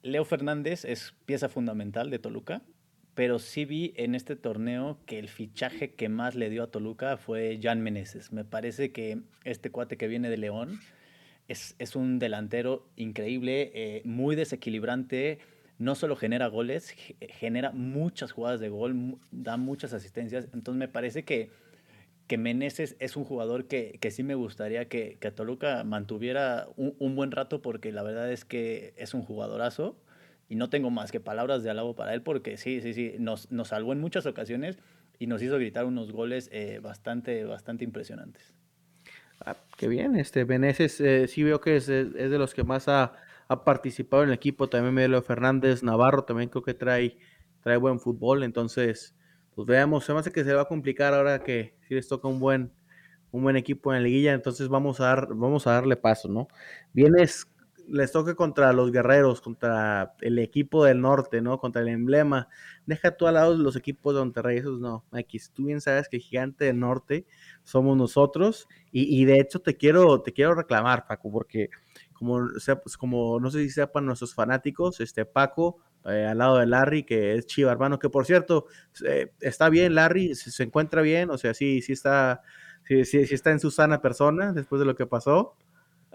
Leo 0.03 0.25
Fernández 0.25 0.85
es 0.85 1.15
pieza 1.25 1.49
fundamental 1.49 2.09
de 2.09 2.19
Toluca, 2.19 2.63
pero 3.15 3.39
sí 3.39 3.65
vi 3.65 3.93
en 3.95 4.13
este 4.13 4.35
torneo 4.35 4.99
que 5.05 5.17
el 5.19 5.29
fichaje 5.29 5.93
que 5.93 6.09
más 6.09 6.35
le 6.35 6.49
dio 6.49 6.63
a 6.63 6.67
Toluca 6.67 7.17
fue 7.17 7.59
Jan 7.61 7.81
Meneses. 7.81 8.31
Me 8.31 8.45
parece 8.45 8.91
que 8.91 9.19
este 9.43 9.71
cuate 9.71 9.97
que 9.97 10.07
viene 10.07 10.29
de 10.29 10.37
León 10.37 10.79
es, 11.47 11.75
es 11.79 11.95
un 11.95 12.19
delantero 12.19 12.87
increíble, 12.95 13.71
eh, 13.73 14.01
muy 14.05 14.35
desequilibrante 14.35 15.39
no 15.77 15.95
solo 15.95 16.15
genera 16.15 16.47
goles, 16.47 16.95
genera 17.19 17.71
muchas 17.71 18.31
jugadas 18.31 18.59
de 18.59 18.69
gol, 18.69 19.17
da 19.31 19.57
muchas 19.57 19.93
asistencias. 19.93 20.47
Entonces 20.53 20.79
me 20.79 20.87
parece 20.87 21.23
que, 21.25 21.49
que 22.27 22.37
Meneses 22.37 22.95
es 22.99 23.17
un 23.17 23.25
jugador 23.25 23.67
que, 23.67 23.97
que 23.99 24.11
sí 24.11 24.23
me 24.23 24.35
gustaría 24.35 24.87
que, 24.87 25.17
que 25.19 25.31
Toluca 25.31 25.83
mantuviera 25.83 26.67
un, 26.77 27.15
buen 27.15 27.31
rato 27.31 27.61
porque 27.61 27.91
la 27.91 28.03
verdad 28.03 28.31
es 28.31 28.45
que 28.45 28.93
es 28.97 29.13
un 29.13 29.21
jugadorazo 29.23 29.97
y 30.47 30.55
no 30.55 30.69
tengo 30.69 30.89
más 30.89 31.11
que 31.11 31.19
palabras 31.19 31.63
de 31.63 31.69
alabo 31.69 31.95
para 31.95 32.13
él 32.13 32.21
porque 32.21 32.57
sí, 32.57 32.81
sí, 32.81 32.93
sí, 32.93 33.15
nos, 33.19 33.51
nos 33.51 33.69
salvó 33.69 33.93
en 33.93 33.99
muchas 33.99 34.25
ocasiones 34.25 34.77
y 35.19 35.27
nos 35.27 35.41
hizo 35.41 35.55
gritar 35.55 35.85
unos 35.85 36.11
goles 36.11 36.49
eh, 36.51 36.79
bastante, 36.81 37.45
bastante 37.45 37.83
impresionantes. 37.83 38.53
Ah, 39.45 39.57
qué 39.77 39.87
bien, 39.87 40.15
este 40.15 40.45
Meneses 40.45 41.01
eh, 41.01 41.27
sí 41.27 41.43
veo 41.43 41.59
que 41.59 41.75
es, 41.77 41.89
es, 41.89 42.13
de 42.13 42.37
los 42.37 42.53
que 42.53 42.63
más 42.63 42.87
ha 42.87 43.13
ha 43.47 43.63
participado 43.63 44.23
en 44.23 44.29
el 44.29 44.35
equipo, 44.35 44.67
también 44.69 44.93
Miguel 44.93 45.21
Fernández 45.23 45.83
Navarro, 45.83 46.23
también 46.23 46.49
creo 46.49 46.63
que 46.63 46.73
trae, 46.73 47.17
trae 47.61 47.77
buen 47.77 47.99
fútbol, 47.99 48.43
entonces, 48.43 49.15
pues 49.53 49.67
veamos, 49.67 50.05
se 50.05 50.13
me 50.13 50.19
hace 50.19 50.31
que 50.31 50.43
se 50.43 50.53
va 50.53 50.63
a 50.63 50.67
complicar 50.67 51.13
ahora 51.13 51.43
que 51.43 51.75
si 51.87 51.93
les 51.93 52.07
toca 52.07 52.27
un 52.27 52.39
buen, 52.39 52.71
un 53.31 53.43
buen 53.43 53.55
equipo 53.55 53.93
en 53.93 53.99
la 53.99 54.03
liguilla, 54.03 54.33
entonces 54.33 54.67
vamos 54.67 54.99
a, 54.99 55.05
dar, 55.05 55.27
vamos 55.35 55.67
a 55.67 55.73
darle 55.73 55.95
paso, 55.95 56.27
¿no? 56.27 56.47
Vienes, 56.93 57.47
les 57.87 58.11
toca 58.11 58.35
contra 58.35 58.73
los 58.73 58.91
guerreros, 58.91 59.41
contra 59.41 60.15
el 60.21 60.39
equipo 60.39 60.83
del 60.85 61.01
norte, 61.01 61.41
¿no? 61.41 61.59
Contra 61.59 61.81
el 61.81 61.89
emblema. 61.89 62.47
Deja 62.85 63.15
tú 63.15 63.27
al 63.27 63.35
lado 63.35 63.55
los 63.55 63.75
equipos 63.75 64.13
de 64.13 64.21
Monterrey, 64.21 64.57
esos 64.57 64.79
no. 64.79 65.05
X, 65.13 65.51
tú 65.53 65.65
bien 65.65 65.81
sabes 65.81 66.07
que 66.09 66.17
el 66.17 66.23
gigante 66.23 66.65
del 66.65 66.79
norte 66.79 67.25
somos 67.63 67.97
nosotros. 67.97 68.67
Y, 68.91 69.21
y 69.21 69.25
de 69.25 69.39
hecho 69.39 69.59
te 69.59 69.77
quiero, 69.77 70.21
te 70.21 70.33
quiero 70.33 70.55
reclamar, 70.55 71.05
Paco, 71.07 71.31
porque 71.31 71.69
como, 72.15 72.47
pues, 72.83 72.97
como 72.97 73.39
no 73.39 73.51
sé 73.51 73.59
si 73.63 73.69
sepan 73.69 74.05
nuestros 74.05 74.33
fanáticos, 74.33 74.99
este 75.01 75.25
Paco, 75.25 75.77
eh, 76.05 76.25
al 76.25 76.39
lado 76.39 76.57
de 76.57 76.65
Larry, 76.65 77.03
que 77.03 77.35
es 77.35 77.45
Chiva, 77.45 77.71
hermano, 77.71 77.99
que 77.99 78.09
por 78.09 78.25
cierto, 78.25 78.65
eh, 79.05 79.31
está 79.41 79.69
bien 79.69 79.93
Larry, 79.93 80.33
se, 80.33 80.63
encuentra 80.63 81.01
bien, 81.01 81.29
o 81.29 81.37
sea, 81.37 81.53
sí, 81.53 81.81
sí 81.81 81.93
está, 81.93 82.41
sí, 82.83 83.05
sí, 83.05 83.19
está 83.19 83.51
en 83.51 83.59
su 83.59 83.69
sana 83.69 84.01
persona 84.01 84.53
después 84.53 84.79
de 84.79 84.85
lo 84.85 84.95
que 84.95 85.05
pasó. 85.05 85.55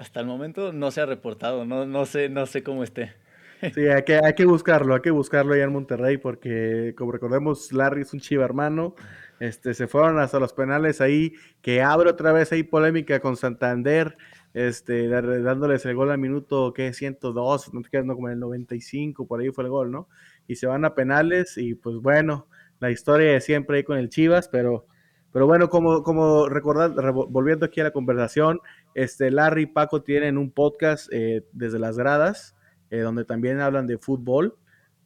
Hasta 0.01 0.21
el 0.21 0.27
momento 0.27 0.73
no 0.73 0.91
se 0.91 1.03
ha 1.03 1.07
reportado, 1.07 1.67
no, 1.67 1.85
no, 1.85 2.07
sé, 2.07 2.31
no 2.31 2.47
sé 2.47 2.63
cómo 2.63 2.83
esté. 2.83 3.13
Sí, 3.75 3.87
hay 3.89 4.05
que, 4.05 4.19
hay 4.25 4.33
que 4.33 4.47
buscarlo, 4.47 4.95
hay 4.95 5.03
que 5.03 5.11
buscarlo 5.11 5.53
allá 5.53 5.65
en 5.65 5.73
Monterrey, 5.75 6.17
porque 6.17 6.95
como 6.97 7.13
recordemos, 7.13 7.71
Larry 7.75 8.01
es 8.01 8.15
un 8.15 8.21
chiva 8.21 8.43
hermano. 8.43 8.95
Este, 9.39 9.75
se 9.75 9.87
fueron 9.87 10.19
hasta 10.19 10.41
los 10.41 10.55
penales 10.55 11.03
ahí, 11.03 11.35
que 11.61 11.83
abre 11.83 12.09
otra 12.09 12.33
vez 12.33 12.51
ahí 12.53 12.63
polémica 12.63 13.21
con 13.21 13.37
Santander 13.37 14.17
este, 14.55 15.09
dándoles 15.09 15.85
el 15.85 15.95
gol 15.95 16.11
al 16.11 16.17
minuto, 16.17 16.73
que 16.73 16.95
102, 16.95 17.75
no 17.75 17.83
te 17.83 17.91
quedas, 17.91 18.07
como 18.07 18.29
en 18.29 18.35
el 18.35 18.41
95, 18.41 19.27
por 19.27 19.41
ahí 19.41 19.51
fue 19.51 19.65
el 19.65 19.71
gol, 19.71 19.91
¿no? 19.91 20.09
Y 20.49 20.57
se 20.57 20.67
van 20.67 20.87
a 20.87 20.95
penales 20.95 21.59
y 21.59 21.75
pues 21.75 21.97
bueno, 21.97 22.49
la 22.81 22.91
historia 22.91 23.33
de 23.33 23.41
siempre 23.43 23.77
ahí 23.77 23.85
con 23.85 23.99
el 23.99 24.09
Chivas, 24.09 24.49
pero, 24.49 24.87
pero 25.33 25.47
bueno, 25.47 25.69
como, 25.69 26.03
como 26.03 26.49
recordar, 26.49 26.93
volviendo 27.13 27.67
aquí 27.67 27.81
a 27.81 27.85
la 27.85 27.93
conversación, 27.93 28.61
este, 28.95 29.31
Larry 29.31 29.63
y 29.63 29.67
Paco 29.67 30.03
tienen 30.03 30.39
un 30.39 30.51
podcast 30.51 31.09
eh, 31.13 31.45
desde 31.53 31.79
las 31.79 31.97
gradas, 31.97 32.57
eh, 32.91 32.99
donde 33.01 33.25
también 33.25 33.61
hablan 33.61 33.87
de 33.87 33.99
fútbol 33.99 34.57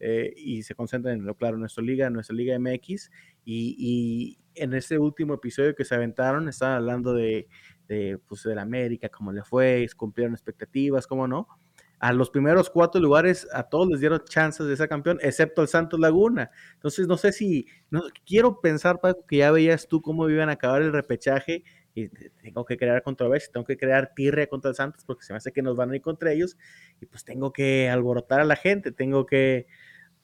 eh, 0.00 0.32
y 0.36 0.62
se 0.62 0.74
concentran 0.74 1.18
en 1.18 1.26
lo 1.26 1.34
claro, 1.34 1.56
nuestra 1.58 1.84
liga, 1.84 2.08
nuestra 2.10 2.34
liga 2.34 2.58
MX, 2.58 3.10
y, 3.44 3.76
y 3.78 4.38
en 4.54 4.74
este 4.74 4.98
último 4.98 5.34
episodio 5.34 5.74
que 5.74 5.84
se 5.84 5.94
aventaron, 5.94 6.48
estaban 6.48 6.76
hablando 6.76 7.12
de 7.12 7.48
de, 7.88 8.18
pues, 8.26 8.42
del 8.44 8.58
América, 8.58 9.08
cómo 9.08 9.32
le 9.32 9.42
fue, 9.42 9.86
cumplieron 9.96 10.34
expectativas, 10.34 11.06
cómo 11.06 11.26
no. 11.28 11.48
A 11.98 12.12
los 12.12 12.30
primeros 12.30 12.70
cuatro 12.70 13.00
lugares, 13.00 13.48
a 13.52 13.64
todos 13.64 13.88
les 13.88 14.00
dieron 14.00 14.22
chances 14.24 14.66
de 14.66 14.76
ser 14.76 14.88
campeón, 14.88 15.18
excepto 15.22 15.62
el 15.62 15.68
Santos 15.68 15.98
Laguna. 15.98 16.50
Entonces, 16.74 17.06
no 17.06 17.16
sé 17.16 17.32
si, 17.32 17.66
no, 17.90 18.02
quiero 18.26 18.60
pensar, 18.60 19.00
Paco, 19.00 19.24
que 19.26 19.38
ya 19.38 19.50
veías 19.50 19.88
tú 19.88 20.02
cómo 20.02 20.28
iban 20.28 20.48
a 20.48 20.52
acabar 20.52 20.82
el 20.82 20.92
repechaje 20.92 21.64
y 21.94 22.08
tengo 22.42 22.64
que 22.64 22.76
crear 22.76 23.02
controversia, 23.02 23.52
tengo 23.52 23.64
que 23.64 23.76
crear 23.76 24.12
tirre 24.14 24.48
contra 24.48 24.70
el 24.70 24.74
Santos 24.74 25.04
porque 25.04 25.24
se 25.24 25.32
me 25.32 25.36
hace 25.36 25.52
que 25.52 25.62
nos 25.62 25.76
van 25.76 25.92
a 25.92 25.96
ir 25.96 26.02
contra 26.02 26.32
ellos 26.32 26.56
y 27.00 27.06
pues 27.06 27.24
tengo 27.24 27.52
que 27.52 27.88
alborotar 27.88 28.40
a 28.40 28.44
la 28.44 28.56
gente, 28.56 28.90
tengo 28.90 29.26
que, 29.26 29.66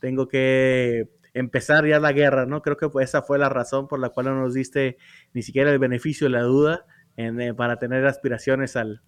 tengo 0.01 0.27
que 0.27 1.09
empezar 1.33 1.87
ya 1.87 2.01
la 2.01 2.13
guerra, 2.13 2.47
¿no? 2.47 2.63
Creo 2.63 2.77
que 2.77 2.89
esa 3.03 3.23
fue 3.23 3.39
la 3.39 3.49
razón 3.49 3.89
por 3.89 4.01
la 4.01 4.11
cual 4.11 4.27
no 4.27 4.35
nos 4.35 4.55
diste 4.55 4.99
ni 5.33 5.43
siquiera 5.43 5.71
el 5.71 5.79
beneficio 5.79 6.27
de 6.27 6.33
la 6.33 6.43
duda 6.43 6.87
eh, 7.17 7.55
para 7.55 7.79
tener 7.79 8.07
aspiraciones 8.07 8.77
al, 8.77 9.03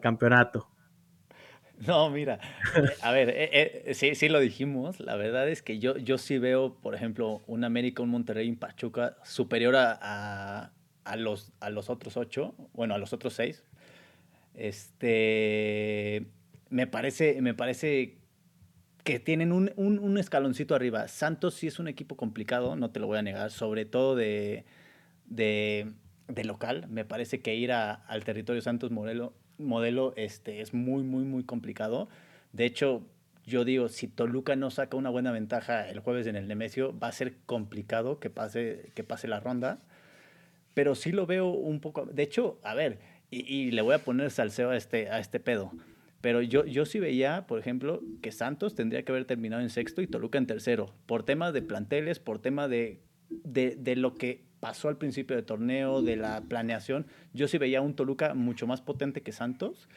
campeonato. 0.00 0.70
No, 1.86 2.10
mira, 2.10 2.40
eh, 2.74 2.88
a 3.02 3.12
ver, 3.12 3.32
eh, 3.36 3.94
sí, 3.94 4.14
sí 4.14 4.28
lo 4.28 4.40
dijimos. 4.40 5.00
La 5.00 5.16
verdad 5.16 5.48
es 5.48 5.62
que 5.62 5.78
yo, 5.78 5.96
yo 5.98 6.18
sí 6.18 6.38
veo, 6.38 6.74
por 6.80 6.94
ejemplo, 6.94 7.42
un 7.46 7.64
América, 7.64 8.02
un 8.02 8.08
Monterrey, 8.10 8.48
un 8.48 8.56
Pachuca 8.56 9.16
superior 9.24 9.74
a, 9.76 10.72
los, 11.16 11.52
a 11.60 11.70
los 11.70 11.90
otros 11.90 12.16
ocho, 12.16 12.54
bueno, 12.72 12.94
a 12.94 12.98
los 12.98 13.12
otros 13.12 13.34
seis. 13.34 13.62
Este, 14.54 16.26
me 16.70 16.86
parece, 16.86 17.42
me 17.42 17.52
parece 17.52 18.16
que 19.04 19.20
tienen 19.20 19.52
un, 19.52 19.72
un, 19.76 20.18
escaloncito 20.18 20.74
arriba. 20.74 21.08
Santos 21.08 21.54
sí 21.54 21.66
es 21.66 21.78
un 21.78 21.88
equipo 21.88 22.16
complicado, 22.16 22.74
no 22.74 22.90
te 22.90 23.00
lo 23.00 23.06
voy 23.06 23.18
a 23.18 23.22
negar, 23.22 23.50
sobre 23.50 23.84
todo 23.84 24.16
de, 24.16 24.64
de 25.26 25.92
de 26.28 26.44
local. 26.44 26.86
Me 26.88 27.04
parece 27.04 27.40
que 27.40 27.54
ir 27.54 27.72
al 27.72 28.24
territorio 28.24 28.62
Santos 28.62 28.90
modelo, 28.90 29.34
modelo 29.58 30.12
este, 30.16 30.60
es 30.60 30.74
muy, 30.74 31.02
muy, 31.02 31.24
muy 31.24 31.44
complicado. 31.44 32.08
De 32.52 32.64
hecho, 32.64 33.02
yo 33.46 33.64
digo, 33.64 33.88
si 33.88 34.08
Toluca 34.08 34.56
no 34.56 34.70
saca 34.70 34.96
una 34.96 35.10
buena 35.10 35.30
ventaja 35.30 35.88
el 35.88 36.00
jueves 36.00 36.26
en 36.26 36.36
el 36.36 36.48
Nemesio, 36.48 36.98
va 36.98 37.08
a 37.08 37.12
ser 37.12 37.36
complicado 37.46 38.18
que 38.18 38.28
pase, 38.28 38.90
que 38.94 39.04
pase 39.04 39.28
la 39.28 39.40
ronda. 39.40 39.78
Pero 40.74 40.94
sí 40.94 41.12
lo 41.12 41.26
veo 41.26 41.48
un 41.48 41.80
poco. 41.80 42.06
De 42.06 42.22
hecho, 42.22 42.58
a 42.62 42.74
ver, 42.74 42.98
y, 43.30 43.70
le 43.70 43.82
voy 43.82 43.94
a 43.94 44.04
poner 44.04 44.30
salseo 44.30 44.70
a 44.70 44.76
este, 44.76 45.10
a 45.10 45.20
este 45.20 45.40
pedo. 45.40 45.72
Pero 46.20 46.42
yo, 46.42 46.64
yo 46.64 46.86
sí 46.86 46.98
veía, 46.98 47.46
por 47.46 47.58
ejemplo, 47.58 48.02
que 48.20 48.32
Santos 48.32 48.74
tendría 48.74 49.04
que 49.04 49.12
haber 49.12 49.26
terminado 49.26 49.62
en 49.62 49.70
sexto 49.70 50.02
y 50.02 50.06
Toluca 50.06 50.38
en 50.38 50.46
tercero. 50.46 50.92
Por 51.06 51.22
temas 51.22 51.52
de 51.52 51.62
planteles, 51.62 52.18
por 52.18 52.40
tema 52.40 52.68
de, 52.68 53.00
de, 53.30 53.76
de 53.76 53.96
lo 53.96 54.14
que 54.14 54.45
pasó 54.66 54.88
al 54.88 54.96
principio 54.96 55.36
del 55.36 55.44
torneo, 55.44 56.02
de 56.02 56.16
la 56.16 56.40
planeación, 56.40 57.06
yo 57.32 57.46
sí 57.46 57.56
veía 57.56 57.80
un 57.80 57.94
Toluca 57.94 58.34
mucho 58.34 58.66
más 58.66 58.80
potente 58.80 59.22
que 59.22 59.30
Santos 59.30 59.88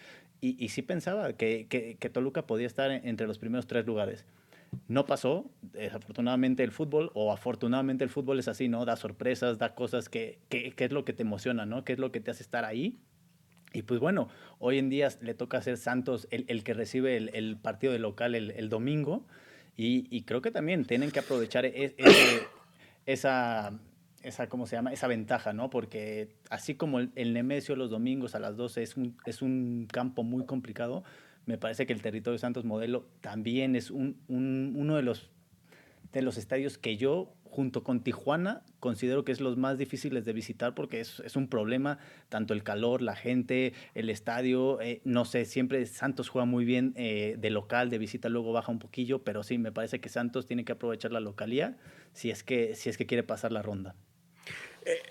y, 0.41 0.69
sí 0.69 0.84
pensaba 0.84 1.34
que, 1.34 1.65
que, 1.67 2.10
Toluca 2.12 2.45
podía 2.45 2.67
estar 2.67 2.91
entre 2.91 3.25
los 3.25 3.39
primeros 3.39 3.65
tres 3.65 3.88
lugares. 3.88 4.25
No 4.88 5.08
pasó, 5.08 5.49
desafortunadamente 5.73 6.63
el 6.63 6.71
fútbol, 6.71 7.10
o 7.15 7.34
afortunadamente 7.34 8.03
el 8.03 8.12
fútbol 8.12 8.38
es 8.38 8.47
así, 8.47 8.69
¿no? 8.69 8.86
Da 8.86 8.95
sorpresas, 8.95 9.58
da 9.58 9.73
cosas 9.73 10.08
que, 10.08 10.38
que, 10.49 10.71
es 10.77 10.91
lo 10.91 11.03
que 11.03 11.13
te 11.13 11.23
emociona, 11.23 11.65
¿no? 11.65 11.84
¿Qué 11.84 11.93
es 11.93 11.99
lo 11.99 12.12
que 12.12 12.19
te 12.19 12.29
hace 12.29 12.43
estar 12.43 12.63
ahí? 12.63 12.99
Y 13.73 13.82
pues 13.82 13.99
bueno, 13.99 14.29
hoy 14.60 14.77
en 14.77 14.89
día 14.89 15.10
le 15.19 15.34
toca 15.34 15.63
ser 15.63 15.77
Santos 15.77 16.27
el, 16.29 16.63
que 16.63 16.75
recibe 16.75 17.17
el, 17.17 17.58
partido 17.58 17.91
de 17.91 17.97
local 17.97 18.36
el, 18.36 18.69
domingo. 18.69 19.25
Y, 19.75 20.21
creo 20.25 20.43
que 20.43 20.51
también 20.51 20.86
tienen 20.86 21.10
que 21.10 21.19
aprovechar 21.19 21.65
e, 21.65 21.95
ese, 21.97 22.43
esa, 23.08 23.73
esa, 24.23 24.49
¿cómo 24.49 24.67
se 24.67 24.75
llama? 24.75 24.91
Esa 24.91 25.08
ventaja, 25.08 25.53
¿no? 25.53 25.69
Porque 25.69 26.29
así 26.49 26.75
como 26.75 26.99
el, 26.99 27.12
el, 27.15 27.34
Nemesio 27.34 27.75
los 27.75 27.89
domingos 27.89 28.36
a 28.36 28.39
las 28.39 28.58
12 28.58 28.84
es 28.84 28.97
un, 28.97 29.17
es 29.25 29.41
un 29.41 29.88
campo 29.91 30.23
muy 30.23 30.45
complicado, 30.45 31.03
me 31.45 31.58
parece 31.58 31.88
que 31.88 31.93
el 31.93 32.01
territorio 32.01 32.38
Santos 32.38 32.63
Modelo 32.63 33.08
también 33.21 33.75
es 33.75 33.89
un, 33.89 34.21
un, 34.27 34.73
uno 34.75 34.95
de 34.95 35.01
los, 35.01 35.32
de 36.12 36.21
los 36.21 36.38
estadios 36.38 36.77
que 36.77 36.95
yo, 36.95 37.34
junto 37.43 37.84
con 37.84 38.01
Tijuana, 38.01 38.63
considero 38.79 39.25
que 39.25 39.32
es 39.32 39.41
los 39.41 39.58
más 39.58 39.79
difíciles 39.79 40.25
de 40.25 40.34
visitar 40.34 40.75
porque 40.75 40.99
es, 40.99 41.19
es 41.21 41.36
un 41.36 41.47
problema, 41.47 41.97
tanto 42.29 42.53
el 42.53 42.62
calor, 42.62 43.01
la 43.01 43.15
gente, 43.15 43.73
el 43.95 44.12
estadio, 44.12 44.79
eh, 44.82 45.01
no 45.05 45.25
sé, 45.25 45.45
siempre 45.45 45.84
Santos 45.88 46.29
juega 46.29 46.45
muy 46.45 46.65
bien 46.65 46.93
eh, 46.95 47.36
de 47.39 47.49
local, 47.49 47.89
de 47.89 47.97
visita 47.97 48.29
luego 48.29 48.53
baja 48.53 48.71
un 48.71 48.77
poquillo, 48.79 49.23
pero 49.23 49.41
sí, 49.41 49.58
me 49.58 49.71
parece 49.71 49.99
que 49.99 50.10
Santos 50.10 50.45
tiene 50.45 50.65
que 50.65 50.73
aprovechar 50.73 51.12
la 51.12 51.19
localía 51.19 51.77
si 52.13 52.29
es 52.29 52.43
que, 52.43 52.75
si 52.75 52.89
es 52.89 52.97
que 52.97 53.08
quiere 53.08 53.23
pasar 53.23 53.51
la 53.51 53.63
ronda. 53.63 53.95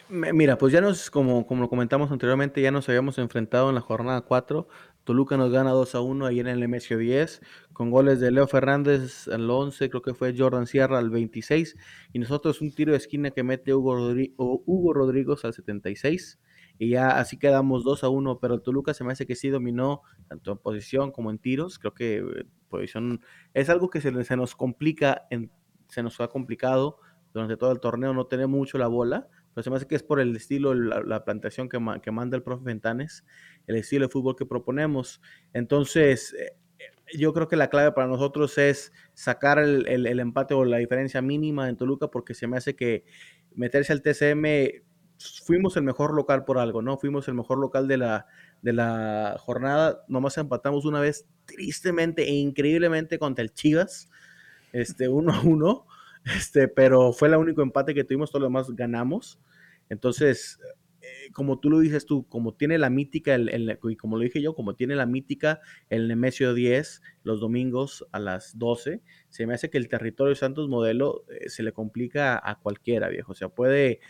Mira, 0.09 0.59
pues 0.59 0.73
ya 0.73 0.81
nos, 0.81 1.11
como, 1.11 1.47
como 1.47 1.63
lo 1.63 1.69
comentamos 1.69 2.11
anteriormente, 2.11 2.63
ya 2.63 2.71
nos 2.71 2.89
habíamos 2.89 3.19
enfrentado 3.19 3.69
en 3.69 3.75
la 3.75 3.81
jornada 3.81 4.23
4 4.23 4.69
Toluca 5.09 5.39
nos 5.39 5.51
gana 5.51 5.71
2 5.71 5.95
a 5.95 6.03
1 6.03 6.27
ahí 6.27 6.39
en 6.39 6.49
el 6.49 6.69
MSO 6.69 6.99
10, 6.99 7.41
con 7.73 7.91
goles 7.91 8.21
de 8.21 8.31
Leo 8.31 8.47
Fernández 8.47 9.27
al 9.29 9.49
11, 9.49 9.89
creo 9.89 10.03
que 10.03 10.13
fue 10.13 10.35
Jordan 10.37 10.67
Sierra 10.67 10.99
al 10.99 11.09
26, 11.09 11.77
y 12.13 12.19
nosotros 12.19 12.61
un 12.61 12.75
tiro 12.75 12.93
de 12.93 12.99
esquina 12.99 13.31
que 13.31 13.43
mete 13.43 13.73
Hugo, 13.73 14.13
Hugo 14.37 14.93
Rodríguez 14.93 15.43
al 15.47 15.55
76, 15.55 16.39
y 16.79 16.91
ya 16.91 17.19
así 17.19 17.39
quedamos 17.39 17.85
2 17.85 18.05
a 18.05 18.11
1, 18.11 18.39
pero 18.39 18.61
Toluca 18.61 18.93
se 18.93 19.03
me 19.03 19.13
hace 19.13 19.25
que 19.25 19.35
sí 19.35 19.49
dominó 19.49 20.03
tanto 20.29 20.53
en 20.53 20.59
posición 20.59 21.11
como 21.11 21.31
en 21.31 21.39
tiros, 21.39 21.79
creo 21.79 21.95
que 21.95 22.19
eh, 22.19 22.45
posición 22.69 23.23
es 23.55 23.71
algo 23.71 23.89
que 23.89 24.03
se, 24.03 24.25
se 24.25 24.37
nos 24.37 24.55
complica, 24.55 25.23
en, 25.31 25.51
se 25.89 26.03
nos 26.03 26.21
ha 26.21 26.29
complicado 26.29 26.99
durante 27.33 27.57
todo 27.57 27.73
el 27.73 27.81
torneo, 27.81 28.13
no 28.13 28.27
tener 28.27 28.47
mucho 28.47 28.77
la 28.77 28.89
bola, 28.89 29.31
pero 29.59 29.65
se 29.65 29.71
me 29.71 29.77
hace 29.77 29.89
que 29.89 29.97
es 29.97 30.05
por 30.05 30.21
el 30.21 30.37
estilo, 30.37 30.73
la, 30.73 31.03
la 31.03 31.25
plantación 31.25 31.69
que, 31.69 31.81
que, 32.01 32.13
manda 32.13 32.37
el 32.37 32.45
profe 32.45 32.63
Ventanes, 32.63 33.25
el 33.67 33.75
estilo 33.75 34.07
de 34.07 34.13
fútbol 34.13 34.37
que 34.37 34.47
proponemos. 34.47 35.21
Entonces, 35.53 36.33
eh, 36.39 36.57
yo 37.13 37.33
creo 37.33 37.49
que 37.49 37.57
la 37.57 37.69
clave 37.69 37.91
para 37.91 38.07
nosotros 38.07 38.57
es 38.57 38.93
sacar 39.15 39.59
el, 39.59 39.89
el, 39.89 40.07
el, 40.07 40.21
empate 40.21 40.55
o 40.55 40.65
la 40.65 40.77
diferencia 40.77 41.23
mínima 41.23 41.69
en 41.69 41.77
Toluca, 41.77 42.07
porque 42.07 42.35
se 42.35 42.47
me 42.47 42.57
hace 42.57 42.77
que 42.77 43.05
meterse 43.53 43.93
al 43.93 44.01
TCM, 44.01 44.47
fuimos 45.45 45.77
el 45.77 45.83
mejor 45.83 46.15
local 46.15 46.45
por 46.45 46.59
algo, 46.59 46.81
¿no? 46.81 46.97
Fuimos 46.97 47.27
el 47.27 47.35
mejor 47.35 47.59
local 47.59 47.89
de 47.89 47.97
la, 47.97 48.27
de 48.63 48.75
la 48.75 49.35
jornada, 49.41 50.05
nomás 50.07 50.39
empatamos 50.39 50.85
una 50.85 51.01
vez 51.01 51.27
tristemente 51.47 52.23
e 52.23 52.31
increíblemente 52.33 53.19
contra 53.19 53.43
el 53.43 53.53
Chivas, 53.53 54.09
este, 54.73 55.09
uno 55.09 55.33
a 55.33 55.41
uno 55.41 55.89
este, 56.37 56.69
pero 56.69 57.13
fue 57.13 57.29
el 57.29 57.37
único 57.37 57.63
empate 57.63 57.95
que 57.95 58.05
tuvimos, 58.05 58.31
todo 58.31 58.41
lo 58.41 58.47
demás 58.47 58.71
ganamos. 58.75 59.39
Entonces, 59.89 60.59
eh, 61.01 61.31
como 61.33 61.61
tú 61.61 61.71
lo 61.71 61.79
dices 61.81 62.07
tú, 62.07 62.27
como 62.29 62.55
tiene 62.55 62.79
la 62.79 62.91
mítica, 62.91 63.35
el, 63.35 63.79
y 63.83 63.97
como 63.97 64.17
lo 64.17 64.23
dije 64.23 64.43
yo, 64.43 64.55
como 64.55 64.75
tiene 64.75 64.97
la 64.97 65.07
mítica 65.07 65.61
el 65.89 66.09
Nemesio 66.09 66.55
10 66.55 67.03
los 67.23 67.41
domingos 67.41 68.07
a 68.13 68.19
las 68.19 68.59
12, 68.59 69.03
se 69.29 69.47
me 69.47 69.55
hace 69.55 69.71
que 69.71 69.79
el 69.79 69.89
territorio 69.89 70.35
Santos 70.35 70.69
modelo 70.69 71.25
eh, 71.29 71.49
se 71.49 71.63
le 71.63 71.73
complica 71.73 72.41
a 72.43 72.59
cualquiera, 72.59 73.09
viejo. 73.09 73.33
O 73.33 73.35
sea, 73.35 73.49
puede, 73.49 74.01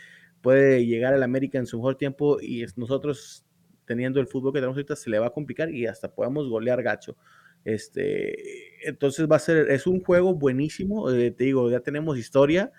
puede 0.41 0.85
llegar 0.85 1.13
al 1.13 1.23
América 1.23 1.59
en 1.59 1.67
su 1.67 1.77
mejor 1.77 1.95
tiempo 1.95 2.41
y 2.41 2.65
nosotros 2.75 3.45
teniendo 3.85 4.19
el 4.19 4.27
fútbol 4.27 4.53
que 4.53 4.59
tenemos 4.59 4.77
ahorita 4.77 4.95
se 4.95 5.09
le 5.09 5.19
va 5.19 5.27
a 5.27 5.31
complicar 5.31 5.73
y 5.73 5.87
hasta 5.87 6.13
podemos 6.13 6.47
golear 6.49 6.83
gacho. 6.83 7.17
Este, 7.65 8.87
entonces 8.87 9.27
va 9.29 9.35
a 9.35 9.39
ser, 9.39 9.69
es 9.69 9.85
un 9.85 10.01
juego 10.01 10.33
buenísimo, 10.33 11.09
eh, 11.11 11.31
te 11.31 11.45
digo, 11.45 11.69
ya 11.69 11.81
tenemos 11.81 12.17
historia. 12.17 12.71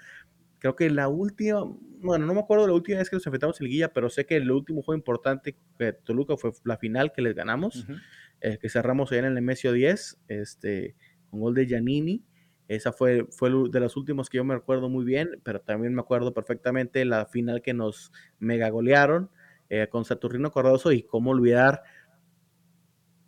Creo 0.61 0.77
que 0.77 0.91
la 0.91 1.09
última, 1.09 1.65
bueno, 2.01 2.27
no 2.27 2.35
me 2.35 2.41
acuerdo 2.41 2.67
la 2.67 2.75
última 2.75 2.99
vez 2.99 3.09
que 3.09 3.17
nos 3.17 3.27
enfrentamos 3.27 3.59
en 3.61 3.67
Liguilla, 3.67 3.93
pero 3.93 4.11
sé 4.11 4.27
que 4.27 4.37
el 4.37 4.51
último 4.51 4.83
juego 4.83 4.99
importante 4.99 5.57
de 5.79 5.95
Toluca 5.95 6.37
fue 6.37 6.53
la 6.65 6.77
final 6.77 7.13
que 7.13 7.23
les 7.23 7.35
ganamos, 7.35 7.77
uh 7.77 7.93
-huh. 7.93 8.01
eh, 8.43 8.59
que 8.61 8.69
cerramos 8.69 9.11
allá 9.11 9.21
en 9.21 9.25
el 9.25 9.35
Nemesio 9.35 9.73
10, 9.73 10.21
este, 10.29 10.95
con 11.31 11.41
gol 11.41 11.55
de 11.55 11.67
Giannini. 11.67 12.23
Esa 12.69 12.93
fue, 12.93 13.27
fue 13.31 13.51
de 13.51 13.81
los 13.81 13.97
últimos 13.97 14.29
que 14.29 14.37
yo 14.37 14.45
me 14.45 14.55
recuerdo 14.55 14.89
muy 14.89 15.05
bien, 15.05 15.41
pero 15.43 15.61
también 15.61 15.95
me 15.95 16.03
acuerdo 16.03 16.33
perfectamente 16.35 17.05
la 17.05 17.27
final 17.27 17.63
que 17.63 17.75
nos 17.75 18.13
mega 18.39 18.69
golearon 18.69 19.31
eh, 19.71 19.89
con 19.89 20.05
Saturnino 20.05 20.53
Cardoso 20.53 20.93
y 20.93 21.03
cómo 21.03 21.31
olvidar 21.31 21.83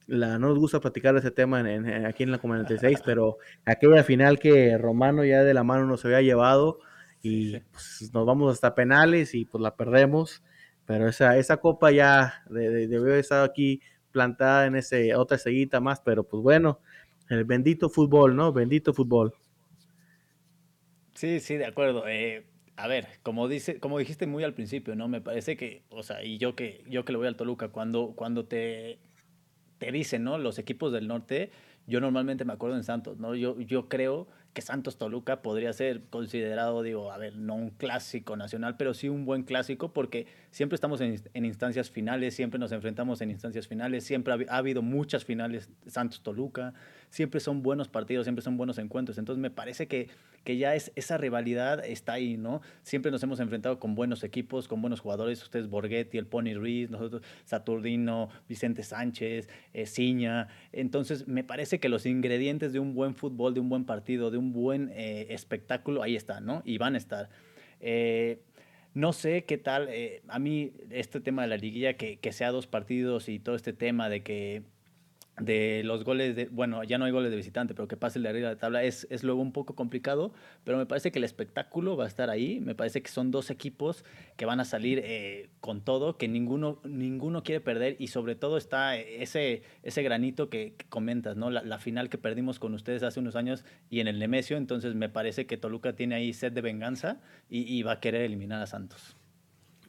la, 0.06 0.38
no 0.38 0.48
nos 0.48 0.58
gusta 0.58 0.80
platicar 0.80 1.14
de 1.14 1.20
ese 1.20 1.30
tema 1.30 1.60
en, 1.60 1.86
en, 1.86 2.06
aquí 2.06 2.22
en 2.24 2.30
la 2.30 2.40
96, 2.42 3.00
pero 3.04 3.38
aquella 3.64 4.04
final 4.04 4.38
que 4.38 4.76
Romano 4.76 5.24
ya 5.24 5.42
de 5.42 5.54
la 5.54 5.64
mano 5.64 5.86
nos 5.86 6.04
había 6.04 6.20
llevado 6.20 6.80
y 7.22 7.58
pues, 7.58 8.10
nos 8.12 8.26
vamos 8.26 8.52
hasta 8.52 8.74
penales 8.74 9.34
y 9.34 9.44
pues 9.44 9.62
la 9.62 9.76
perdemos, 9.76 10.42
pero 10.86 11.08
esa, 11.08 11.38
esa 11.38 11.58
copa 11.58 11.90
ya 11.90 12.42
de, 12.50 12.68
de, 12.70 12.88
debió 12.88 13.14
estado 13.14 13.44
aquí 13.44 13.80
plantada 14.10 14.66
en 14.66 14.76
ese 14.76 15.14
otra 15.14 15.38
seguita 15.38 15.80
más, 15.80 16.00
pero 16.00 16.24
pues 16.24 16.42
bueno, 16.42 16.80
el 17.28 17.44
bendito 17.44 17.88
fútbol, 17.88 18.36
¿no? 18.36 18.52
Bendito 18.52 18.92
fútbol. 18.92 19.34
Sí, 21.14 21.40
sí, 21.40 21.56
de 21.56 21.66
acuerdo. 21.66 22.06
Eh, 22.08 22.44
a 22.76 22.88
ver, 22.88 23.08
como 23.22 23.48
dice, 23.48 23.78
como 23.78 23.98
dijiste 23.98 24.26
muy 24.26 24.44
al 24.44 24.54
principio, 24.54 24.96
¿no? 24.96 25.08
Me 25.08 25.20
parece 25.20 25.56
que, 25.56 25.82
o 25.90 26.02
sea, 26.02 26.24
y 26.24 26.38
yo 26.38 26.54
que 26.56 26.84
yo 26.88 27.04
que 27.04 27.12
le 27.12 27.18
voy 27.18 27.28
al 27.28 27.36
Toluca, 27.36 27.68
cuando, 27.68 28.14
cuando 28.16 28.46
te 28.46 28.98
te 29.78 29.90
dicen, 29.90 30.22
¿no? 30.22 30.38
Los 30.38 30.58
equipos 30.58 30.92
del 30.92 31.08
norte, 31.08 31.50
yo 31.88 32.00
normalmente 32.00 32.44
me 32.44 32.52
acuerdo 32.52 32.76
en 32.76 32.84
Santos, 32.84 33.18
¿no? 33.18 33.34
Yo, 33.34 33.60
yo 33.60 33.88
creo 33.88 34.28
que 34.52 34.62
Santos 34.62 34.98
Toluca 34.98 35.40
podría 35.40 35.72
ser 35.72 36.02
considerado, 36.10 36.82
digo, 36.82 37.10
a 37.10 37.18
ver, 37.18 37.36
no 37.36 37.54
un 37.54 37.70
clásico 37.70 38.36
nacional, 38.36 38.76
pero 38.76 38.92
sí 38.92 39.08
un 39.08 39.24
buen 39.24 39.44
clásico 39.44 39.92
porque 39.92 40.26
siempre 40.50 40.74
estamos 40.74 41.00
en, 41.00 41.44
instancias 41.44 41.90
finales, 41.90 42.34
siempre 42.34 42.58
nos 42.58 42.72
enfrentamos 42.72 43.20
en 43.22 43.30
instancias 43.30 43.66
finales, 43.66 44.04
siempre 44.04 44.34
ha, 44.34 44.54
ha 44.54 44.58
habido 44.58 44.82
muchas 44.82 45.24
finales 45.24 45.70
Santos 45.86 46.22
Toluca, 46.22 46.74
siempre 47.12 47.40
son 47.40 47.62
buenos 47.62 47.88
partidos, 47.88 48.24
siempre 48.24 48.42
son 48.42 48.56
buenos 48.56 48.78
encuentros. 48.78 49.18
Entonces 49.18 49.40
me 49.40 49.50
parece 49.50 49.86
que, 49.86 50.08
que 50.44 50.56
ya 50.56 50.74
es, 50.74 50.90
esa 50.96 51.18
rivalidad 51.18 51.84
está 51.84 52.14
ahí, 52.14 52.38
¿no? 52.38 52.62
Siempre 52.82 53.12
nos 53.12 53.22
hemos 53.22 53.38
enfrentado 53.38 53.78
con 53.78 53.94
buenos 53.94 54.24
equipos, 54.24 54.66
con 54.66 54.80
buenos 54.80 55.00
jugadores. 55.00 55.42
Ustedes 55.42 55.68
Borghetti, 55.68 56.16
el 56.16 56.26
Pony 56.26 56.54
Ruiz, 56.54 56.90
nosotros 56.90 57.22
Saturnino, 57.44 58.30
Vicente 58.48 58.82
Sánchez, 58.82 59.48
eh, 59.74 59.86
Ciña. 59.86 60.48
Entonces 60.72 61.28
me 61.28 61.44
parece 61.44 61.78
que 61.78 61.90
los 61.90 62.06
ingredientes 62.06 62.72
de 62.72 62.80
un 62.80 62.94
buen 62.94 63.14
fútbol, 63.14 63.52
de 63.52 63.60
un 63.60 63.68
buen 63.68 63.84
partido, 63.84 64.30
de 64.30 64.38
un 64.38 64.41
buen 64.50 64.90
eh, 64.94 65.28
espectáculo, 65.30 66.02
ahí 66.02 66.16
están, 66.16 66.44
¿no? 66.44 66.62
Y 66.64 66.78
van 66.78 66.96
a 66.96 66.98
estar. 66.98 67.28
Eh, 67.80 68.40
no 68.94 69.12
sé 69.12 69.44
qué 69.44 69.58
tal, 69.58 69.88
eh, 69.90 70.22
a 70.26 70.40
mí 70.40 70.72
este 70.90 71.20
tema 71.20 71.42
de 71.42 71.48
la 71.48 71.56
liguilla, 71.56 71.96
que, 71.96 72.18
que 72.18 72.32
sea 72.32 72.50
dos 72.50 72.66
partidos 72.66 73.28
y 73.28 73.38
todo 73.38 73.54
este 73.54 73.72
tema 73.72 74.08
de 74.08 74.24
que 74.24 74.62
de 75.40 75.82
los 75.84 76.04
goles 76.04 76.36
de, 76.36 76.46
bueno, 76.46 76.84
ya 76.84 76.98
no 76.98 77.06
hay 77.06 77.12
goles 77.12 77.30
de 77.30 77.36
visitante, 77.36 77.74
pero 77.74 77.88
que 77.88 77.96
pase 77.96 78.18
el 78.18 78.24
de 78.24 78.28
arriba 78.28 78.48
de 78.48 78.54
la 78.54 78.60
tabla 78.60 78.84
es, 78.84 79.06
es 79.10 79.24
luego 79.24 79.40
un 79.40 79.52
poco 79.52 79.74
complicado, 79.74 80.32
pero 80.62 80.76
me 80.76 80.84
parece 80.84 81.10
que 81.10 81.18
el 81.18 81.24
espectáculo 81.24 81.96
va 81.96 82.04
a 82.04 82.08
estar 82.08 82.28
ahí, 82.28 82.60
me 82.60 82.74
parece 82.74 83.02
que 83.02 83.10
son 83.10 83.30
dos 83.30 83.50
equipos 83.50 84.04
que 84.36 84.44
van 84.44 84.60
a 84.60 84.64
salir 84.64 85.00
eh, 85.02 85.48
con 85.60 85.80
todo, 85.80 86.18
que 86.18 86.28
ninguno, 86.28 86.80
ninguno 86.84 87.42
quiere 87.42 87.60
perder 87.60 87.96
y 87.98 88.08
sobre 88.08 88.34
todo 88.34 88.58
está 88.58 88.96
ese, 88.96 89.62
ese 89.82 90.02
granito 90.02 90.50
que, 90.50 90.74
que 90.76 90.86
comentas, 90.88 91.36
¿no? 91.36 91.50
La, 91.50 91.62
la, 91.62 91.78
final 91.78 92.10
que 92.10 92.18
perdimos 92.18 92.58
con 92.58 92.74
ustedes 92.74 93.02
hace 93.02 93.18
unos 93.18 93.34
años 93.34 93.64
y 93.88 94.00
en 94.00 94.08
el 94.08 94.18
Nemesio, 94.18 94.58
entonces 94.58 94.94
me 94.94 95.08
parece 95.08 95.46
que 95.46 95.56
Toluca 95.56 95.94
tiene 95.94 96.14
ahí 96.14 96.34
sed 96.34 96.52
de 96.52 96.60
venganza 96.60 97.20
y, 97.48 97.62
y 97.62 97.82
va 97.82 97.92
a 97.92 98.00
querer 98.00 98.22
eliminar 98.22 98.60
a 98.60 98.66
Santos. 98.66 99.16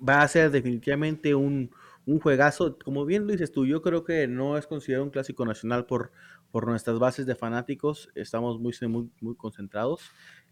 Va 0.07 0.21
a 0.21 0.27
ser 0.27 0.51
definitivamente 0.51 1.35
un 1.35 1.69
un 2.05 2.19
juegazo, 2.19 2.77
como 2.83 3.05
bien 3.05 3.25
lo 3.25 3.31
dices 3.31 3.51
tú, 3.51 3.65
yo 3.65 3.81
creo 3.81 4.03
que 4.03 4.27
no 4.27 4.57
es 4.57 4.67
considerado 4.67 5.05
un 5.05 5.11
clásico 5.11 5.45
nacional 5.45 5.85
por, 5.85 6.11
por 6.51 6.67
nuestras 6.67 6.99
bases 6.99 7.25
de 7.25 7.35
fanáticos, 7.35 8.09
estamos 8.15 8.59
muy, 8.59 8.73
muy, 8.87 9.09
muy 9.21 9.35
concentrados, 9.35 10.01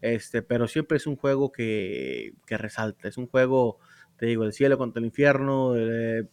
este, 0.00 0.42
pero 0.42 0.66
siempre 0.66 0.96
es 0.96 1.06
un 1.06 1.16
juego 1.16 1.52
que, 1.52 2.34
que 2.46 2.56
resalta, 2.56 3.08
es 3.08 3.18
un 3.18 3.26
juego, 3.26 3.78
te 4.16 4.26
digo, 4.26 4.44
el 4.44 4.52
cielo 4.52 4.78
contra 4.78 5.00
el 5.00 5.06
infierno, 5.06 5.76
eh, 5.76 6.28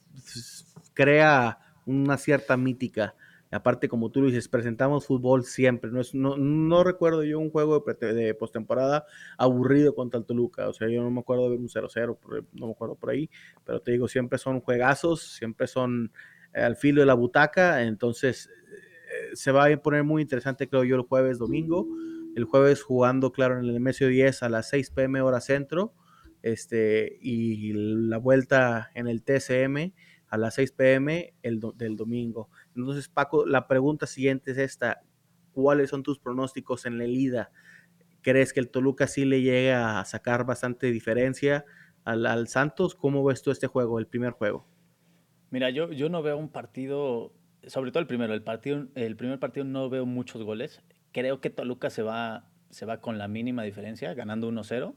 crea 0.93 1.59
una 1.85 2.17
cierta 2.17 2.55
mítica 2.55 3.15
Aparte, 3.51 3.89
como 3.89 4.11
tú 4.11 4.21
lo 4.21 4.27
dices, 4.27 4.47
presentamos 4.47 5.07
fútbol 5.07 5.43
siempre. 5.43 5.89
No, 5.89 6.01
es, 6.01 6.13
no, 6.13 6.37
no 6.37 6.83
recuerdo 6.83 7.23
yo 7.23 7.39
un 7.39 7.49
juego 7.49 7.83
de, 7.99 8.35
postemporada 8.35 9.05
aburrido 9.37 9.95
contra 9.95 10.19
el 10.19 10.25
Toluca. 10.25 10.69
O 10.69 10.73
sea, 10.73 10.87
yo 10.87 11.01
no 11.01 11.09
me 11.09 11.21
acuerdo 11.21 11.45
de 11.45 11.49
ver 11.51 11.59
un 11.59 11.67
0-0, 11.67 12.17
no 12.53 12.67
me 12.67 12.71
acuerdo 12.71 12.95
por 12.95 13.09
ahí. 13.09 13.29
Pero 13.65 13.81
te 13.81 13.91
digo, 13.91 14.07
siempre 14.07 14.37
son 14.37 14.61
juegazos, 14.61 15.21
siempre 15.21 15.65
son 15.65 16.11
eh, 16.53 16.61
al 16.61 16.75
filo 16.75 17.01
de 17.01 17.07
la 17.07 17.15
butaca. 17.15 17.81
Entonces, 17.81 18.49
eh, 18.49 19.35
se 19.35 19.51
va 19.51 19.65
a 19.65 19.77
poner 19.77 20.03
muy 20.03 20.21
interesante, 20.21 20.69
creo 20.69 20.83
yo, 20.83 20.95
el 20.95 21.01
jueves, 21.01 21.39
domingo. 21.39 21.87
el 22.35 22.43
jueves 22.43 22.83
jugando, 22.83 23.31
claro, 23.31 23.59
en 23.59 23.65
el 23.65 23.79
MSO 23.79 24.05
10 24.07 24.43
a 24.43 24.49
las 24.49 24.69
6 24.69 24.91
pm 24.91 25.21
hora 25.21 25.41
centro, 25.41 25.93
este, 26.43 27.17
y 27.19 27.73
la 27.73 28.17
vuelta 28.17 28.91
en 28.93 29.07
el 29.07 29.23
TCM 29.23 29.93
a 30.29 30.37
las 30.37 30.55
6 30.55 30.71
pm 30.71 31.33
el 31.41 31.59
del 31.75 31.95
domingo. 31.95 32.49
Entonces, 32.79 33.09
Paco, 33.09 33.45
la 33.45 33.67
pregunta 33.67 34.07
siguiente 34.07 34.51
es 34.51 34.57
esta, 34.57 35.01
¿cuáles 35.51 35.89
son 35.89 36.03
tus 36.03 36.19
pronósticos 36.19 36.85
en 36.85 36.97
la 36.97 37.05
ida? 37.05 37.51
¿Crees 38.21 38.53
que 38.53 38.59
el 38.59 38.69
Toluca 38.69 39.07
sí 39.07 39.25
le 39.25 39.41
llega 39.41 39.99
a 39.99 40.05
sacar 40.05 40.45
bastante 40.45 40.91
diferencia 40.91 41.65
al, 42.03 42.25
al 42.25 42.47
Santos? 42.47 42.95
¿Cómo 42.95 43.23
ves 43.23 43.41
tú 43.41 43.51
este 43.51 43.67
juego, 43.67 43.99
el 43.99 44.07
primer 44.07 44.31
juego? 44.31 44.67
Mira, 45.51 45.69
yo, 45.69 45.91
yo 45.91 46.09
no 46.09 46.21
veo 46.21 46.37
un 46.37 46.49
partido, 46.49 47.33
sobre 47.65 47.91
todo 47.91 48.01
el 48.01 48.07
primero, 48.07 48.33
el, 48.33 48.43
partido, 48.43 48.87
el 48.95 49.15
primer 49.15 49.39
partido 49.39 49.65
no 49.65 49.89
veo 49.89 50.05
muchos 50.05 50.43
goles. 50.43 50.81
Creo 51.11 51.41
que 51.41 51.49
Toluca 51.49 51.89
se 51.89 52.03
va, 52.03 52.49
se 52.69 52.85
va 52.85 53.01
con 53.01 53.17
la 53.17 53.27
mínima 53.27 53.63
diferencia, 53.63 54.13
ganando 54.13 54.49
1-0. 54.51 54.95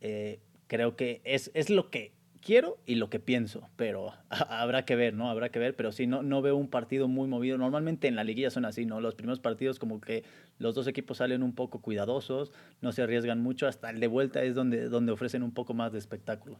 Eh, 0.00 0.40
creo 0.66 0.96
que 0.96 1.20
es, 1.24 1.50
es 1.54 1.70
lo 1.70 1.90
que 1.90 2.14
quiero 2.40 2.78
y 2.86 2.96
lo 2.96 3.10
que 3.10 3.20
pienso, 3.20 3.68
pero 3.76 4.12
habrá 4.30 4.84
que 4.84 4.96
ver, 4.96 5.14
¿no? 5.14 5.30
Habrá 5.30 5.50
que 5.50 5.58
ver, 5.58 5.76
pero 5.76 5.92
sí, 5.92 6.06
no, 6.06 6.22
no 6.22 6.42
veo 6.42 6.56
un 6.56 6.68
partido 6.68 7.08
muy 7.08 7.28
movido. 7.28 7.58
Normalmente 7.58 8.08
en 8.08 8.16
la 8.16 8.24
liguilla 8.24 8.50
son 8.50 8.64
así, 8.64 8.86
¿no? 8.86 9.00
Los 9.00 9.14
primeros 9.14 9.40
partidos 9.40 9.78
como 9.78 10.00
que 10.00 10.24
los 10.58 10.74
dos 10.74 10.86
equipos 10.86 11.18
salen 11.18 11.42
un 11.42 11.54
poco 11.54 11.80
cuidadosos, 11.80 12.52
no 12.80 12.92
se 12.92 13.02
arriesgan 13.02 13.40
mucho, 13.40 13.66
hasta 13.66 13.90
el 13.90 14.00
de 14.00 14.06
vuelta 14.06 14.42
es 14.42 14.54
donde, 14.54 14.88
donde 14.88 15.12
ofrecen 15.12 15.42
un 15.42 15.52
poco 15.52 15.74
más 15.74 15.92
de 15.92 15.98
espectáculo. 15.98 16.58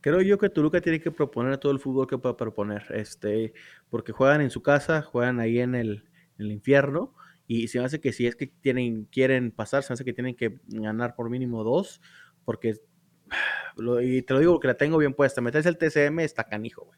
Creo 0.00 0.20
yo 0.20 0.38
que 0.38 0.50
Toluca 0.50 0.80
tiene 0.80 1.00
que 1.00 1.10
proponer 1.10 1.58
todo 1.58 1.72
el 1.72 1.80
fútbol 1.80 2.06
que 2.06 2.18
pueda 2.18 2.36
proponer, 2.36 2.84
este, 2.90 3.54
porque 3.90 4.12
juegan 4.12 4.40
en 4.40 4.50
su 4.50 4.62
casa, 4.62 5.02
juegan 5.02 5.40
ahí 5.40 5.58
en 5.58 5.74
el, 5.74 6.04
el 6.38 6.52
infierno, 6.52 7.14
y 7.46 7.68
se 7.68 7.80
hace 7.80 8.00
que 8.00 8.12
si 8.12 8.26
es 8.26 8.36
que 8.36 8.46
tienen, 8.46 9.04
quieren 9.04 9.50
pasar, 9.50 9.82
se 9.82 9.92
hace 9.92 10.04
que 10.04 10.12
tienen 10.12 10.34
que 10.34 10.60
ganar 10.68 11.14
por 11.14 11.28
mínimo 11.28 11.64
dos, 11.64 12.00
porque, 12.44 12.74
y 14.02 14.22
te 14.22 14.34
lo 14.34 14.40
digo 14.40 14.52
porque 14.52 14.68
la 14.68 14.76
tengo 14.76 14.98
bien 14.98 15.14
puesta, 15.14 15.40
meterse 15.40 15.68
el 15.68 15.78
TCM 15.78 16.20
está 16.20 16.44
canijo. 16.44 16.90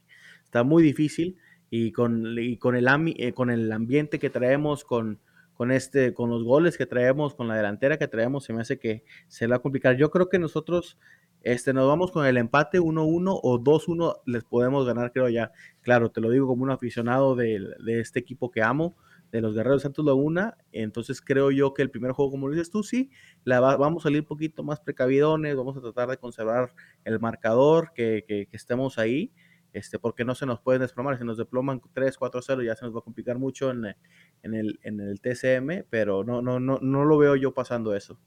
Está 0.45 0.63
muy 0.63 0.83
difícil, 0.83 1.39
y 1.71 1.93
con, 1.93 2.39
y 2.39 2.57
con, 2.59 2.77
el, 2.77 2.87
eh, 3.17 3.33
con 3.33 3.51
el 3.51 3.71
ambiente 3.73 4.19
que 4.19 4.31
traemos, 4.31 4.85
con, 4.85 5.21
con, 5.55 5.71
este, 5.73 6.15
con 6.15 6.31
los 6.31 6.45
goles 6.45 6.79
que 6.79 6.87
traemos, 6.87 7.35
con 7.35 7.49
la 7.49 7.57
delantera 7.57 7.99
que 7.99 8.09
traemos, 8.09 8.45
se 8.45 8.53
me 8.53 8.63
hace 8.63 8.79
que 8.79 9.05
se 9.29 9.47
va 9.47 9.57
a 9.57 9.61
complicar. 9.61 9.97
Yo 9.97 10.11
creo 10.11 10.29
que 10.29 10.39
nosotros 10.39 10.99
este, 11.43 11.73
nos 11.73 11.87
vamos 11.89 12.13
con 12.13 12.27
el 12.27 12.37
empate 12.37 12.81
1-1 12.81 13.41
o 13.43 13.59
2-1, 13.59 14.21
les 14.27 14.45
podemos 14.45 14.87
ganar, 14.87 15.13
creo 15.13 15.29
ya. 15.29 15.53
Claro, 15.83 16.11
te 16.11 16.21
lo 16.21 16.31
digo 16.31 16.47
como 16.47 16.63
un 16.63 16.71
aficionado 16.71 17.35
de 17.35 17.77
este 18.01 18.21
equipo 18.21 18.51
que 18.51 18.63
amo, 18.63 18.97
de 19.37 19.43
los 19.43 19.55
Guerreros 19.55 19.83
Santos 19.83 20.05
Laguna. 20.05 20.57
Entonces 20.73 21.21
creo 21.21 21.51
yo 21.51 21.75
que 21.75 21.83
el 21.83 21.91
primer 21.91 22.13
juego, 22.13 22.31
como 22.31 22.51
dices 22.51 22.71
tú, 22.71 22.83
sí, 22.83 23.11
la 23.45 23.61
vamos 23.61 24.03
a 24.03 24.05
salir 24.05 24.21
un 24.21 24.27
poquito 24.27 24.63
más 24.65 24.81
precavidones, 24.81 25.57
vamos 25.57 25.77
a 25.77 25.81
tratar 25.81 26.09
de 26.09 26.17
conservar 26.17 26.75
el 27.05 27.21
marcador, 27.21 27.93
que, 27.95 28.25
que, 28.27 28.49
estemos 28.53 28.99
ahí, 28.99 29.33
este, 29.73 29.99
porque 29.99 30.25
no 30.25 30.35
se 30.35 30.47
nos 30.47 30.61
pueden 30.61 30.81
desplomar. 30.81 31.19
Si 31.19 31.25
nos 31.25 31.37
desploman 31.37 31.83
3, 31.93 32.17
4, 32.17 32.43
0, 32.43 32.63
ya 32.63 32.75
se 32.75 32.87
nos 32.87 32.95
va 32.95 33.01
a 33.01 33.03
complicar 33.03 33.39
mucho 33.39 33.71
en, 33.71 33.95
en, 34.43 34.55
el, 34.55 34.81
en 34.83 35.01
el 35.01 35.21
TCM, 35.21 35.85
pero 35.91 36.25
no, 36.25 36.41
no, 36.41 36.59
no, 36.59 36.79
no 36.81 37.05
lo 37.05 37.19
veo 37.19 37.37
yo 37.37 37.53
pasando 37.53 37.95
eso. 37.95 38.19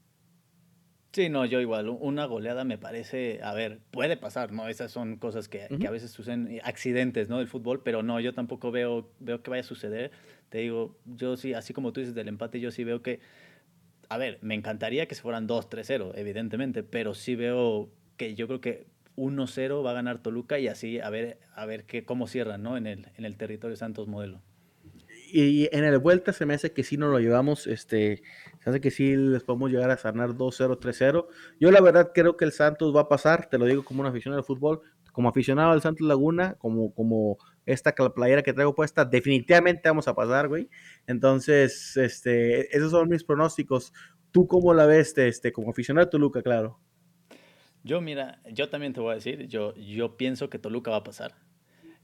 Sí, 1.12 1.28
no, 1.28 1.44
yo 1.44 1.60
igual, 1.60 1.88
una 1.88 2.24
goleada 2.26 2.62
me 2.62 2.78
parece, 2.78 3.40
a 3.42 3.52
ver, 3.52 3.80
puede 3.90 4.16
pasar, 4.16 4.52
¿no? 4.52 4.68
Esas 4.68 4.92
son 4.92 5.16
cosas 5.16 5.48
que, 5.48 5.66
que, 5.80 5.88
a 5.88 5.90
veces 5.90 6.12
suceden, 6.12 6.46
eh, 6.46 6.60
accidentes, 6.62 7.28
¿no? 7.28 7.38
Del 7.38 7.48
fútbol, 7.48 7.82
pero 7.82 8.04
no, 8.04 8.20
yo 8.20 8.32
tampoco 8.32 8.70
veo, 8.70 9.10
veo 9.18 9.42
que 9.42 9.50
vaya 9.50 9.62
a 9.62 9.64
suceder. 9.64 10.12
Te 10.50 10.58
digo, 10.58 10.98
yo 11.06 11.36
sí, 11.36 11.54
así 11.54 11.72
como 11.72 11.92
tú 11.92 12.00
dices 12.00 12.14
del 12.14 12.28
empate, 12.28 12.60
yo 12.60 12.70
sí 12.70 12.84
veo 12.84 13.02
que, 13.02 13.20
a 14.08 14.18
ver, 14.18 14.38
me 14.42 14.54
encantaría 14.54 15.06
que 15.06 15.14
se 15.14 15.22
fueran 15.22 15.48
2-3-0, 15.48 16.12
evidentemente, 16.16 16.82
pero 16.82 17.14
sí 17.14 17.36
veo 17.36 17.90
que 18.16 18.34
yo 18.34 18.46
creo 18.46 18.60
que 18.60 18.86
1-0 19.16 19.84
va 19.84 19.92
a 19.92 19.94
ganar 19.94 20.22
Toluca 20.22 20.58
y 20.58 20.68
así 20.68 21.00
a 21.00 21.08
ver, 21.10 21.38
a 21.54 21.66
ver 21.66 21.84
qué, 21.84 22.04
cómo 22.04 22.26
cierran, 22.26 22.62
¿no? 22.62 22.76
En 22.76 22.86
el, 22.86 23.06
en 23.16 23.24
el 23.24 23.36
territorio 23.36 23.76
Santos 23.76 24.08
Modelo 24.08 24.42
y 25.32 25.68
en 25.72 25.84
el 25.84 25.98
vuelta 25.98 26.32
se 26.32 26.46
me 26.46 26.54
hace 26.54 26.72
que 26.72 26.82
sí 26.82 26.96
nos 26.96 27.10
lo 27.10 27.18
llevamos, 27.18 27.66
este, 27.66 28.22
se 28.62 28.70
hace 28.70 28.80
que 28.80 28.90
sí 28.90 29.16
les 29.16 29.42
podemos 29.42 29.70
llegar 29.70 29.90
a 29.90 29.96
sanar 29.96 30.30
2-0, 30.30 30.78
3-0. 30.78 31.26
Yo 31.58 31.70
la 31.70 31.80
verdad 31.80 32.12
creo 32.14 32.36
que 32.36 32.44
el 32.44 32.52
Santos 32.52 32.94
va 32.94 33.02
a 33.02 33.08
pasar, 33.08 33.48
te 33.48 33.58
lo 33.58 33.66
digo 33.66 33.84
como 33.84 34.00
un 34.00 34.06
aficionado 34.06 34.40
al 34.40 34.46
fútbol, 34.46 34.82
como 35.12 35.28
aficionado 35.28 35.72
al 35.72 35.82
Santos 35.82 36.06
Laguna, 36.06 36.56
como, 36.58 36.94
como 36.94 37.38
esta 37.66 37.94
playera 37.94 38.42
que 38.42 38.52
traigo 38.52 38.74
puesta, 38.74 39.04
definitivamente 39.04 39.88
vamos 39.88 40.08
a 40.08 40.14
pasar, 40.14 40.48
güey. 40.48 40.68
Entonces, 41.06 41.96
este, 41.96 42.76
esos 42.76 42.90
son 42.90 43.08
mis 43.08 43.24
pronósticos. 43.24 43.92
¿Tú 44.30 44.46
cómo 44.46 44.74
la 44.74 44.86
ves, 44.86 45.16
este, 45.18 45.52
como 45.52 45.70
aficionado 45.70 46.06
a 46.06 46.10
Toluca, 46.10 46.42
claro? 46.42 46.78
Yo, 47.82 48.00
mira, 48.00 48.40
yo 48.52 48.68
también 48.68 48.92
te 48.92 49.00
voy 49.00 49.12
a 49.12 49.14
decir, 49.14 49.46
yo, 49.48 49.74
yo 49.74 50.16
pienso 50.16 50.50
que 50.50 50.58
Toluca 50.58 50.90
va 50.90 50.98
a 50.98 51.04
pasar. 51.04 51.34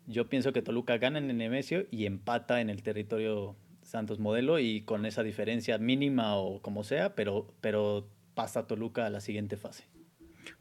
Yo 0.07 0.29
pienso 0.29 0.53
que 0.53 0.63
Toluca 0.63 0.99
gana 0.99 1.19
en 1.19 1.31
el 1.31 1.37
Nemesio 1.37 1.87
y 1.91 2.07
empata 2.07 2.61
en 2.61 2.71
el 2.71 2.83
territorio 2.83 3.57
Santos 3.83 4.19
Modelo 4.19 4.59
y 4.59 4.83
con 4.83 5.05
esa 5.07 5.23
diferencia 5.23 5.79
mínima 5.79 6.37
o 6.37 6.61
como 6.63 6.85
sea, 6.85 7.15
pero, 7.15 7.55
pero 7.61 8.09
pasa 8.35 8.67
Toluca 8.67 9.07
a 9.07 9.11
la 9.11 9.21
siguiente 9.21 9.57
fase. 9.57 9.85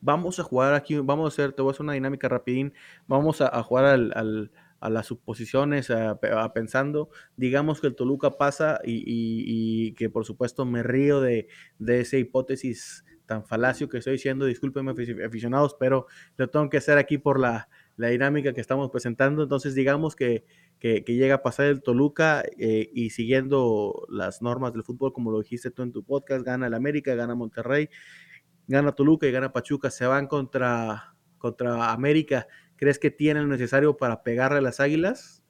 Vamos 0.01 0.39
a 0.39 0.43
jugar 0.43 0.73
aquí, 0.73 0.97
vamos 0.97 1.25
a 1.25 1.27
hacer, 1.27 1.53
te 1.53 1.61
voy 1.61 1.69
a 1.69 1.71
hacer 1.71 1.83
una 1.83 1.93
dinámica 1.93 2.29
rapidín, 2.29 2.73
vamos 3.07 3.41
a, 3.41 3.61
jugar 3.63 3.85
al, 3.85 4.51
a 4.79 4.89
las 4.89 5.07
suposiciones, 5.07 5.89
a, 5.89 6.19
pensando, 6.53 7.09
digamos 7.37 7.81
que 7.81 7.87
el 7.87 7.95
Toluca 7.95 8.37
pasa 8.37 8.79
y, 8.83 9.93
que 9.93 10.09
por 10.09 10.25
supuesto 10.25 10.65
me 10.65 10.83
río 10.83 11.21
de, 11.21 11.47
de 11.79 12.01
esa 12.01 12.17
hipótesis 12.17 13.03
tan 13.25 13.43
falacio 13.43 13.89
que 13.89 13.97
estoy 13.97 14.13
diciendo, 14.13 14.45
discúlpenme 14.45 14.93
aficionados, 15.25 15.75
pero 15.79 16.05
lo 16.37 16.49
tengo 16.49 16.69
que 16.69 16.77
hacer 16.77 16.99
aquí 16.99 17.17
por 17.17 17.39
la, 17.39 17.67
la 17.97 18.09
dinámica 18.09 18.53
que 18.53 18.61
estamos 18.61 18.91
presentando. 18.91 19.41
Entonces, 19.41 19.73
digamos 19.73 20.15
que, 20.15 20.45
que, 20.79 21.01
llega 21.07 21.35
a 21.35 21.41
pasar 21.41 21.65
el 21.65 21.81
Toluca 21.81 22.43
eh, 22.59 22.89
y 22.93 23.09
siguiendo 23.09 24.05
las 24.09 24.43
normas 24.43 24.73
del 24.73 24.83
fútbol, 24.83 25.13
como 25.13 25.31
lo 25.31 25.39
dijiste 25.39 25.71
tú 25.71 25.81
en 25.81 25.91
tu 25.91 26.03
podcast, 26.03 26.45
gana 26.45 26.67
el 26.67 26.75
América, 26.75 27.15
gana 27.15 27.33
Monterrey, 27.33 27.89
gana 28.67 28.93
Toluca 28.93 29.27
y 29.27 29.31
gana 29.31 29.53
Pachuca, 29.53 29.89
se 29.89 30.05
van 30.05 30.27
contra, 30.27 31.13
contra 31.37 31.91
América. 31.91 32.47
¿Crees 32.75 32.99
que 32.99 33.11
tienen 33.11 33.43
lo 33.43 33.49
necesario 33.49 33.97
para 33.97 34.23
pegarle 34.23 34.59
a 34.59 34.61
las 34.61 34.79
águilas? 34.79 35.43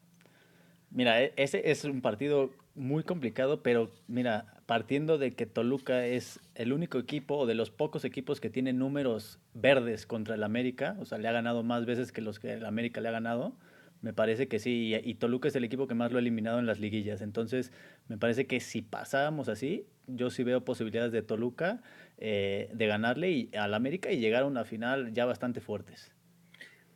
Mira, 0.92 1.22
e, 1.22 1.34
ese 1.36 1.70
es 1.70 1.84
un 1.84 2.02
partido 2.02 2.52
muy 2.76 3.04
complicado, 3.04 3.64
pero 3.64 3.92
mira, 4.08 4.56
partiendo 4.66 5.18
de 5.18 5.32
que 5.32 5.46
Toluca 5.46 6.06
es 6.06 6.40
el 6.56 6.74
único 6.74 7.00
equipo 7.00 7.38
o 7.38 7.46
de 7.46 7.56
los 7.56 7.72
pocos 7.72 8.06
equipos 8.06 8.40
que 8.42 8.50
tiene 8.50 8.74
números 8.74 9.40
verdes 9.54 10.06
contra 10.06 10.36
el 10.36 10.44
América, 10.44 10.98
o 11.00 11.06
sea, 11.06 11.18
le 11.18 11.28
ha 11.28 11.32
ganado 11.32 11.64
más 11.64 11.86
veces 11.86 12.12
que 12.12 12.22
los 12.22 12.40
que 12.40 12.54
el 12.54 12.66
América 12.66 13.02
le 13.02 13.10
ha 13.10 13.12
ganado, 13.12 13.56
me 14.02 14.14
parece 14.14 14.48
que 14.48 14.60
sí, 14.60 14.94
y, 15.04 15.16
Toluca 15.16 15.48
es 15.48 15.56
el 15.56 15.64
equipo 15.64 15.88
que 15.88 15.96
más 15.96 16.12
lo 16.12 16.18
ha 16.18 16.22
eliminado 16.22 16.60
en 16.60 16.66
las 16.66 16.80
liguillas, 16.80 17.22
entonces 17.22 17.72
me 18.08 18.18
parece 18.18 18.46
que 18.46 18.60
si 18.60 18.82
pasábamos 18.82 19.50
así, 19.50 19.88
yo 20.08 20.30
sí 20.30 20.44
veo 20.44 20.64
posibilidades 20.64 21.12
de 21.12 21.22
Toluca 21.22 21.82
eh, 22.18 22.70
de 22.74 22.88
ganarle 22.88 23.32
y, 23.32 23.52
al 23.56 23.74
América 23.74 24.12
y 24.12 24.20
llegar 24.20 24.44
a 24.44 24.46
una 24.46 24.66
final 24.66 25.14
ya 25.14 25.26
bastante 25.26 25.62
fuertes. 25.62 26.12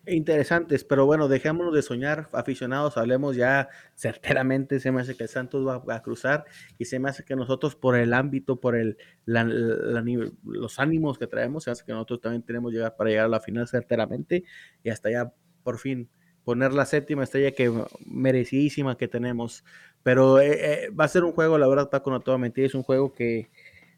Interesantes, 0.05 0.83
pero 0.83 1.05
bueno, 1.05 1.27
dejémonos 1.27 1.73
de 1.73 1.81
soñar, 1.81 2.29
aficionados, 2.31 2.97
hablemos 2.97 3.35
ya 3.35 3.69
certeramente, 3.95 4.79
se 4.79 4.91
me 4.91 5.01
hace 5.01 5.15
que 5.15 5.23
el 5.23 5.29
Santos 5.29 5.67
va 5.67 5.95
a 5.95 6.01
cruzar 6.01 6.45
y 6.77 6.85
se 6.85 6.99
me 6.99 7.09
hace 7.09 7.23
que 7.23 7.35
nosotros 7.35 7.75
por 7.75 7.95
el 7.95 8.13
ámbito, 8.13 8.59
por 8.59 8.75
el, 8.75 8.97
los 9.25 10.79
ánimos 10.79 11.19
que 11.19 11.27
traemos, 11.27 11.65
se 11.65 11.71
hace 11.71 11.85
que 11.85 11.91
nosotros 11.91 12.21
también 12.21 12.43
tenemos 12.43 12.71
que 12.71 12.77
llegar 12.77 12.95
para 12.95 13.09
llegar 13.09 13.25
a 13.25 13.29
la 13.29 13.39
final 13.41 13.67
certeramente 13.67 14.45
y 14.83 14.89
hasta 14.89 15.11
ya 15.11 15.33
por 15.63 15.77
fin 15.77 16.09
poner 16.49 16.73
la 16.73 16.87
séptima 16.87 17.23
estrella 17.23 17.51
que 17.51 17.71
merecidísima 18.07 18.97
que 18.97 19.07
tenemos. 19.07 19.63
Pero 20.01 20.39
eh, 20.39 20.85
eh, 20.85 20.89
va 20.89 21.03
a 21.03 21.07
ser 21.07 21.23
un 21.23 21.31
juego, 21.31 21.59
la 21.59 21.67
verdad, 21.67 21.91
Paco, 21.91 22.09
no 22.09 22.21
te 22.21 22.31
voy 22.31 22.39
a 22.39 22.39
mentir, 22.39 22.65
es 22.65 22.73
un 22.73 22.81
juego 22.81 23.13
que, 23.13 23.51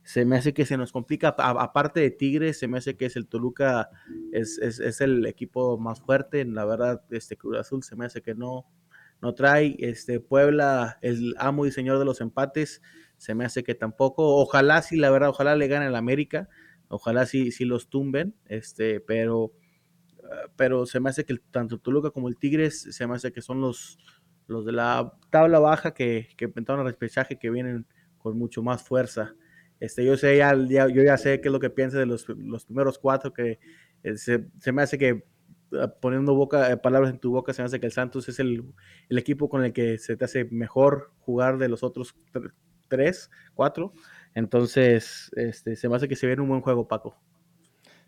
se 0.03 0.25
me 0.25 0.35
hace 0.35 0.53
que 0.53 0.65
se 0.65 0.75
nos 0.75 0.91
complica, 0.91 1.29
aparte 1.37 2.01
de 2.01 2.11
Tigres, 2.11 2.59
se 2.59 2.67
me 2.67 2.79
hace 2.79 2.97
que 2.97 3.05
es 3.05 3.15
el 3.15 3.29
Toluca, 3.29 3.89
es, 4.33 4.57
es, 4.57 4.99
el 4.99 5.25
equipo 5.25 5.77
más 5.77 6.01
fuerte, 6.01 6.43
la 6.43 6.65
verdad, 6.65 7.05
este 7.09 7.37
Cruz 7.37 7.57
Azul 7.57 7.83
se 7.83 7.95
me 7.95 8.05
hace 8.05 8.21
que 8.21 8.35
no, 8.35 8.65
no 9.21 9.33
trae, 9.33 9.77
este 9.79 10.19
Puebla, 10.19 10.97
el 11.01 11.33
amo 11.37 11.65
y 11.65 11.71
señor 11.71 11.99
de 11.99 12.05
los 12.05 12.19
empates, 12.19 12.81
se 13.15 13.33
me 13.33 13.45
hace 13.45 13.63
que 13.63 13.75
tampoco, 13.75 14.35
ojalá 14.41 14.81
sí, 14.81 14.97
la 14.97 15.09
verdad, 15.09 15.29
ojalá 15.29 15.55
le 15.55 15.69
gane 15.69 15.85
el 15.85 15.95
América, 15.95 16.49
ojalá 16.89 17.25
sí, 17.25 17.53
sí 17.53 17.63
los 17.63 17.87
tumben, 17.87 18.35
este, 18.49 18.99
pero, 18.99 19.53
pero 20.55 20.85
se 20.85 20.99
me 20.99 21.09
hace 21.09 21.25
que 21.25 21.37
tanto 21.51 21.79
Toluca 21.79 22.11
como 22.11 22.27
el 22.27 22.37
Tigres, 22.37 22.87
se 22.91 23.07
me 23.07 23.15
hace 23.15 23.31
que 23.31 23.41
son 23.41 23.61
los, 23.61 23.97
los 24.47 24.65
de 24.65 24.71
la 24.71 25.13
tabla 25.29 25.59
baja 25.59 25.93
que, 25.93 26.29
que 26.37 26.45
inventaron 26.45 26.85
el 26.85 26.93
repechaje 26.93 27.37
que 27.37 27.49
vienen 27.49 27.85
con 28.17 28.37
mucho 28.37 28.61
más 28.61 28.83
fuerza. 28.83 29.35
Este, 29.79 30.05
yo 30.05 30.15
sé 30.15 30.37
ya, 30.37 30.53
yo 30.55 31.03
ya 31.03 31.17
sé 31.17 31.41
qué 31.41 31.47
es 31.47 31.51
lo 31.51 31.59
que 31.59 31.71
piensa 31.71 31.97
de 31.97 32.05
los, 32.05 32.27
los 32.29 32.65
primeros 32.65 32.99
cuatro, 32.99 33.33
que 33.33 33.59
eh, 34.03 34.17
se, 34.17 34.47
se, 34.59 34.71
me 34.71 34.83
hace 34.83 34.97
que 34.97 35.23
ah, 35.73 35.91
poniendo 35.99 36.35
boca, 36.35 36.71
eh, 36.71 36.77
palabras 36.77 37.11
en 37.11 37.19
tu 37.19 37.31
boca, 37.31 37.51
se 37.51 37.63
me 37.63 37.65
hace 37.65 37.79
que 37.79 37.87
el 37.87 37.91
Santos 37.91 38.29
es 38.29 38.39
el, 38.39 38.63
el, 39.09 39.17
equipo 39.17 39.49
con 39.49 39.65
el 39.65 39.73
que 39.73 39.97
se 39.97 40.15
te 40.15 40.25
hace 40.25 40.45
mejor 40.45 41.11
jugar 41.19 41.57
de 41.57 41.67
los 41.67 41.81
otros 41.81 42.15
tres, 42.87 43.31
cuatro. 43.55 43.93
Entonces, 44.35 45.31
este, 45.35 45.75
se 45.75 45.89
me 45.89 45.95
hace 45.95 46.07
que 46.07 46.15
se 46.15 46.27
viene 46.27 46.43
un 46.43 46.49
buen 46.49 46.61
juego, 46.61 46.87
Paco. 46.87 47.17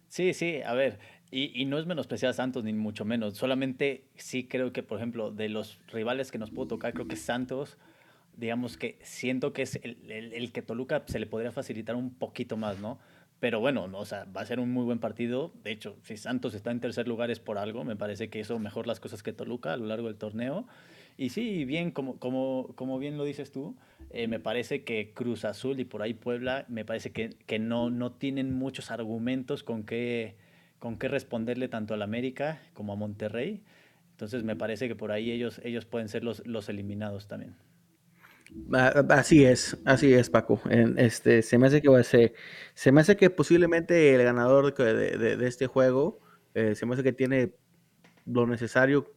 Sí, 0.10 0.36
sí, 0.36 0.62
a 0.62 0.76
ver, 0.76 1.00
y, 1.34 1.66
no 1.66 1.80
es 1.80 1.86
menospreciar 1.86 2.30
a 2.30 2.34
Santos 2.34 2.64
ni 2.64 2.74
mucho 2.74 3.06
menos, 3.06 3.36
solamente 3.36 4.04
sí 4.16 4.46
creo 4.46 4.72
que, 4.72 4.84
por 4.84 5.00
ejemplo, 5.00 5.32
de 5.32 5.50
los 5.50 5.80
rivales 5.92 6.32
que 6.32 6.38
nos 6.38 6.52
puedo 6.52 6.68
tocar, 6.68 6.94
creo 6.94 7.08
que 7.08 7.16
Santos, 7.16 7.78
digamos 8.38 8.78
que 8.78 9.00
siento 9.02 9.52
que 9.52 9.64
es 9.64 9.80
el, 9.82 9.98
el 10.10 10.52
que 10.52 10.62
Toluca 10.62 11.04
se 11.08 11.20
le 11.20 11.26
podría 11.26 11.52
facilitar 11.52 11.96
un 11.96 12.14
poquito 12.14 12.56
más, 12.56 12.80
¿no? 12.80 13.00
Pero 13.40 13.60
bueno, 13.60 13.90
no, 13.90 14.00
o 14.00 14.06
sea, 14.06 14.26
va 14.26 14.40
a 14.40 14.46
ser 14.46 14.62
un 14.62 14.72
muy 14.72 14.86
buen 14.86 15.00
partido. 15.00 15.52
De 15.66 15.72
hecho, 15.72 15.98
si 16.04 16.16
Santos 16.16 16.54
está 16.54 16.72
en 16.72 16.80
tercer 16.80 17.10
lugar 17.10 17.30
es 17.30 17.42
por 17.42 17.58
algo. 17.58 17.84
Me 17.84 17.98
parece 17.98 18.30
que 18.30 18.40
eso 18.40 18.58
mejor 18.58 18.88
las 18.88 19.02
cosas 19.02 19.22
que 19.22 19.34
Toluca 19.34 19.74
a 19.74 19.76
lo 19.76 19.86
largo 19.86 20.08
del 20.08 20.16
torneo. 20.16 20.66
Y 21.18 21.28
sí, 21.28 21.66
bien, 21.66 21.92
como, 21.92 22.18
como, 22.20 22.70
como 22.76 23.00
bien 23.00 23.18
lo 23.18 23.26
dices 23.26 23.52
tú, 23.52 23.76
eh, 24.12 24.30
me 24.30 24.40
parece 24.40 24.86
que 24.86 25.12
Cruz 25.14 25.44
Azul 25.44 25.78
y 25.82 25.84
por 25.84 26.02
ahí 26.02 26.14
Puebla, 26.14 26.64
me 26.70 26.86
parece 26.86 27.12
que, 27.12 27.32
que 27.46 27.60
no, 27.60 27.90
no 27.90 28.14
tienen 28.14 28.54
muchos 28.54 28.92
argumentos 28.92 29.64
con 29.64 29.84
qué, 29.84 30.38
con 30.84 30.98
qué 30.98 31.08
responderle 31.08 31.70
tanto 31.70 31.94
al 31.94 32.02
América 32.02 32.62
como 32.74 32.92
a 32.92 32.98
Monterrey. 32.98 33.64
Entonces 34.12 34.44
me 34.44 34.58
parece 34.58 34.90
que 34.90 34.98
por 34.98 35.14
ahí 35.14 35.32
ellos, 35.32 35.62
ellos 35.64 35.86
pueden 35.86 36.10
ser 36.10 36.26
los, 36.26 36.46
los 36.46 36.68
eliminados 36.68 37.30
también. 37.30 37.56
Así 39.08 39.46
es, 39.46 39.78
así 39.86 40.14
es, 40.14 40.30
Paco. 40.30 40.60
este, 40.98 41.42
se 41.42 41.58
me 41.58 41.68
hace 41.68 41.82
que 41.82 42.04
se, 42.04 42.34
se 42.74 42.92
me 42.92 43.00
hace 43.00 43.16
que 43.16 43.30
posiblemente 43.30 44.14
el 44.14 44.24
ganador 44.24 44.76
de, 44.76 45.48
este 45.48 45.68
juego 45.68 46.20
eh, 46.54 46.76
se 46.76 46.86
me 46.86 46.96
hace 46.96 47.04
que 47.04 47.14
tiene 47.14 47.54
lo 48.26 48.46
necesario 48.46 49.10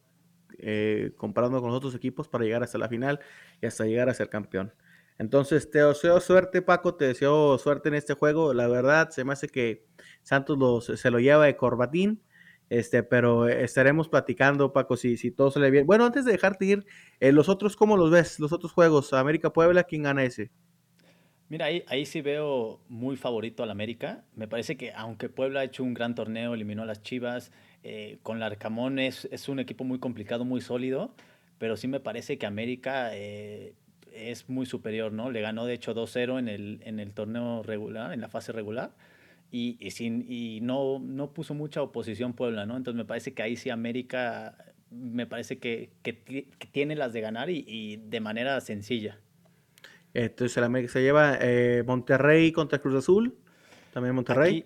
eh, 0.58 1.14
comparando 1.16 1.60
con 1.60 1.70
los 1.70 1.78
otros 1.78 1.96
equipos 1.96 2.28
para 2.28 2.44
llegar 2.44 2.62
hasta 2.62 2.78
la 2.78 2.88
final 2.88 3.18
y 3.60 3.66
hasta 3.66 3.86
llegar 3.86 4.08
a 4.08 4.14
ser 4.14 4.28
campeón. 4.28 4.72
Entonces, 5.18 5.68
te 5.68 5.82
deseo 5.82 6.20
suerte, 6.20 6.62
Paco, 6.62 6.94
te 6.94 7.06
deseo 7.06 7.58
suerte 7.58 7.88
en 7.88 7.96
este 7.96 8.14
juego. 8.14 8.54
La 8.54 8.68
verdad, 8.68 9.10
se 9.10 9.24
me 9.24 9.32
hace 9.32 9.48
que 9.48 9.84
Santos 10.26 10.86
se 10.86 11.10
lo 11.12 11.20
lleva 11.20 11.46
de 11.46 11.56
corbatín. 11.56 12.20
Este, 12.68 13.04
pero 13.04 13.48
estaremos 13.48 14.08
platicando, 14.08 14.72
Paco, 14.72 14.96
si, 14.96 15.16
si 15.16 15.30
todo 15.30 15.52
sale 15.52 15.70
bien. 15.70 15.86
Bueno, 15.86 16.04
antes 16.04 16.24
de 16.24 16.32
dejarte 16.32 16.64
ir, 16.64 16.84
eh, 17.20 17.30
los 17.30 17.48
otros, 17.48 17.76
¿cómo 17.76 17.96
los 17.96 18.10
ves? 18.10 18.40
Los 18.40 18.52
otros 18.52 18.72
juegos, 18.72 19.12
América 19.12 19.52
Puebla, 19.52 19.84
¿quién 19.84 20.02
gana 20.02 20.24
ese? 20.24 20.50
Mira, 21.48 21.66
ahí, 21.66 21.84
ahí 21.86 22.04
sí 22.06 22.22
veo 22.22 22.80
muy 22.88 23.16
favorito 23.16 23.62
al 23.62 23.70
América. 23.70 24.24
Me 24.34 24.48
parece 24.48 24.76
que 24.76 24.92
aunque 24.92 25.28
Puebla 25.28 25.60
ha 25.60 25.64
hecho 25.64 25.84
un 25.84 25.94
gran 25.94 26.16
torneo, 26.16 26.54
eliminó 26.54 26.82
a 26.82 26.86
las 26.86 27.04
Chivas, 27.04 27.52
eh, 27.84 28.18
con 28.24 28.40
Larcamón 28.40 28.98
es, 28.98 29.28
es, 29.30 29.48
un 29.48 29.60
equipo 29.60 29.84
muy 29.84 30.00
complicado, 30.00 30.44
muy 30.44 30.60
sólido, 30.60 31.14
pero 31.58 31.76
sí 31.76 31.86
me 31.86 32.00
parece 32.00 32.36
que 32.36 32.46
América 32.46 33.10
eh, 33.12 33.74
es 34.12 34.48
muy 34.48 34.66
superior, 34.66 35.12
¿no? 35.12 35.30
Le 35.30 35.40
ganó 35.40 35.66
de 35.66 35.74
hecho 35.74 35.94
2-0 35.94 36.40
en 36.40 36.48
el, 36.48 36.80
en 36.82 36.98
el 36.98 37.14
torneo 37.14 37.62
regular, 37.62 38.12
en 38.12 38.20
la 38.20 38.28
fase 38.28 38.50
regular 38.50 38.90
y, 39.56 39.78
y, 39.80 39.90
sin, 39.90 40.26
y 40.28 40.60
no, 40.60 40.98
no 40.98 41.32
puso 41.32 41.54
mucha 41.54 41.80
oposición 41.80 42.34
Puebla, 42.34 42.66
¿no? 42.66 42.76
Entonces 42.76 42.98
me 42.98 43.06
parece 43.06 43.32
que 43.32 43.42
ahí 43.42 43.56
sí 43.56 43.70
América, 43.70 44.54
me 44.90 45.26
parece 45.26 45.58
que, 45.58 45.92
que, 46.02 46.12
tiene 46.72 46.94
las 46.94 47.14
de 47.14 47.22
ganar 47.22 47.48
y, 47.48 47.64
y, 47.66 47.96
de 47.96 48.20
manera 48.20 48.60
sencilla. 48.60 49.18
Entonces 50.12 50.58
el 50.58 50.64
América 50.64 50.92
se 50.92 51.00
lleva 51.00 51.38
eh, 51.40 51.82
Monterrey 51.86 52.52
contra 52.52 52.80
Cruz 52.80 52.96
Azul, 52.96 53.34
también 53.94 54.14
Monterrey. 54.14 54.58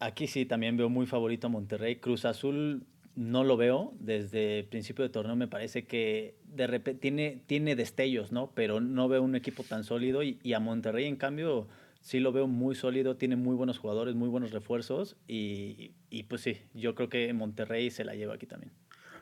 Aquí, 0.00 0.24
aquí, 0.24 0.26
sí, 0.28 0.46
también 0.46 0.78
veo 0.78 0.88
muy 0.88 1.04
favorito 1.04 1.48
a 1.48 1.50
Monterrey. 1.50 1.96
Cruz 1.96 2.24
Azul 2.24 2.86
no 3.16 3.44
lo 3.44 3.58
veo 3.58 3.92
desde 4.00 4.60
el 4.60 4.64
principio 4.64 5.02
de 5.02 5.10
torneo, 5.10 5.36
me 5.36 5.48
parece 5.48 5.84
que 5.84 6.36
de 6.44 6.66
repente 6.66 7.02
tiene, 7.02 7.42
tiene 7.44 7.76
destellos, 7.76 8.32
¿no? 8.32 8.50
Pero 8.54 8.80
no 8.80 9.08
veo 9.08 9.22
un 9.22 9.34
equipo 9.34 9.62
tan 9.62 9.84
sólido 9.84 10.22
y, 10.22 10.38
y 10.42 10.54
a 10.54 10.60
Monterrey 10.60 11.04
en 11.04 11.16
cambio 11.16 11.68
sí 12.00 12.20
lo 12.20 12.32
veo 12.32 12.46
muy 12.46 12.74
sólido, 12.74 13.16
tiene 13.16 13.36
muy 13.36 13.54
buenos 13.54 13.78
jugadores, 13.78 14.14
muy 14.14 14.28
buenos 14.28 14.52
refuerzos 14.52 15.16
y, 15.26 15.92
y 16.10 16.24
pues 16.24 16.42
sí, 16.42 16.58
yo 16.74 16.94
creo 16.94 17.08
que 17.08 17.32
Monterrey 17.32 17.90
se 17.90 18.04
la 18.04 18.14
lleva 18.14 18.34
aquí 18.34 18.46
también. 18.46 18.72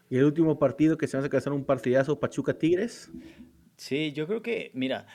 ¿Y 0.09 0.19
el 0.19 0.25
último 0.25 0.59
partido 0.59 0.97
que 0.97 1.07
se 1.09 1.19
va 1.19 1.25
a 1.25 1.29
casar 1.29 1.53
un 1.53 1.65
partidazo, 1.65 2.21
Pachuca 2.21 2.55
Tigres? 2.55 3.11
Sí, 3.77 4.13
yo 4.13 4.27
creo 4.27 4.41
que, 4.41 4.71
mira, 4.73 5.07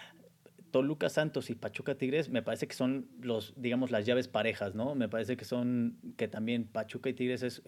Toluca 0.71 1.09
Santos 1.09 1.49
y 1.49 1.55
Pachuca 1.55 1.95
Tigres 1.95 2.29
me 2.29 2.41
parece 2.41 2.67
que 2.67 2.75
son 2.75 3.07
los, 3.21 3.53
digamos, 3.55 3.91
las 3.91 4.05
llaves 4.05 4.27
parejas, 4.27 4.75
¿no? 4.75 4.95
Me 4.95 5.09
parece 5.09 5.37
que 5.37 5.45
son, 5.45 5.97
que 6.17 6.27
también 6.27 6.65
Pachuca 6.65 7.09
y 7.09 7.13
Tigres 7.13 7.43
es, 7.43 7.61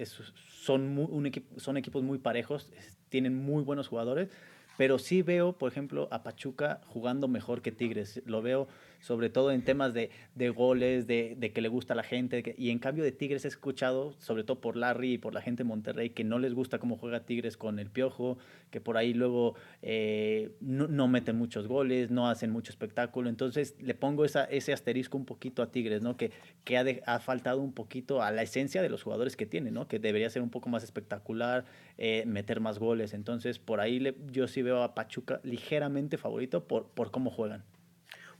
son, 0.47 0.97
un 0.97 1.25
equipo, 1.25 1.59
son 1.59 1.77
equipos 1.77 2.03
muy 2.03 2.17
parejos, 2.17 2.71
tienen 3.09 3.35
muy 3.35 3.63
buenos 3.63 3.87
jugadores, 3.87 4.29
pero 4.77 4.97
sí 4.97 5.21
veo, 5.21 5.57
por 5.57 5.71
ejemplo, 5.71 6.07
a 6.11 6.23
Pachuca 6.23 6.81
jugando 6.87 7.27
mejor 7.27 7.61
que 7.61 7.71
Tigres. 7.71 8.21
Lo 8.25 8.41
veo 8.41 8.67
sobre 9.03 9.29
todo 9.29 9.51
en 9.51 9.63
temas 9.63 9.93
de, 9.93 10.11
de 10.33 10.49
goles, 10.49 11.07
de, 11.07 11.35
de, 11.37 11.51
que 11.51 11.59
le 11.59 11.67
gusta 11.67 11.91
a 11.91 11.97
la 11.97 12.03
gente. 12.03 12.55
y 12.57 12.69
en 12.69 12.79
cambio 12.79 13.03
de 13.03 13.11
Tigres 13.11 13.43
he 13.43 13.49
escuchado, 13.49 14.15
sobre 14.19 14.45
todo 14.45 14.61
por 14.61 14.77
Larry 14.77 15.13
y 15.13 15.17
por 15.17 15.33
la 15.33 15.41
gente 15.41 15.63
de 15.63 15.67
Monterrey, 15.67 16.11
que 16.11 16.23
no 16.23 16.39
les 16.39 16.53
gusta 16.53 16.79
cómo 16.79 16.95
juega 16.95 17.25
Tigres 17.25 17.57
con 17.57 17.79
el 17.79 17.89
Piojo, 17.89 18.37
que 18.71 18.79
por 18.79 18.95
ahí 18.95 19.13
luego 19.13 19.55
eh, 19.81 20.51
no, 20.61 20.87
no, 20.87 21.09
meten 21.09 21.37
muchos 21.37 21.67
goles, 21.67 22.11
no 22.11 22.29
hacen 22.29 22.49
mucho 22.49 22.71
espectáculo. 22.71 23.27
Entonces 23.27 23.75
le 23.81 23.93
pongo 23.93 24.23
esa, 24.23 24.45
ese 24.45 24.71
asterisco 24.71 25.17
un 25.17 25.25
poquito 25.25 25.61
a 25.61 25.69
Tigres, 25.69 26.01
¿no? 26.01 26.15
que, 26.15 26.31
que 26.63 26.77
ha, 26.77 26.85
ha, 27.05 27.19
faltado 27.19 27.59
un 27.59 27.73
poquito 27.73 28.21
a 28.21 28.31
la 28.31 28.43
esencia 28.43 28.81
de 28.81 28.87
los 28.87 29.03
jugadores 29.03 29.35
que 29.35 29.45
tiene, 29.45 29.69
¿no? 29.69 29.89
que 29.89 29.99
debería 29.99 30.29
ser 30.29 30.41
un 30.41 30.49
poco 30.49 30.69
más 30.69 30.81
espectacular, 30.81 31.65
eh, 31.97 32.23
meter 32.25 32.61
más 32.61 32.79
goles. 32.79 33.13
Entonces 33.13 33.59
por 33.59 33.81
ahí 33.81 33.99
le, 33.99 34.15
yo 34.31 34.47
sí 34.47 34.61
veo 34.61 34.81
a 34.81 34.95
Pachuca 34.95 35.41
ligeramente 35.43 36.17
favorito 36.17 36.63
por, 36.69 36.87
por 36.87 37.11
cómo 37.11 37.29
juegan 37.29 37.65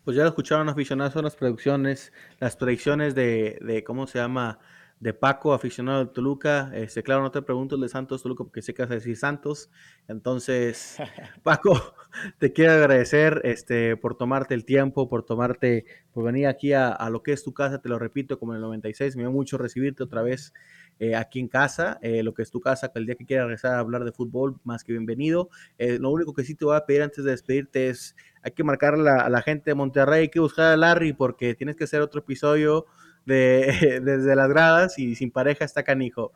pues 0.04 0.18
ya 0.18 0.24
lo 0.24 0.30
escucharon 0.30 0.70
aficionados, 0.70 1.14
son 1.14 1.24
las 1.24 1.36
predicciones, 1.36 2.14
las 2.40 2.56
predicciones 2.56 3.16
de, 3.16 3.58
de, 3.62 3.84
¿cómo 3.84 4.08
se 4.08 4.20
llama? 4.20 4.60
De 5.04 5.14
Paco, 5.14 5.54
aficionado 5.54 6.06
de 6.06 6.12
Toluca. 6.14 6.72
Este, 6.74 7.04
claro, 7.04 7.24
no 7.24 7.30
te 7.30 7.42
pregunto 7.42 7.76
el 7.76 7.82
de 7.82 7.90
Santos 7.90 8.24
Toluca 8.24 8.46
porque 8.46 8.62
sé 8.62 8.74
que 8.74 8.84
vas 8.84 8.92
a 8.92 8.94
decir 8.94 9.18
Santos. 9.18 9.70
Entonces, 10.08 10.96
Paco, 11.44 11.74
te 12.40 12.54
quiero 12.54 12.72
agradecer 12.72 13.42
este, 13.44 13.98
por 13.98 14.16
tomarte 14.16 14.54
el 14.54 14.64
tiempo, 14.64 15.10
por 15.10 15.26
tomarte, 15.26 15.84
por 16.14 16.24
venir 16.24 16.48
aquí 16.48 16.72
a, 16.72 16.88
a, 16.88 17.10
lo 17.10 17.22
que 17.22 17.34
es 17.34 17.44
tu 17.44 17.54
casa, 17.54 17.82
te 17.82 17.90
lo 17.90 18.00
repito, 18.00 18.40
como 18.40 18.54
en 18.54 18.58
el 18.58 18.62
96. 18.62 19.18
Me 19.18 19.24
dio 19.24 19.32
mucho 19.34 19.58
recibirte 19.58 20.04
otra 20.04 20.22
vez 20.22 20.54
eh, 21.00 21.16
aquí 21.16 21.42
en 21.42 21.50
casa, 21.50 22.00
eh, 22.02 22.24
lo 22.24 22.34
que 22.34 22.44
es 22.44 22.50
tu 22.50 22.62
casa, 22.62 22.94
que 22.94 23.00
el 23.00 23.06
día 23.06 23.16
que 23.16 23.26
quieras 23.26 23.48
regresar 23.48 23.74
a 23.74 23.80
hablar 23.80 24.06
de 24.06 24.14
fútbol, 24.14 24.56
más 24.64 24.86
que 24.86 24.94
bienvenido. 24.94 25.50
Eh, 25.78 25.98
lo 26.00 26.12
único 26.12 26.34
que 26.34 26.46
sí 26.46 26.56
te 26.56 26.64
voy 26.64 26.78
a 26.78 26.86
pedir 26.86 27.02
antes 27.02 27.26
de 27.26 27.32
despedirte 27.32 27.90
es, 27.90 28.16
hay 28.42 28.54
que 28.54 28.64
marcar 28.64 28.94
a 28.94 29.30
la 29.30 29.42
gente 29.42 29.72
de 29.72 29.76
Monterrey, 29.76 30.22
hay 30.22 30.30
que 30.30 30.40
buscar 30.40 30.68
a 30.68 30.78
Larry 30.78 31.12
porque 31.12 31.56
tienes 31.56 31.76
que 31.76 31.84
hacer 31.84 32.00
otro 32.00 32.22
episodio 32.22 32.86
de, 33.26 34.00
desde 34.04 34.36
las 34.36 34.50
gradas 34.50 35.00
y 35.00 35.16
sin 35.16 35.32
pareja 35.32 35.66
está 35.66 35.84
canijo. 35.84 36.34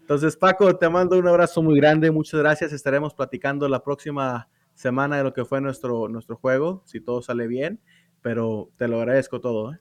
Entonces, 0.00 0.36
Paco, 0.36 0.74
te 0.76 0.88
mando 0.88 1.18
un 1.18 1.28
abrazo 1.28 1.62
muy 1.62 1.78
grande, 1.78 2.10
muchas 2.10 2.40
gracias. 2.40 2.72
Estaremos 2.72 3.12
platicando 3.12 3.68
la 3.68 3.82
próxima 3.82 4.48
semana 4.74 5.18
de 5.18 5.24
lo 5.24 5.34
que 5.34 5.44
fue 5.44 5.60
nuestro, 5.60 6.08
nuestro 6.08 6.36
juego, 6.36 6.82
si 6.86 7.00
todo 7.00 7.20
sale 7.20 7.46
bien, 7.46 7.80
pero 8.22 8.70
te 8.78 8.88
lo 8.88 9.00
agradezco 9.00 9.40
todo. 9.40 9.74
¿eh? 9.74 9.78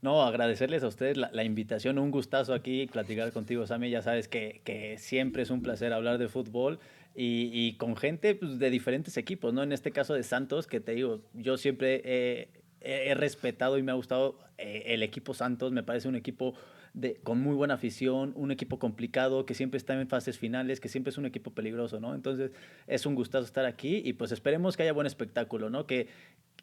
No, 0.00 0.22
agradecerles 0.22 0.82
a 0.82 0.88
ustedes 0.88 1.16
la, 1.16 1.30
la, 1.32 1.44
invitación, 1.44 1.98
un 1.98 2.10
gustazo 2.10 2.54
aquí 2.54 2.86
platicar 2.86 3.32
contigo, 3.32 3.66
Sammy. 3.66 3.90
Ya 3.90 4.02
sabes 4.02 4.28
que, 4.28 4.60
que 4.64 4.98
siempre 4.98 5.42
es 5.42 5.50
un 5.50 5.62
placer 5.62 5.92
hablar 5.92 6.18
de 6.18 6.28
fútbol 6.28 6.78
y, 7.14 7.50
y 7.52 7.76
con 7.76 7.96
gente 7.96 8.34
pues, 8.34 8.58
de 8.58 8.70
diferentes 8.70 9.16
equipos, 9.16 9.52
¿no? 9.52 9.62
En 9.62 9.72
este 9.72 9.92
caso 9.92 10.14
de 10.14 10.22
Santos, 10.22 10.66
que 10.66 10.80
te 10.80 10.92
digo, 10.92 11.20
yo 11.32 11.56
siempre 11.56 12.02
he, 12.04 12.48
he 12.84 13.14
respetado 13.14 13.78
y 13.78 13.82
me 13.82 13.92
ha 13.92 13.94
gustado 13.94 14.38
eh, 14.58 14.84
el 14.86 15.02
equipo 15.02 15.34
Santos, 15.34 15.72
me 15.72 15.82
parece 15.82 16.08
un 16.08 16.16
equipo 16.16 16.54
de, 16.92 17.16
con 17.22 17.40
muy 17.40 17.54
buena 17.54 17.74
afición, 17.74 18.32
un 18.36 18.52
equipo 18.52 18.78
complicado, 18.78 19.46
que 19.46 19.54
siempre 19.54 19.78
está 19.78 20.00
en 20.00 20.06
fases 20.08 20.38
finales, 20.38 20.80
que 20.80 20.88
siempre 20.88 21.10
es 21.10 21.18
un 21.18 21.26
equipo 21.26 21.50
peligroso, 21.50 21.98
¿no? 21.98 22.14
Entonces 22.14 22.52
es 22.86 23.04
un 23.06 23.14
gustazo 23.14 23.44
estar 23.44 23.64
aquí 23.64 24.00
y 24.04 24.12
pues 24.12 24.30
esperemos 24.30 24.76
que 24.76 24.84
haya 24.84 24.92
buen 24.92 25.06
espectáculo, 25.06 25.70
¿no? 25.70 25.86
Que, 25.86 26.08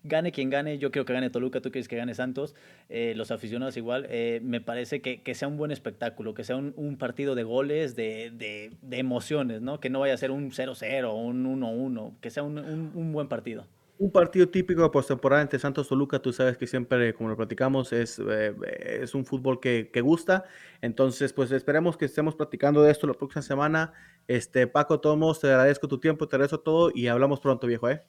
gane 0.04 0.32
quien 0.32 0.50
gane, 0.50 0.78
yo 0.78 0.92
creo 0.92 1.06
que 1.06 1.14
gane 1.14 1.30
Toluca, 1.30 1.62
tú 1.62 1.72
quieres 1.72 1.88
que 1.88 1.96
gane 1.96 2.16
Santos, 2.16 2.56
eh, 2.90 3.14
los 3.16 3.32
aficionados 3.32 3.78
igual, 3.78 4.08
eh, 4.10 4.40
me 4.44 4.62
parece 4.62 5.02
que, 5.02 5.22
que, 5.22 5.36
sea 5.36 5.48
un 5.48 5.58
buen 5.58 5.72
espectáculo, 5.72 6.34
que 6.34 6.44
sea 6.44 6.56
un, 6.56 6.74
un 6.76 6.98
partido 6.98 7.36
de 7.36 7.44
goles, 7.44 7.96
de, 7.96 8.32
de, 8.34 8.98
emociones, 8.98 9.62
¿no? 9.62 9.80
Que 9.80 9.90
no 9.90 10.00
vaya 10.00 10.14
a 10.14 10.18
ser 10.18 10.32
un 10.32 10.52
0-0 10.52 11.06
o 11.06 11.15
un 11.15 11.62
1-1, 11.62 12.13
que 12.19 12.30
sea 12.30 12.44
un, 12.44 12.58
un, 12.58 13.13
buen 13.13 13.28
partido. 13.28 13.65
Un 14.02 14.12
partido 14.12 14.49
típico 14.49 14.81
de 14.81 14.89
postemporada 14.89 15.43
entre 15.43 15.60
Santos 15.60 15.87
Toluca, 15.87 16.17
tú 16.17 16.33
sabes 16.33 16.58
que 16.58 16.65
siempre, 16.65 17.13
como 17.13 17.29
lo 17.29 17.37
platicamos, 17.37 17.93
es, 17.93 18.17
eh, 18.17 18.56
es 18.99 19.13
un 19.13 19.25
fútbol 19.25 19.60
que, 19.60 19.91
que, 19.93 20.02
gusta. 20.02 20.45
Entonces, 20.81 21.33
pues 21.33 21.52
esperemos 21.52 21.97
que 21.97 22.06
estemos 22.06 22.33
platicando 22.33 22.81
de 22.81 22.91
esto 22.91 23.06
la 23.06 23.13
próxima 23.13 23.43
semana. 23.43 23.93
Este, 24.27 24.65
Paco 24.65 24.99
Tomos, 24.99 25.39
te 25.39 25.49
agradezco 25.49 25.87
tu 25.87 25.99
tiempo, 25.99 26.27
te 26.27 26.35
agradezco 26.35 26.62
todo 26.62 26.91
y 26.91 27.10
hablamos 27.10 27.41
pronto, 27.41 27.67
viejo, 27.67 27.91
¿eh? 27.91 28.02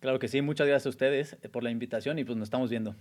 Claro 0.00 0.18
que 0.18 0.26
sí, 0.26 0.42
muchas 0.42 0.66
gracias 0.66 0.86
a 0.86 0.88
ustedes 0.88 1.36
eh, 1.42 1.48
por 1.48 1.62
la 1.62 1.70
invitación 1.70 2.18
y 2.18 2.24
pues 2.24 2.36
nos 2.36 2.46
estamos 2.46 2.68
viendo. 2.68 2.96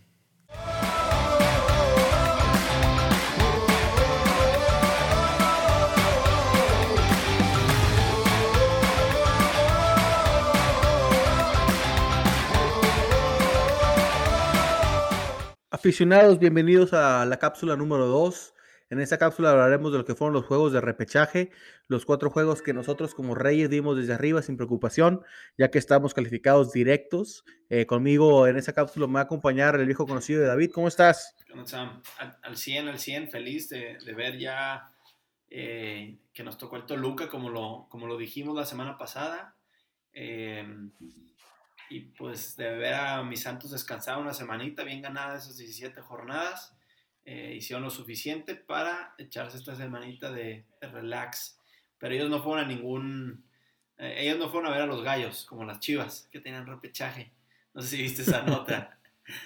Aficionados, 15.73 16.37
bienvenidos 16.37 16.93
a 16.93 17.25
la 17.25 17.39
cápsula 17.39 17.75
número 17.75 18.05
2. 18.05 18.53
En 18.91 18.99
esta 18.99 19.17
cápsula 19.17 19.49
hablaremos 19.49 19.91
de 19.91 19.97
lo 19.97 20.05
que 20.05 20.13
fueron 20.13 20.35
los 20.35 20.45
juegos 20.45 20.71
de 20.71 20.79
repechaje, 20.79 21.49
los 21.87 22.05
cuatro 22.05 22.29
juegos 22.29 22.61
que 22.61 22.73
nosotros 22.73 23.15
como 23.15 23.33
Reyes 23.33 23.71
dimos 23.71 23.97
desde 23.97 24.13
arriba 24.13 24.43
sin 24.43 24.55
preocupación, 24.55 25.23
ya 25.57 25.71
que 25.71 25.79
estamos 25.79 26.13
calificados 26.13 26.73
directos. 26.73 27.43
Eh, 27.71 27.87
conmigo 27.87 28.45
en 28.45 28.57
esta 28.57 28.73
cápsula 28.73 29.07
me 29.07 29.13
va 29.13 29.21
a 29.21 29.23
acompañar 29.23 29.73
el 29.79 29.87
viejo 29.87 30.05
conocido 30.05 30.41
de 30.41 30.47
David. 30.47 30.69
¿Cómo 30.71 30.87
estás? 30.87 31.35
Al 32.43 32.55
100, 32.55 32.89
al 32.89 32.99
100, 32.99 33.31
feliz 33.31 33.67
de, 33.69 33.97
ver 34.15 34.37
ya 34.37 34.93
eh, 35.49 36.19
que 36.35 36.43
nos 36.43 36.59
tocó 36.59 36.75
el 36.75 36.85
Toluca, 36.85 37.29
como 37.29 37.49
lo, 37.49 37.87
como 37.89 38.05
lo 38.05 38.15
dijimos 38.15 38.55
la 38.55 38.67
semana 38.67 38.95
pasada. 38.95 39.55
Eh, 40.13 40.67
y 41.89 41.99
pues 42.01 42.55
de 42.57 42.71
ver 42.75 42.93
a 42.93 43.23
mis 43.23 43.41
Santos 43.41 43.71
descansar 43.71 44.17
una 44.17 44.33
semanita, 44.33 44.83
bien 44.83 45.01
ganada 45.01 45.37
esas 45.37 45.57
17 45.57 46.01
jornadas, 46.01 46.75
eh, 47.25 47.53
hicieron 47.55 47.83
lo 47.83 47.89
suficiente 47.89 48.55
para 48.55 49.13
echarse 49.17 49.57
esta 49.57 49.75
semanita 49.75 50.31
de, 50.31 50.65
relax. 50.81 51.57
Pero 51.97 52.13
ellos 52.15 52.29
no 52.29 52.43
fueron 52.43 52.65
a 52.65 52.67
ningún, 52.67 53.45
eh, 53.97 54.15
ellos 54.17 54.37
no 54.37 54.49
fueron 54.49 54.69
a 54.69 54.73
ver 54.73 54.81
a 54.81 54.87
los 54.87 55.03
gallos, 55.03 55.45
como 55.45 55.63
las 55.63 55.79
chivas, 55.79 56.27
que 56.31 56.39
tenían 56.39 56.67
repechaje. 56.67 57.31
No 57.73 57.81
sé 57.81 57.89
si 57.89 58.01
viste 58.01 58.21
esa 58.21 58.43
nota. 58.43 58.97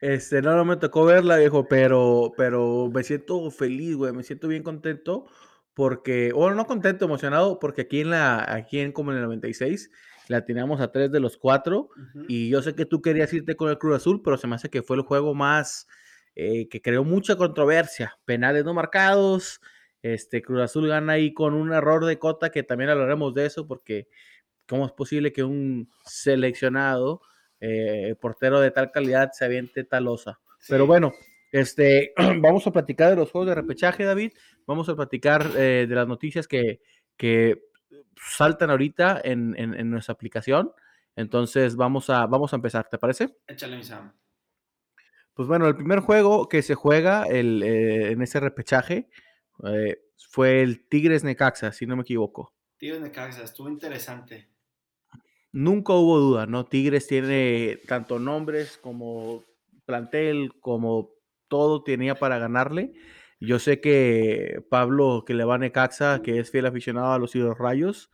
Este, 0.00 0.40
no, 0.40 0.56
no 0.56 0.64
me 0.64 0.78
tocó 0.78 1.04
verla, 1.04 1.36
viejo, 1.36 1.68
pero, 1.68 2.32
pero 2.34 2.90
me 2.90 3.02
siento 3.02 3.50
feliz, 3.50 3.96
güey, 3.96 4.14
me 4.14 4.22
siento 4.22 4.48
bien 4.48 4.62
contento 4.62 5.26
porque, 5.74 6.32
bueno, 6.32 6.56
no 6.56 6.66
contento, 6.66 7.04
emocionado, 7.04 7.58
porque 7.58 7.82
aquí 7.82 8.00
en 8.00 8.10
la, 8.10 8.50
aquí 8.50 8.80
en 8.80 8.92
como 8.92 9.12
en 9.12 9.18
el 9.18 9.24
96, 9.24 9.90
la 10.30 10.44
teníamos 10.44 10.80
a 10.80 10.92
tres 10.92 11.10
de 11.10 11.18
los 11.18 11.36
cuatro, 11.36 11.88
y 12.28 12.50
yo 12.50 12.62
sé 12.62 12.76
que 12.76 12.86
tú 12.86 13.02
querías 13.02 13.32
irte 13.32 13.56
con 13.56 13.68
el 13.68 13.78
Cruz 13.78 13.96
Azul, 13.96 14.22
pero 14.22 14.36
se 14.36 14.46
me 14.46 14.54
hace 14.54 14.70
que 14.70 14.80
fue 14.80 14.96
el 14.96 15.02
juego 15.02 15.34
más, 15.34 15.88
eh, 16.36 16.68
que 16.68 16.80
creó 16.80 17.02
mucha 17.02 17.34
controversia, 17.34 18.16
penales 18.24 18.64
no 18.64 18.72
marcados, 18.72 19.60
este, 20.02 20.40
Cruz 20.40 20.60
Azul 20.62 20.86
gana 20.86 21.14
ahí 21.14 21.34
con 21.34 21.54
un 21.54 21.72
error 21.72 22.04
de 22.04 22.20
cota, 22.20 22.50
que 22.50 22.62
también 22.62 22.90
hablaremos 22.90 23.34
de 23.34 23.46
eso, 23.46 23.66
porque 23.66 24.06
cómo 24.68 24.86
es 24.86 24.92
posible 24.92 25.32
que 25.32 25.42
un 25.42 25.90
seleccionado, 26.04 27.22
eh, 27.58 28.14
portero 28.20 28.60
de 28.60 28.70
tal 28.70 28.92
calidad, 28.92 29.32
se 29.32 29.44
aviente 29.44 29.82
tal 29.82 30.06
osa. 30.06 30.38
Pero 30.68 30.86
bueno, 30.86 31.12
este, 31.50 32.12
vamos 32.40 32.68
a 32.68 32.70
platicar 32.70 33.10
de 33.10 33.16
los 33.16 33.32
juegos 33.32 33.48
de 33.48 33.56
repechaje, 33.56 34.04
David. 34.04 34.30
Vamos 34.64 34.88
a 34.88 34.94
platicar 34.94 35.44
eh, 35.56 35.86
de 35.88 35.94
las 35.96 36.06
noticias 36.06 36.46
que, 36.46 36.80
que 37.16 37.69
saltan 38.16 38.70
ahorita 38.70 39.20
en, 39.22 39.54
en, 39.58 39.90
nuestra 39.90 40.12
aplicación. 40.12 40.72
Entonces 41.16 41.76
vamos 41.76 42.10
a, 42.10 42.26
vamos 42.26 42.52
a 42.52 42.56
empezar, 42.56 42.88
¿te 42.88 42.98
parece? 42.98 43.36
Échale, 43.46 43.76
mi 43.76 43.82
Sam. 43.82 44.12
Pues 45.34 45.48
bueno, 45.48 45.66
el 45.66 45.76
primer 45.76 46.00
juego 46.00 46.48
que 46.48 46.62
se 46.62 46.74
juega 46.74 47.24
el, 47.24 47.62
eh, 47.62 48.12
en 48.12 48.22
ese 48.22 48.40
repechaje 48.40 49.08
eh, 49.64 49.98
fue 50.28 50.62
el 50.62 50.86
Tigres 50.88 51.24
Necaxa, 51.24 51.72
si 51.72 51.86
no 51.86 51.96
me 51.96 52.02
equivoco. 52.02 52.54
Tigres 52.76 53.00
Necaxa, 53.00 53.42
estuvo 53.42 53.68
interesante. 53.68 54.48
Nunca 55.52 55.94
hubo 55.94 56.18
duda, 56.18 56.46
¿no? 56.46 56.66
Tigres 56.66 57.06
tiene 57.06 57.80
tanto 57.88 58.18
nombres 58.18 58.78
como 58.78 59.44
plantel, 59.84 60.52
como 60.60 61.10
todo 61.48 61.82
tenía 61.82 62.14
para 62.14 62.38
ganarle. 62.38 62.92
Yo 63.40 63.58
sé 63.58 63.80
que 63.80 64.62
Pablo, 64.68 65.24
que 65.26 65.34
le 65.34 65.44
va 65.44 65.54
a 65.54 65.58
Necaxa, 65.58 66.20
que 66.22 66.38
es 66.38 66.50
fiel 66.50 66.66
aficionado 66.66 67.12
a 67.12 67.18
los 67.18 67.34
Rayos, 67.58 68.10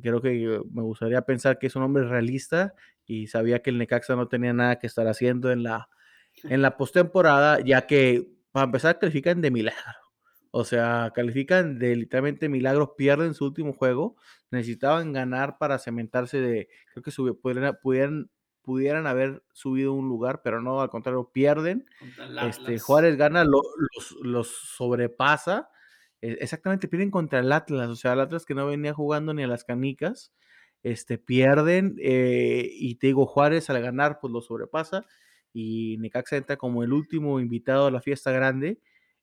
creo 0.00 0.22
que 0.22 0.60
me 0.72 0.82
gustaría 0.82 1.22
pensar 1.22 1.58
que 1.58 1.66
es 1.66 1.76
un 1.76 1.82
hombre 1.82 2.08
realista 2.08 2.74
y 3.04 3.26
sabía 3.26 3.60
que 3.60 3.70
el 3.70 3.78
Necaxa 3.78 4.16
no 4.16 4.28
tenía 4.28 4.54
nada 4.54 4.78
que 4.78 4.86
estar 4.86 5.06
haciendo 5.06 5.52
en 5.52 5.62
la, 5.62 5.88
en 6.44 6.62
la 6.62 6.76
postemporada, 6.78 7.60
ya 7.60 7.86
que 7.86 8.30
para 8.50 8.64
empezar 8.64 8.98
califican 8.98 9.40
de 9.42 9.50
milagro. 9.50 10.02
O 10.50 10.64
sea, 10.64 11.12
califican 11.14 11.78
de 11.78 11.96
literalmente 11.96 12.48
milagro, 12.48 12.94
pierden 12.94 13.32
su 13.34 13.46
último 13.46 13.72
juego, 13.72 14.16
necesitaban 14.50 15.12
ganar 15.12 15.56
para 15.58 15.78
cementarse 15.78 16.40
de, 16.40 16.68
creo 16.92 17.02
que 17.02 17.34
pudieran, 17.34 17.78
pudieran 17.82 18.30
pudieran 18.62 19.06
haber 19.06 19.42
subido 19.52 19.92
un 19.92 20.08
lugar, 20.08 20.40
pero 20.42 20.62
no, 20.62 20.80
al 20.80 20.90
contrario, 20.90 21.30
pierden. 21.32 21.86
Este, 22.48 22.78
Juárez 22.78 23.16
gana, 23.16 23.44
los, 23.44 24.48
sobrepasa. 24.48 25.68
E, 26.20 26.38
exactamente, 26.40 26.88
pierden 26.88 27.10
contra 27.10 27.40
el 27.40 27.52
Atlas, 27.52 27.88
o 27.88 27.96
sea, 27.96 28.12
el 28.12 28.20
Atlas 28.20 28.46
que 28.46 28.54
no 28.54 28.66
venía 28.66 28.94
jugando 28.94 29.34
ni 29.34 29.42
a 29.42 29.48
las 29.48 29.64
canicas, 29.64 30.32
este, 30.82 31.18
pierden, 31.18 31.96
eh, 32.00 32.68
y 32.72 32.96
te 32.96 33.08
digo, 33.08 33.26
Juárez 33.26 33.68
al 33.70 33.82
ganar, 33.82 34.18
pues 34.20 34.32
lo 34.32 34.40
sobrepasa, 34.40 35.04
y 35.52 35.96
Necaxa 35.98 36.36
entra 36.36 36.56
como 36.56 36.82
el 36.82 36.92
último 36.92 37.40
invitado 37.40 37.86
a 37.86 37.90
la 37.90 38.00
fiesta 38.00 38.30
grande, 38.30 38.80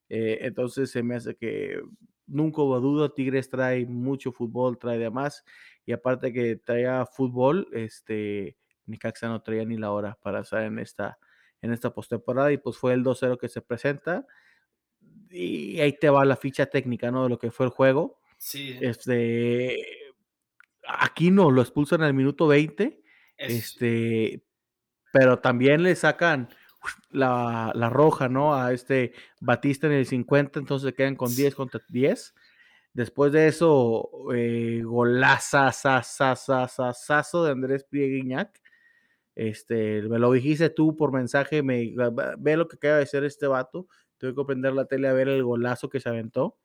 eh, 0.09 0.39
entonces 0.41 0.91
se 0.91 1.03
me 1.03 1.15
hace 1.15 1.35
que 1.35 1.81
nunca 2.27 2.61
hubo 2.61 2.79
duda, 2.79 3.13
Tigres 3.13 3.49
trae 3.49 3.85
mucho 3.85 4.31
fútbol, 4.31 4.77
trae 4.77 4.97
demás, 4.97 5.43
y 5.85 5.91
aparte 5.91 6.31
que 6.33 6.55
traía 6.57 7.05
fútbol, 7.05 7.67
este, 7.73 8.57
Necaxa 8.89 9.27
no 9.27 9.41
traía 9.41 9.65
ni 9.65 9.77
la 9.77 9.91
hora 9.91 10.17
para 10.21 10.41
estar 10.41 10.63
en 10.63 10.79
esta, 10.79 11.17
en 11.61 11.71
esta 11.71 11.93
postemporada 11.93 12.51
y 12.51 12.57
pues 12.57 12.77
fue 12.77 12.93
el 12.93 13.03
2-0 13.03 13.37
que 13.37 13.49
se 13.49 13.61
presenta 13.61 14.25
y 15.29 15.79
ahí 15.79 15.93
te 15.93 16.09
va 16.09 16.25
la 16.25 16.35
ficha 16.35 16.65
técnica, 16.65 17.11
¿no? 17.11 17.23
De 17.23 17.29
lo 17.29 17.37
que 17.37 17.51
fue 17.51 17.67
el 17.67 17.71
juego. 17.71 18.19
Sí. 18.37 18.77
Este, 18.81 19.77
aquí 20.87 21.31
no, 21.31 21.51
lo 21.51 21.61
expulsan 21.61 22.01
al 22.01 22.13
minuto 22.13 22.47
20, 22.47 23.01
este, 23.37 24.43
pero 25.13 25.39
también 25.39 25.83
le 25.83 25.95
sacan 25.95 26.49
la, 27.11 27.71
la, 27.75 27.89
roja, 27.89 28.29
¿no? 28.29 28.55
A 28.55 28.73
este 28.73 29.13
Batista 29.39 29.87
en 29.87 29.93
el 29.93 30.05
50, 30.05 30.59
entonces 30.59 30.89
se 30.89 30.95
quedan 30.95 31.15
con 31.15 31.35
10 31.35 31.55
contra 31.55 31.81
10. 31.89 32.33
Después 32.93 33.31
de 33.31 33.47
eso, 33.47 34.09
eh, 34.33 34.81
golazo 34.83 35.59
de 37.43 37.51
Andrés 37.51 37.83
Prieguiñac. 37.83 38.59
Este, 39.39 40.01
me 40.01 40.19
lo 40.19 40.33
dijiste 40.33 40.69
tú 40.69 40.97
por 40.97 41.13
mensaje, 41.13 41.63
me, 41.63 41.93
ve 42.39 42.57
lo 42.57 42.67
que 42.67 42.75
acaba 42.75 42.97
de 42.97 43.03
hacer 43.03 43.23
este 43.23 43.47
vato. 43.47 43.87
Tuve 44.17 44.35
que 44.35 44.43
prender 44.43 44.73
la 44.73 44.83
tele 44.83 45.07
a 45.07 45.13
ver 45.13 45.29
el 45.29 45.45
golazo 45.45 45.87
que 45.87 46.01
se 46.01 46.09
aventó. 46.09 46.57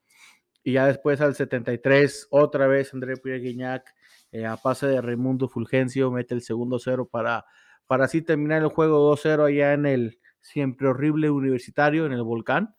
Y 0.64 0.72
ya 0.72 0.88
después 0.88 1.20
al 1.20 1.36
73, 1.36 2.26
otra 2.30 2.66
vez 2.66 2.92
André 2.92 3.16
Pierre 3.16 3.38
Guignac, 3.38 3.94
eh, 4.32 4.44
a 4.44 4.56
pase 4.56 4.88
de 4.88 5.00
Raimundo 5.00 5.48
Fulgencio, 5.48 6.10
mete 6.10 6.34
el 6.34 6.42
segundo 6.42 6.80
cero 6.80 7.08
para, 7.08 7.44
para 7.86 8.06
así 8.06 8.22
terminar 8.22 8.60
el 8.60 8.70
juego 8.70 9.08
2-0 9.08 9.46
allá 9.46 9.72
en 9.72 9.86
el 9.86 10.18
siempre 10.40 10.88
horrible 10.88 11.30
universitario, 11.30 12.06
en 12.06 12.12
el 12.12 12.24
volcán. 12.24 12.74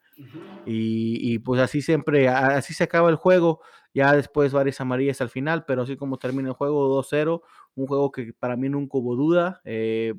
y, 0.66 1.34
y, 1.34 1.40
pues 1.40 1.62
así 1.62 1.82
siempre, 1.82 2.28
así 2.28 2.74
se 2.74 2.84
acaba 2.84 3.10
el 3.10 3.16
juego. 3.16 3.62
Ya 3.96 4.14
después 4.14 4.52
varias 4.52 4.82
amarillas 4.82 5.22
al 5.22 5.30
final, 5.30 5.64
pero 5.64 5.84
así 5.84 5.96
como 5.96 6.18
termina 6.18 6.50
el 6.50 6.54
juego 6.54 6.90
2-0, 7.02 7.44
un 7.76 7.88
juego 7.88 8.12
que 8.12 8.34
para 8.34 8.58
mí 8.58 8.68
nunca 8.68 8.98
hubo 8.98 9.16
duda. 9.16 9.62
Eh, 9.64 10.14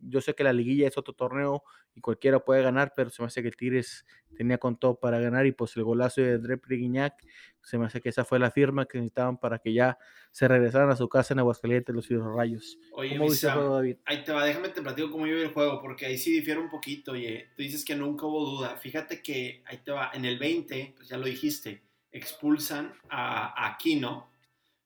yo 0.00 0.20
sé 0.20 0.34
que 0.34 0.44
la 0.44 0.52
liguilla 0.52 0.86
es 0.86 0.98
otro 0.98 1.14
torneo 1.14 1.62
y 1.94 2.02
cualquiera 2.02 2.40
puede 2.40 2.62
ganar, 2.62 2.92
pero 2.94 3.08
se 3.08 3.22
me 3.22 3.28
hace 3.28 3.42
que 3.42 3.50
Tigres 3.50 4.04
tenía 4.36 4.58
con 4.58 4.78
todo 4.78 5.00
para 5.00 5.18
ganar 5.18 5.46
y 5.46 5.52
pues 5.52 5.74
el 5.78 5.84
golazo 5.84 6.20
de 6.20 6.34
André 6.34 6.58
Priguiñac, 6.58 7.14
se 7.62 7.78
me 7.78 7.86
hace 7.86 8.02
que 8.02 8.10
esa 8.10 8.22
fue 8.22 8.38
la 8.38 8.50
firma 8.50 8.84
que 8.84 8.98
necesitaban 8.98 9.38
para 9.38 9.60
que 9.60 9.72
ya 9.72 9.96
se 10.30 10.46
regresaran 10.46 10.90
a 10.90 10.96
su 10.96 11.08
casa 11.08 11.32
en 11.32 11.38
Aguascalientes 11.38 11.94
los 11.94 12.06
Rayos. 12.10 12.78
Oye, 12.92 13.16
¿Cómo 13.16 13.30
viste 13.30 13.46
el 13.46 13.54
juego, 13.54 13.76
David? 13.76 13.96
Ahí 14.04 14.24
te 14.24 14.32
va, 14.32 14.44
déjame 14.44 14.68
te 14.68 14.82
platico 14.82 15.10
cómo 15.10 15.26
yo 15.26 15.36
vi 15.36 15.40
el 15.40 15.54
juego, 15.54 15.80
porque 15.80 16.04
ahí 16.04 16.18
sí 16.18 16.32
difiere 16.32 16.60
un 16.60 16.68
poquito, 16.68 17.12
oye, 17.12 17.48
tú 17.56 17.62
dices 17.62 17.82
que 17.82 17.96
nunca 17.96 18.26
hubo 18.26 18.44
duda. 18.44 18.76
Fíjate 18.76 19.22
que 19.22 19.62
ahí 19.64 19.78
te 19.78 19.90
va, 19.90 20.10
en 20.12 20.26
el 20.26 20.38
20, 20.38 20.92
pues 20.98 21.08
ya 21.08 21.16
lo 21.16 21.24
dijiste, 21.24 21.85
expulsan 22.16 22.94
a, 23.08 23.66
Aquino, 23.68 24.30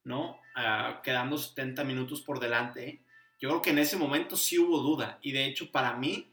¿no? 0.05 0.41
quedando 1.03 1.39
70 1.39 1.85
minutos 1.85 2.21
por 2.21 2.41
delante. 2.41 3.01
Yo 3.39 3.49
creo 3.49 3.63
que 3.63 3.71
en 3.71 3.79
ese 3.79 3.97
momento 3.97 4.37
sí 4.37 4.59
hubo 4.59 4.79
duda. 4.81 5.19
Y 5.23 5.33
de 5.33 5.47
hecho, 5.47 5.71
para 5.71 5.95
mí, 5.97 6.31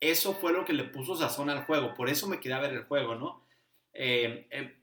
eso 0.00 0.34
fue 0.34 0.52
lo 0.52 0.64
que 0.64 0.72
le 0.72 0.84
puso 0.84 1.16
sazón 1.16 1.48
al 1.50 1.64
juego. 1.64 1.94
Por 1.94 2.10
eso 2.10 2.26
me 2.26 2.40
quedé 2.40 2.54
a 2.54 2.60
ver 2.60 2.72
el 2.72 2.84
juego, 2.84 3.14
¿no? 3.14 3.44
Eh, 3.92 4.46
eh, 4.50 4.76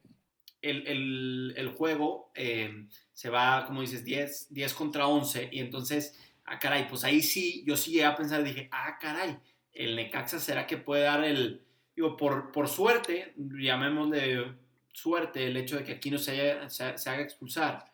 el, 0.62 1.74
juego 1.76 2.32
eh, 2.34 2.88
se 3.14 3.30
va, 3.30 3.66
como 3.66 3.82
dices, 3.82 4.04
10, 4.04 4.54
10 4.54 4.74
contra 4.74 5.08
11. 5.08 5.50
Y 5.52 5.60
entonces, 5.60 6.20
ah, 6.46 6.58
caray, 6.58 6.88
pues 6.88 7.04
ahí 7.04 7.22
sí, 7.22 7.64
yo 7.68 7.78
sí 7.78 7.92
llegué 7.92 8.06
a 8.06 8.16
pensar, 8.16 8.44
dije, 8.44 8.70
ah, 8.72 8.98
caray, 9.00 9.38
el 9.74 9.96
Necaxa 9.96 10.40
será 10.40 10.66
que 10.66 10.78
puede 10.78 11.04
dar 11.04 11.24
el. 11.24 11.64
Digo, 11.96 12.16
por, 12.16 12.52
por 12.52 12.68
suerte, 12.68 13.34
llamémosle 13.38 14.56
suerte 14.98 15.46
el 15.46 15.56
hecho 15.56 15.78
de 15.78 15.84
que 15.84 15.92
aquí 15.92 16.10
no 16.10 16.18
se, 16.18 16.52
haga 16.52 17.22
expulsar. 17.22 17.86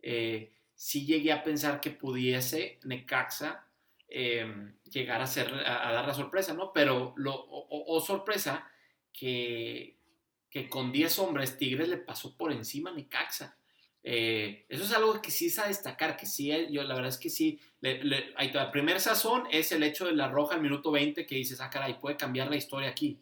Eh, 0.00 0.52
sí 0.72 1.04
llegué 1.04 1.32
a 1.32 1.42
pensar 1.42 1.80
que 1.80 1.90
pudiese 1.90 2.78
Necaxa 2.84 3.66
em, 4.08 4.72
llegar 4.84 5.20
a, 5.20 5.26
ser, 5.26 5.52
a, 5.52 5.92
dar 5.92 6.06
la 6.06 6.14
sorpresa, 6.14 6.54
¿no? 6.54 6.72
Pero, 6.72 7.12
lo, 7.16 7.34
o, 7.34 8.00
sorpresa, 8.00 8.70
que, 9.12 9.96
que, 10.48 10.68
con 10.68 10.92
10 10.92 11.18
hombres 11.18 11.58
Tigres 11.58 11.88
le 11.88 11.96
pasó 11.96 12.36
por 12.36 12.52
encima 12.52 12.90
a 12.90 12.94
Necaxa. 12.94 13.56
Eh, 14.04 14.64
eso 14.68 14.84
es 14.84 14.92
algo 14.92 15.20
que 15.20 15.32
sí 15.32 15.46
es 15.46 15.58
a 15.58 15.66
destacar, 15.66 16.16
que 16.16 16.26
sí, 16.26 16.52
yo 16.70 16.84
la 16.84 16.94
verdad 16.94 17.08
es 17.08 17.18
que 17.18 17.30
sí. 17.30 17.58
Le, 17.80 18.32
primer 18.70 19.00
sazón 19.00 19.48
es 19.50 19.72
el 19.72 19.82
hecho 19.82 20.06
de 20.06 20.12
la 20.12 20.28
roja 20.28 20.54
al 20.54 20.62
minuto 20.62 20.92
20 20.92 21.26
que 21.26 21.34
dices, 21.34 21.60
ah, 21.60 21.70
caray, 21.70 21.98
puede 21.98 22.16
cambiar 22.16 22.48
la 22.48 22.56
historia 22.56 22.90
aquí. 22.90 23.18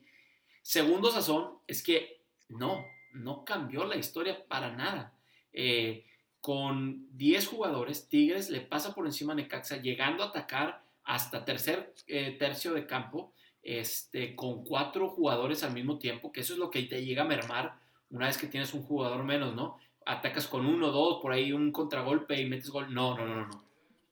Segundo 0.61 1.11
sazón 1.11 1.59
es 1.67 1.83
que 1.83 2.21
no, 2.49 2.85
no 3.13 3.45
cambió 3.45 3.85
la 3.85 3.97
historia 3.97 4.45
para 4.47 4.73
nada. 4.73 5.13
Eh, 5.53 6.05
con 6.41 7.07
10 7.17 7.47
jugadores, 7.47 8.09
Tigres 8.09 8.51
le 8.51 8.61
pasa 8.61 8.95
por 8.95 9.07
encima 9.07 9.33
a 9.33 9.37
Necaxa, 9.37 9.77
llegando 9.77 10.23
a 10.23 10.29
atacar 10.29 10.83
hasta 11.05 11.45
tercer 11.45 11.95
eh, 12.07 12.37
tercio 12.39 12.75
de 12.75 12.87
campo, 12.87 13.33
este, 13.63 14.35
con 14.35 14.65
cuatro 14.65 15.09
jugadores 15.09 15.63
al 15.63 15.73
mismo 15.73 15.99
tiempo, 15.99 16.33
que 16.33 16.41
eso 16.41 16.55
es 16.55 16.59
lo 16.59 16.71
que 16.71 16.83
te 16.83 17.05
llega 17.05 17.23
a 17.23 17.27
mermar 17.27 17.79
una 18.13 18.27
vez 18.27 18.39
que 18.39 18.47
tienes 18.47 18.75
un 18.75 18.83
jugador 18.83 19.25
menos, 19.25 19.55
¿no? 19.55 19.79
Atacas 20.05 20.47
con 20.47 20.67
uno, 20.67 20.91
dos, 20.91 21.21
por 21.23 21.33
ahí 21.33 21.53
un 21.53 21.73
contragolpe 21.73 22.41
y 22.41 22.49
metes 22.49 22.71
gol. 22.71 22.93
No, 22.93 23.17
no, 23.17 23.27
no, 23.27 23.47
no. 23.47 23.65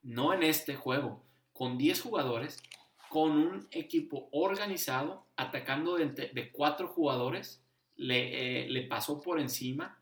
No 0.03 0.33
en 0.33 0.43
este 0.43 0.75
juego. 0.75 1.21
Con 1.53 1.77
10 1.77 2.01
jugadores, 2.01 2.63
con 3.09 3.31
un 3.31 3.67
equipo 3.71 4.27
organizado, 4.31 5.25
atacando 5.35 5.97
de, 5.97 6.51
cuatro 6.51 6.87
jugadores, 6.87 7.60
le, 8.01 8.63
eh, 8.63 8.69
le 8.69 8.81
pasó 8.83 9.21
por 9.21 9.39
encima. 9.39 9.97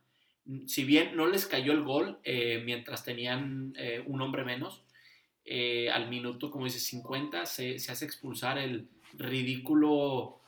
Si 0.66 0.84
bien 0.84 1.16
no 1.16 1.28
les 1.28 1.46
cayó 1.46 1.74
el 1.74 1.84
gol 1.84 2.18
eh, 2.24 2.64
mientras 2.66 3.04
tenían 3.04 3.74
eh, 3.78 4.04
un 4.06 4.22
hombre 4.22 4.44
menos, 4.44 4.84
eh, 5.46 5.90
al 5.92 6.10
minuto, 6.10 6.50
como 6.50 6.66
dice, 6.66 6.80
50, 6.80 7.46
se, 7.46 7.76
hace 7.76 8.06
expulsar 8.06 8.58
el 8.58 8.88
ridículo, 9.14 10.40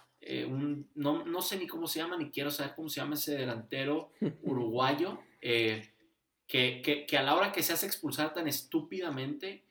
no, 0.96 1.42
sé 1.42 1.58
ni 1.58 1.68
cómo 1.68 1.88
se 1.88 2.00
llama, 2.00 2.18
ni 2.18 2.30
quiero 2.30 2.52
saber 2.52 2.74
cómo 2.76 2.90
se 2.90 3.02
llama 3.02 3.16
ese 3.16 3.38
delantero 3.38 4.12
uruguayo, 4.44 5.20
que, 5.40 7.08
a 7.18 7.24
la 7.24 7.36
hora 7.36 7.52
que 7.52 7.64
se 7.64 7.74
hace 7.74 7.86
expulsar 7.86 8.34
tan 8.34 8.48
estúpidamente, 8.48 9.64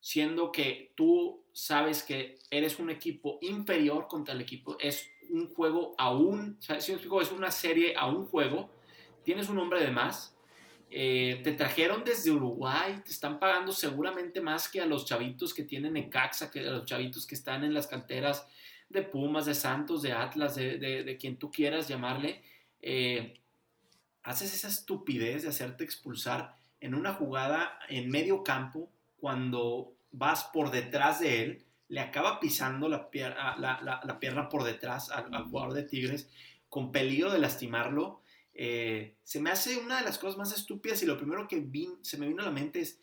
siendo 0.00 0.52
que 0.52 0.92
tú 0.96 1.44
sabes 1.52 2.02
que 2.02 2.38
eres 2.50 2.78
un 2.78 2.90
equipo 2.90 3.38
inferior 3.42 4.06
contra 4.06 4.34
el 4.34 4.40
equipo, 4.40 4.76
es 4.80 5.11
un 5.32 5.52
juego 5.52 5.94
aún, 5.98 6.58
si 6.60 6.92
es 6.92 7.32
una 7.32 7.50
serie 7.50 7.94
a 7.96 8.06
un 8.06 8.26
juego, 8.26 8.70
tienes 9.24 9.48
un 9.48 9.58
hombre 9.58 9.80
de 9.80 9.90
más, 9.90 10.36
eh, 10.90 11.40
te 11.42 11.52
trajeron 11.52 12.04
desde 12.04 12.30
Uruguay, 12.30 13.00
te 13.02 13.10
están 13.10 13.38
pagando 13.40 13.72
seguramente 13.72 14.42
más 14.42 14.68
que 14.68 14.80
a 14.80 14.86
los 14.86 15.06
chavitos 15.06 15.54
que 15.54 15.64
tienen 15.64 15.96
en 15.96 16.10
Caxa, 16.10 16.50
que 16.50 16.60
a 16.60 16.70
los 16.70 16.84
chavitos 16.84 17.26
que 17.26 17.34
están 17.34 17.64
en 17.64 17.72
las 17.72 17.86
canteras 17.86 18.46
de 18.90 19.00
Pumas, 19.00 19.46
de 19.46 19.54
Santos, 19.54 20.02
de 20.02 20.12
Atlas, 20.12 20.54
de, 20.54 21.16
quien 21.18 21.38
tú 21.38 21.50
quieras 21.50 21.88
llamarle. 21.88 22.42
Eh, 22.82 23.40
haces 24.22 24.52
esa 24.54 24.68
estupidez 24.68 25.44
de 25.44 25.48
hacerte 25.48 25.82
expulsar 25.82 26.56
en 26.78 26.94
una 26.94 27.14
jugada 27.14 27.78
en 27.88 28.10
medio 28.10 28.44
campo 28.44 28.90
cuando 29.16 29.94
vas 30.10 30.44
por 30.52 30.70
detrás 30.70 31.20
de 31.20 31.42
él, 31.42 31.64
le 31.92 32.00
acaba 32.00 32.40
pisando 32.40 32.88
la, 32.88 33.10
pierna, 33.10 33.56
la, 33.58 34.18
pierna 34.18 34.48
por 34.48 34.64
detrás 34.64 35.10
al, 35.10 35.34
al 35.34 35.44
jugador 35.44 35.74
de 35.74 35.82
Tigres 35.82 36.30
con 36.68 36.90
peligro 36.90 37.30
de 37.30 37.38
lastimarlo 37.38 38.22
eh, 38.54 39.16
se 39.22 39.40
me 39.40 39.50
hace 39.50 39.78
una 39.78 39.98
de 39.98 40.04
las 40.04 40.18
cosas 40.18 40.36
más 40.36 40.52
estúpidas 40.52 41.02
y 41.02 41.06
lo 41.06 41.16
primero 41.16 41.48
que 41.48 41.66
se 42.02 42.18
me 42.18 42.28
vino 42.28 42.42
a 42.42 42.46
la 42.46 42.50
mente 42.50 42.80
es, 42.80 43.00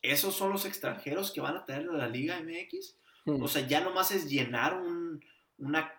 ¿esos 0.00 0.34
son 0.34 0.52
los 0.52 0.64
extranjeros 0.64 1.32
que 1.32 1.40
van 1.40 1.56
a 1.56 1.64
tener 1.64 1.86
la 1.86 2.08
Liga 2.08 2.40
MX? 2.40 2.96
Hmm. 3.24 3.42
O 3.42 3.48
sea, 3.48 3.66
ya 3.66 3.80
nomás 3.80 4.12
es 4.12 4.30
llenar 4.30 4.80
un, 4.80 5.24
una, 5.58 5.92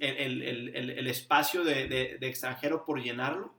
el, 0.00 1.06
espacio 1.06 1.64
de, 1.64 2.18
extranjero 2.22 2.84
por 2.84 3.02
llenarlo. 3.02 3.54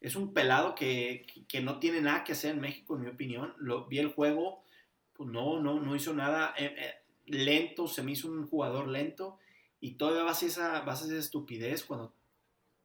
Es 0.00 0.16
un 0.16 0.32
pelado 0.32 0.74
que, 0.74 1.26
no 1.62 1.78
tiene 1.78 2.00
nada 2.00 2.24
que 2.24 2.32
hacer 2.32 2.52
en 2.52 2.60
México, 2.60 2.96
en 2.96 3.02
mi 3.02 3.08
opinión. 3.08 3.54
Lo, 3.58 3.86
vi 3.86 3.98
el 3.98 4.08
juego, 4.08 4.64
pues 5.12 5.28
no, 5.28 5.60
no, 5.60 5.80
no 5.80 5.94
hizo 5.94 6.12
nada. 6.14 6.54
Eh, 6.56 6.74
eh, 6.76 6.94
lento, 7.32 7.88
se 7.88 8.02
me 8.02 8.12
hizo 8.12 8.28
un 8.28 8.46
jugador 8.46 8.88
lento. 8.88 9.38
Y 9.80 9.92
todavía 9.92 10.22
vas 10.22 10.42
a 10.42 10.46
esa, 10.46 10.84
esa 10.86 11.16
estupidez 11.16 11.84
cuando 11.84 12.14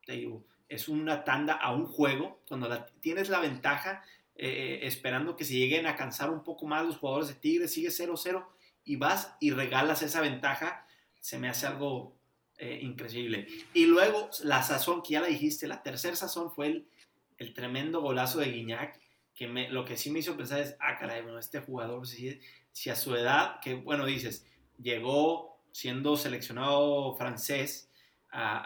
te 0.07 0.13
digo, 0.13 0.45
es 0.69 0.87
una 0.87 1.23
tanda 1.23 1.53
a 1.53 1.73
un 1.73 1.85
juego, 1.85 2.41
cuando 2.47 2.85
tienes 3.01 3.29
la 3.29 3.39
ventaja, 3.39 4.03
eh, 4.35 4.79
esperando 4.83 5.35
que 5.35 5.43
se 5.45 5.53
lleguen 5.53 5.85
a 5.85 5.95
cansar 5.95 6.29
un 6.29 6.43
poco 6.43 6.65
más 6.65 6.85
los 6.85 6.97
jugadores 6.97 7.27
de 7.27 7.35
Tigres, 7.35 7.73
sigue 7.73 7.89
0-0 7.89 8.45
y 8.85 8.95
vas 8.95 9.35
y 9.39 9.51
regalas 9.51 10.01
esa 10.01 10.21
ventaja, 10.21 10.87
se 11.19 11.37
me 11.37 11.49
hace 11.49 11.67
algo 11.67 12.15
eh, 12.57 12.79
increíble. 12.81 13.47
Y 13.73 13.85
luego 13.85 14.29
la 14.43 14.63
sazón, 14.63 15.03
que 15.03 15.13
ya 15.13 15.21
la 15.21 15.27
dijiste, 15.27 15.67
la 15.67 15.83
tercera 15.83 16.15
sazón 16.15 16.51
fue 16.51 16.67
el, 16.67 16.87
el 17.37 17.53
tremendo 17.53 18.01
golazo 18.01 18.39
de 18.39 18.51
Guiñac, 18.51 18.99
que 19.35 19.47
me, 19.47 19.69
lo 19.69 19.85
que 19.85 19.97
sí 19.97 20.09
me 20.09 20.19
hizo 20.19 20.37
pensar 20.37 20.61
es, 20.61 20.75
ah, 20.79 20.97
caray, 20.97 21.21
bueno, 21.21 21.37
este 21.37 21.59
jugador, 21.59 22.07
si, 22.07 22.39
si 22.77 22.91
a 22.91 22.95
su 22.95 23.15
edad, 23.15 23.59
que 23.59 23.73
bueno, 23.73 24.05
dices, 24.05 24.45
llegó 24.77 25.63
siendo 25.71 26.15
seleccionado 26.15 27.15
francés, 27.15 27.91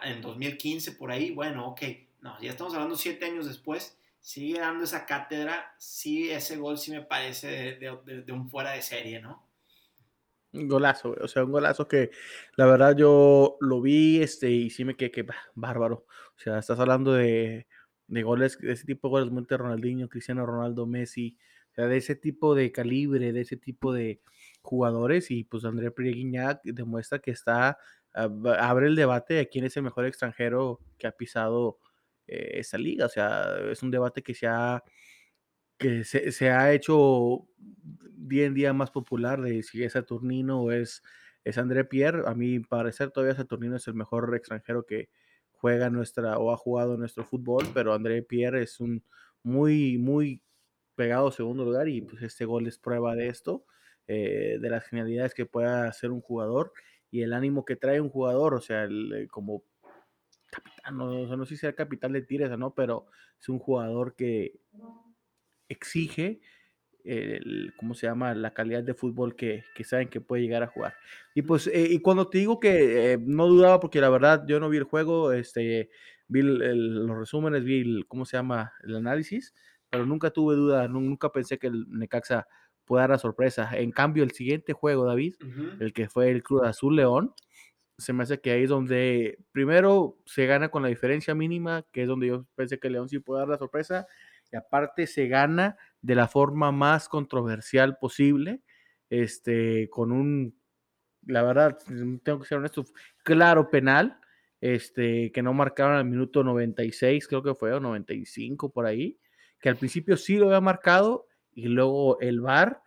en 0.04 0.22
2015 0.22 0.92
por 0.94 1.12
ahí, 1.12 1.32
bueno, 1.32 1.70
ok, 1.70 1.82
no, 2.20 2.38
ya 2.42 2.52
estamos 2.52 2.74
hablando 2.74 2.98
siete 2.98 3.24
años 3.24 3.46
después, 3.46 3.98
sigue 4.20 4.60
dando 4.60 4.84
esa 4.84 5.06
cátedra, 5.06 5.74
sí, 5.78 6.30
ese 6.30 6.58
gol 6.58 6.78
sí 6.78 6.92
me 6.92 7.04
parece 7.04 7.78
de, 7.78 8.32
un 8.34 8.50
fuera 8.50 8.72
de 8.72 8.82
serie, 8.82 9.22
¿no? 9.22 9.48
Un 10.52 10.68
golazo, 10.68 11.16
o 11.18 11.28
sea, 11.30 11.46
un 11.46 11.54
golazo 11.54 11.88
que 11.88 12.12
la 12.58 12.66
verdad 12.66 12.98
yo 12.98 13.56
lo 13.62 13.80
vi 13.80 14.22
este, 14.22 14.52
y 14.52 14.72
sí 14.72 14.84
me 14.84 14.98
quedé 14.98 15.12
que 15.12 15.26
bárbaro. 15.56 16.06
O 16.36 16.40
sea, 16.40 16.60
estás 16.60 16.78
hablando 16.82 17.14
de, 17.14 17.66
de 18.08 18.24
goles, 18.24 18.60
de 18.60 18.74
ese 18.74 18.86
tipo 18.86 19.08
de 19.08 19.12
goles, 19.12 19.32
Monte 19.32 19.56
Ronaldinho, 19.56 20.10
Cristiano 20.10 20.46
Ronaldo, 20.46 20.86
Messi, 20.86 21.38
de 21.76 21.98
ese 21.98 22.16
tipo 22.16 22.56
de 22.56 22.72
calibre, 22.72 23.32
de 23.32 23.42
ese 23.42 23.58
tipo 23.58 23.94
de 23.94 24.22
jugadores, 24.62 25.32
y 25.32 25.44
pues 25.44 25.66
André 25.66 25.92
Prieguiñac 25.92 26.62
demuestra 26.64 27.20
que 27.20 27.32
está 27.32 27.78
abre 28.14 28.88
el 28.88 28.96
debate 28.96 29.36
de 29.36 29.48
quién 29.48 29.66
es 29.66 29.78
el 29.78 29.84
mejor 29.84 30.06
extranjero 30.06 30.80
que 30.98 31.08
ha 31.08 31.12
pisado 31.12 31.80
eh, 32.28 32.60
esa 32.60 32.78
liga. 32.78 33.06
O 33.06 33.10
sea, 33.10 33.58
es 33.72 33.82
un 33.84 33.92
debate 33.92 34.22
que 34.22 34.34
se 34.34 34.48
ha, 34.48 34.84
que 35.78 36.04
se, 36.04 36.50
ha 36.50 36.74
hecho 36.74 37.48
día 37.58 38.46
en 38.46 38.54
día 38.54 38.74
más 38.74 38.92
popular 38.92 39.42
de 39.42 39.64
si 39.64 39.84
es 39.84 39.94
Saturnino 39.94 40.62
o 40.62 40.72
es, 40.72 41.04
es 41.44 41.58
André 41.58 41.86
Pierre. 41.86 42.24
A 42.28 42.34
mi 42.36 42.60
parecer 42.60 43.12
todavía 43.12 43.36
Saturnino 43.36 43.78
es 43.78 43.88
el 43.88 43.96
mejor 43.96 44.34
extranjero 44.36 44.86
que 44.86 45.10
juega 45.52 45.90
nuestra 45.90 46.38
o 46.38 46.52
ha 46.52 46.58
jugado 46.58 46.98
nuestro 46.98 47.24
fútbol, 47.24 47.66
pero 47.74 47.94
André 47.94 48.24
Pierre 48.24 48.64
es 48.64 48.80
un 48.80 49.04
muy, 49.44 49.98
muy 49.98 50.42
pegado 50.96 51.32
segundo 51.32 51.66
lugar 51.66 51.88
y 51.88 52.02
pues 52.02 52.22
este 52.24 52.46
gol 52.46 52.68
es 52.68 52.78
prueba 52.78 53.16
de 53.16 53.28
esto, 53.28 53.66
eh, 54.08 54.58
de 54.60 54.70
las 54.70 54.86
genialidades 54.86 55.34
que 55.34 55.46
pueda 55.46 55.88
hacer 55.88 56.12
un 56.12 56.22
jugador 56.22 56.74
y 57.10 57.22
el 57.22 57.34
ánimo 57.34 57.66
que 57.66 57.76
trae 57.76 58.02
un 58.02 58.10
jugador, 58.10 58.54
o 58.54 58.62
sea, 58.62 58.86
eh, 58.86 59.28
como 59.30 59.64
capitán, 60.52 60.98
no, 60.98 61.36
no 61.36 61.46
sé 61.46 61.56
si 61.56 61.62
sea 61.62 61.74
capitán 61.74 62.14
de 62.14 62.22
Tigres 62.22 62.52
o 62.52 62.58
no, 62.58 62.74
pero 62.74 63.08
es 63.40 63.50
un 63.50 63.60
jugador 63.60 64.16
que 64.16 64.60
exige 65.70 66.42
el, 67.04 67.74
¿cómo 67.78 67.94
se 67.94 68.08
llama? 68.08 68.34
La 68.36 68.54
calidad 68.54 68.84
de 68.84 68.94
fútbol 68.94 69.36
que, 69.36 69.64
saben 69.84 70.10
que 70.10 70.22
puede 70.22 70.44
llegar 70.44 70.64
a 70.64 70.68
jugar. 70.68 70.94
Y 71.34 71.42
pues, 71.42 71.68
eh, 71.68 71.88
y 71.90 72.00
cuando 72.00 72.30
te 72.30 72.40
digo 72.40 72.60
que 72.60 73.14
eh, 73.14 73.18
no 73.20 73.48
dudaba, 73.48 73.80
porque 73.80 74.02
la 74.02 74.10
verdad 74.10 74.44
yo 74.48 74.60
no 74.60 74.70
vi 74.70 74.78
el 74.78 74.84
juego, 74.84 75.32
este, 75.32 75.90
vi 76.28 76.42
los 76.44 77.18
resúmenes, 77.18 77.64
vi 77.64 77.82
el, 77.82 78.06
¿cómo 78.08 78.26
se 78.26 78.38
llama? 78.38 78.74
El 78.84 78.96
análisis, 78.96 79.54
pero 79.92 80.06
nunca 80.06 80.32
tuve 80.32 80.56
duda, 80.56 80.88
nunca 80.88 81.32
pensé 81.32 81.60
que 81.60 81.68
el 81.68 81.86
Necaxa 81.90 82.48
puede 82.86 83.02
dar 83.02 83.10
la 83.12 83.18
sorpresa. 83.18 83.70
En 83.78 83.92
cambio, 83.92 84.24
el 84.24 84.32
siguiente 84.32 84.74
juego, 84.74 85.06
David, 85.06 85.36
el 85.80 85.94
que 85.94 86.08
fue 86.08 86.32
el 86.32 86.42
Cruz 86.42 86.64
Azul 86.64 86.96
León, 86.96 87.34
se 87.98 88.14
me 88.14 88.24
hace 88.24 88.40
que 88.40 88.52
ahí 88.52 88.64
es 88.64 88.70
donde 88.70 89.38
primero 89.52 90.18
se 90.26 90.46
gana 90.46 90.70
con 90.70 90.82
la 90.82 90.90
diferencia 90.90 91.36
mínima, 91.36 91.86
que 91.92 92.04
es 92.04 92.08
donde 92.08 92.28
yo 92.28 92.48
pensé 92.56 92.80
que 92.80 92.90
León 92.90 93.10
sí 93.10 93.20
puede 93.20 93.42
dar 93.42 93.50
la 93.50 93.58
sorpresa, 93.58 94.08
y 94.52 94.56
aparte 94.56 95.08
se 95.08 95.28
gana 95.28 95.78
de 96.02 96.16
la 96.16 96.28
forma 96.28 96.72
más 96.72 97.10
controversial 97.10 97.98
posible, 98.00 98.62
este, 99.10 99.90
con 99.90 100.12
un, 100.12 100.58
la 101.28 101.44
verdad, 101.44 101.78
tengo 102.24 102.40
que 102.40 102.48
ser 102.48 102.58
honesto, 102.58 102.86
claro 103.24 103.70
penal, 103.70 104.20
este, 104.62 105.32
que 105.32 105.44
no 105.44 105.54
marcaron 105.54 105.98
al 105.98 106.06
minuto 106.06 106.44
96, 106.44 107.28
creo 107.28 107.44
que 107.44 107.56
fue, 107.56 107.74
o 107.74 107.80
95 107.80 108.72
por 108.72 108.86
ahí, 108.86 109.20
que 109.62 109.70
al 109.70 109.78
principio 109.78 110.18
sí 110.18 110.38
lo 110.38 110.48
había 110.48 110.62
marcado 110.62 111.28
y 111.54 111.68
luego 111.68 112.20
el 112.20 112.42
VAR, 112.42 112.82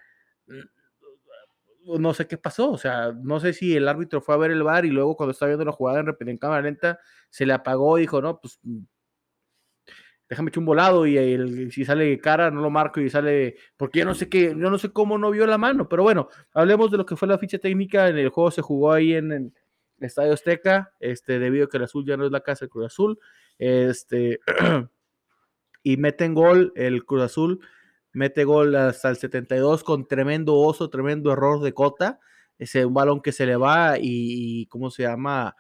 mm, 0.47 2.01
no 2.01 2.14
sé 2.14 2.27
qué 2.27 2.39
pasó, 2.39 2.72
o 2.72 2.79
sea, 2.79 3.12
no 3.12 3.41
sé 3.41 3.53
si 3.53 3.77
el 3.77 3.89
árbitro 3.89 4.20
fue 4.20 4.35
a 4.35 4.39
ver 4.39 4.51
el 4.51 4.62
VAR 4.62 4.85
y 4.87 4.91
luego 4.91 5.16
cuando 5.16 5.33
estaba 5.33 5.51
viendo 5.51 5.64
la 5.64 5.72
jugada 5.72 6.01
en, 6.01 6.29
en 6.29 6.39
cámara 6.39 6.62
lenta 6.62 6.99
se 7.31 7.47
le 7.47 7.53
apagó 7.53 7.99
y 7.99 8.03
dijo, 8.03 8.22
no, 8.22 8.41
pues 8.41 8.59
mm, 8.62 8.85
déjame 10.29 10.49
echar 10.49 10.61
un 10.61 10.66
volado 10.66 11.07
y 11.07 11.70
si 11.70 11.85
sale 11.85 12.18
cara 12.18 12.51
no 12.51 12.61
lo 12.61 12.70
marco 12.70 13.01
y 13.01 13.11
sale, 13.11 13.57
porque 13.77 14.01
yo 14.01 14.05
no 14.05 14.14
sé 14.14 14.29
qué, 14.29 14.49
yo 14.49 14.70
no 14.70 14.79
sé 14.79 14.91
cómo 14.91 15.18
no 15.18 15.31
vio 15.31 15.47
la 15.47 15.59
mano, 15.59 15.89
pero 15.89 16.03
bueno, 16.03 16.29
hablemos 16.53 16.91
de 16.91 16.99
lo 16.99 17.07
que 17.07 17.16
fue 17.16 17.29
la 17.29 17.39
ficha 17.39 17.59
técnica, 17.59 18.09
en 18.09 18.18
el 18.18 18.31
juego 18.31 18.51
se 18.51 18.62
jugó 18.62 18.93
ahí 18.93 19.14
en 19.14 19.33
el 19.33 19.53
Estadio 20.01 20.33
Azteca, 20.33 20.93
este, 21.01 21.39
debido 21.39 21.66
a 21.66 21.68
que 21.68 21.77
el 21.77 21.85
azul 21.85 22.05
ya 22.07 22.16
no 22.16 22.25
es 22.25 22.33
la 22.33 22.41
casa 22.41 22.64
del 22.64 22.70
Cruz 22.70 22.87
Azul, 22.87 23.18
este, 23.59 24.41
y 25.85 25.99
meten 25.99 26.35
gol 26.35 26.72
el 26.74 27.05
Cruz 27.05 27.22
Azul, 27.22 27.61
mete 28.12 28.45
gol 28.45 28.74
hasta 28.74 29.11
el 29.11 29.16
72 29.16 29.85
con 29.85 30.09
tremendo 30.09 30.55
oso, 30.55 30.91
tremendo 30.91 31.30
error 31.32 31.62
de 31.62 31.74
Cota, 31.74 32.18
ese 32.59 32.87
un 32.87 32.95
balón 32.95 33.20
que 33.20 33.32
se 33.32 33.47
le 33.47 33.57
va 33.57 33.99
y, 34.01 34.66
¿cómo 34.66 34.91
se 34.91 35.03
llama? 35.03 35.55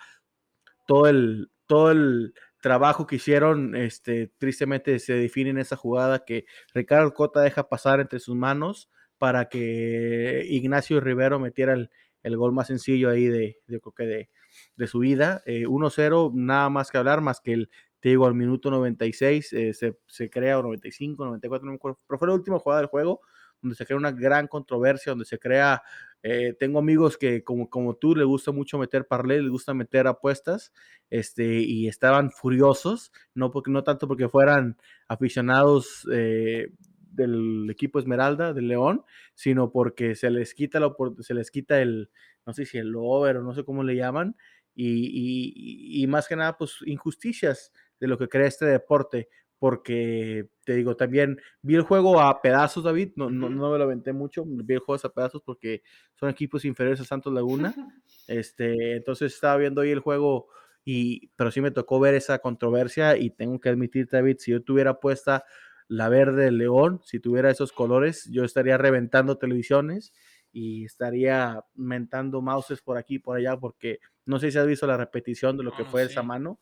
Todo 0.86 1.08
el, 1.08 1.50
todo 1.66 1.90
el 1.90 2.34
trabajo 2.60 3.06
que 3.06 3.16
hicieron, 3.16 3.76
este, 3.76 4.32
tristemente 4.38 4.98
se 4.98 5.12
define 5.12 5.50
en 5.50 5.58
esa 5.58 5.76
jugada 5.76 6.24
que 6.24 6.46
Ricardo 6.72 7.12
Cota 7.12 7.42
deja 7.42 7.68
pasar 7.68 8.00
entre 8.00 8.18
sus 8.18 8.34
manos 8.34 8.88
para 9.18 9.48
que 9.48 10.46
Ignacio 10.48 11.00
Rivero 11.00 11.38
metiera 11.38 11.74
el, 11.74 11.90
el 12.22 12.36
gol 12.38 12.52
más 12.52 12.68
sencillo 12.68 13.10
ahí 13.10 13.26
de, 13.26 13.58
de, 13.66 13.80
de, 13.98 14.30
de 14.76 14.86
su 14.86 15.00
vida. 15.00 15.42
1-0, 15.46 16.28
eh, 16.28 16.30
nada 16.34 16.70
más 16.70 16.90
que 16.90 16.98
hablar, 16.98 17.20
más 17.20 17.40
que 17.40 17.52
el, 17.52 17.70
te 18.04 18.10
digo, 18.10 18.26
al 18.26 18.34
minuto 18.34 18.70
96 18.70 19.52
eh, 19.54 19.72
se, 19.72 19.96
se, 20.06 20.28
crea, 20.28 20.58
o 20.58 20.62
95, 20.62 21.24
94, 21.24 21.64
no 21.64 21.72
me 21.72 21.76
acuerdo, 21.76 21.98
pero 22.06 22.18
fue 22.18 22.28
la 22.28 22.34
última 22.34 22.58
jugada 22.58 22.82
del 22.82 22.90
juego, 22.90 23.22
donde 23.62 23.76
se 23.76 23.86
crea 23.86 23.96
una 23.96 24.12
gran 24.12 24.46
controversia, 24.46 25.12
donde 25.12 25.24
se 25.24 25.38
crea, 25.38 25.82
eh, 26.22 26.54
tengo 26.60 26.80
amigos 26.80 27.16
que 27.16 27.42
como, 27.42 27.70
como 27.70 27.96
tú, 27.96 28.14
le 28.14 28.24
gusta 28.24 28.52
mucho 28.52 28.76
meter 28.76 29.06
parlay, 29.06 29.40
le 29.42 29.48
gusta 29.48 29.72
meter 29.72 30.06
apuestas, 30.06 30.70
este, 31.08 31.60
y 31.60 31.88
estaban 31.88 32.30
furiosos, 32.30 33.10
no, 33.32 33.50
porque, 33.50 33.70
no 33.70 33.82
tanto 33.84 34.06
porque 34.06 34.28
fueran 34.28 34.76
aficionados 35.08 36.06
eh, 36.12 36.74
del 37.10 37.70
equipo 37.70 37.98
Esmeralda, 37.98 38.52
del 38.52 38.68
León, 38.68 39.02
sino 39.32 39.72
porque 39.72 40.14
se 40.14 40.28
les 40.28 40.52
quita, 40.52 40.78
la, 40.78 40.94
se 41.20 41.32
les 41.32 41.50
quita 41.50 41.80
el, 41.80 42.10
no 42.44 42.52
sé 42.52 42.66
si 42.66 42.76
el 42.76 42.94
over 42.94 43.38
o 43.38 43.42
no 43.42 43.54
sé 43.54 43.64
cómo 43.64 43.82
le 43.82 43.96
llaman, 43.96 44.36
y, 44.76 46.02
y, 46.02 46.06
más 46.08 46.26
que 46.26 46.34
nada, 46.34 46.58
pues 46.58 46.78
injusticias 46.84 47.72
de 48.00 48.06
lo 48.08 48.18
que 48.18 48.28
crea 48.28 48.46
este 48.46 48.66
deporte, 48.66 49.28
porque 49.58 50.48
te 50.64 50.74
digo, 50.74 50.96
también 50.96 51.40
vi 51.62 51.74
el 51.76 51.82
juego 51.82 52.20
a 52.20 52.42
pedazos, 52.42 52.84
David, 52.84 53.12
no, 53.16 53.30
no, 53.30 53.48
no 53.48 53.70
me 53.70 53.78
lo 53.78 53.84
aventé 53.84 54.12
mucho, 54.12 54.44
vi 54.46 54.74
el 54.74 54.80
juego 54.80 55.00
a 55.02 55.12
pedazos 55.12 55.42
porque 55.42 55.82
son 56.14 56.28
equipos 56.28 56.64
inferiores 56.64 57.00
a 57.00 57.04
Santos 57.04 57.32
Laguna, 57.32 57.74
este, 58.28 58.96
entonces 58.96 59.34
estaba 59.34 59.56
viendo 59.56 59.80
ahí 59.80 59.90
el 59.90 60.00
juego, 60.00 60.48
y, 60.84 61.28
pero 61.36 61.50
sí 61.50 61.60
me 61.60 61.70
tocó 61.70 61.98
ver 61.98 62.14
esa 62.14 62.40
controversia 62.40 63.16
y 63.16 63.30
tengo 63.30 63.58
que 63.58 63.70
admitir, 63.70 64.08
David, 64.10 64.36
si 64.38 64.50
yo 64.50 64.62
tuviera 64.62 65.00
puesta 65.00 65.44
la 65.88 66.08
verde 66.08 66.50
león, 66.50 67.00
si 67.04 67.20
tuviera 67.20 67.50
esos 67.50 67.72
colores, 67.72 68.28
yo 68.30 68.44
estaría 68.44 68.76
reventando 68.76 69.38
televisiones 69.38 70.12
y 70.52 70.84
estaría 70.84 71.64
mentando 71.74 72.40
mouses 72.40 72.80
por 72.80 72.96
aquí 72.96 73.16
y 73.16 73.18
por 73.18 73.36
allá, 73.36 73.56
porque 73.58 73.98
no 74.24 74.38
sé 74.38 74.50
si 74.50 74.58
has 74.58 74.66
visto 74.66 74.86
la 74.86 74.96
repetición 74.96 75.56
de 75.56 75.64
lo 75.64 75.72
que 75.72 75.82
ah, 75.82 75.88
fue 75.90 76.04
esa 76.04 76.22
mano. 76.22 76.60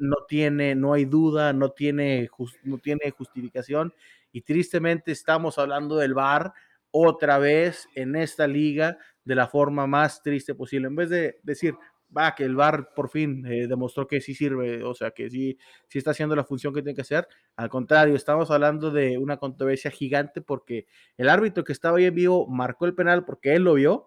No 0.00 0.24
tiene, 0.28 0.74
no 0.74 0.92
hay 0.92 1.04
duda, 1.04 1.52
no 1.52 1.70
tiene, 1.70 2.28
no 2.64 2.78
tiene 2.78 3.10
justificación. 3.10 3.94
Y 4.32 4.42
tristemente 4.42 5.12
estamos 5.12 5.58
hablando 5.58 5.96
del 5.96 6.14
VAR 6.14 6.52
otra 6.90 7.38
vez 7.38 7.88
en 7.94 8.16
esta 8.16 8.46
liga 8.46 8.98
de 9.24 9.34
la 9.34 9.46
forma 9.46 9.86
más 9.86 10.22
triste 10.22 10.54
posible. 10.54 10.88
En 10.88 10.96
vez 10.96 11.10
de 11.10 11.38
decir, 11.42 11.74
va, 12.16 12.34
que 12.34 12.44
el 12.44 12.56
VAR 12.56 12.92
por 12.94 13.10
fin 13.10 13.44
eh, 13.46 13.66
demostró 13.66 14.06
que 14.06 14.20
sí 14.20 14.34
sirve, 14.34 14.82
o 14.82 14.94
sea, 14.94 15.10
que 15.12 15.30
sí, 15.30 15.58
sí 15.88 15.98
está 15.98 16.10
haciendo 16.10 16.34
la 16.34 16.44
función 16.44 16.74
que 16.74 16.82
tiene 16.82 16.94
que 16.94 17.02
hacer. 17.02 17.28
Al 17.56 17.68
contrario, 17.68 18.14
estamos 18.14 18.50
hablando 18.50 18.90
de 18.90 19.18
una 19.18 19.36
controversia 19.36 19.90
gigante 19.90 20.40
porque 20.40 20.86
el 21.16 21.28
árbitro 21.28 21.64
que 21.64 21.72
estaba 21.72 21.98
ahí 21.98 22.04
en 22.04 22.14
vivo 22.14 22.46
marcó 22.46 22.86
el 22.86 22.94
penal 22.94 23.24
porque 23.24 23.54
él 23.54 23.64
lo 23.64 23.74
vio 23.74 24.06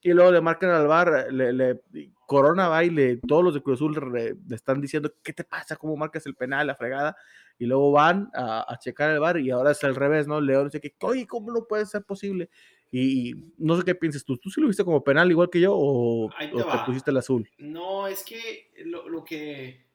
y 0.00 0.12
luego 0.12 0.30
le 0.30 0.40
marcan 0.40 0.70
al 0.70 0.86
VAR, 0.86 1.32
le, 1.32 1.52
le 1.52 1.80
Corona 2.26 2.68
va 2.68 2.84
y 2.84 2.90
le, 2.90 3.16
todos 3.16 3.42
los 3.42 3.54
de 3.54 3.62
Cruz 3.62 3.78
Azul 3.78 4.12
le 4.12 4.36
están 4.54 4.80
diciendo, 4.80 5.12
¿qué 5.22 5.32
te 5.32 5.44
pasa? 5.44 5.76
¿Cómo 5.76 5.96
marcas 5.96 6.26
el 6.26 6.34
penal? 6.34 6.66
La 6.66 6.74
fregada. 6.74 7.16
Y 7.58 7.66
luego 7.66 7.90
van 7.90 8.30
a, 8.34 8.70
a 8.72 8.78
checar 8.78 9.10
el 9.10 9.18
VAR 9.18 9.38
y 9.40 9.50
ahora 9.50 9.72
es 9.72 9.82
al 9.82 9.96
revés, 9.96 10.28
¿no? 10.28 10.40
León 10.40 10.66
dice 10.66 10.80
que, 10.80 10.94
oye, 11.00 11.26
¿cómo 11.26 11.50
no 11.50 11.64
puede 11.64 11.86
ser 11.86 12.04
posible? 12.04 12.50
Y, 12.90 13.34
no 13.58 13.76
sé 13.76 13.84
qué 13.84 13.94
piensas 13.94 14.24
tú. 14.24 14.38
¿Tú 14.38 14.50
sí 14.50 14.60
lo 14.60 14.66
viste 14.66 14.84
como 14.84 15.04
penal 15.04 15.30
igual 15.30 15.50
que 15.50 15.60
yo 15.60 15.74
o, 15.74 16.30
te, 16.38 16.48
pusiste 16.86 17.10
el 17.10 17.18
azul? 17.18 17.48
No, 17.58 18.06
es 18.06 18.24
que 18.24 18.70
lo, 18.84 19.24
que. 19.24 19.86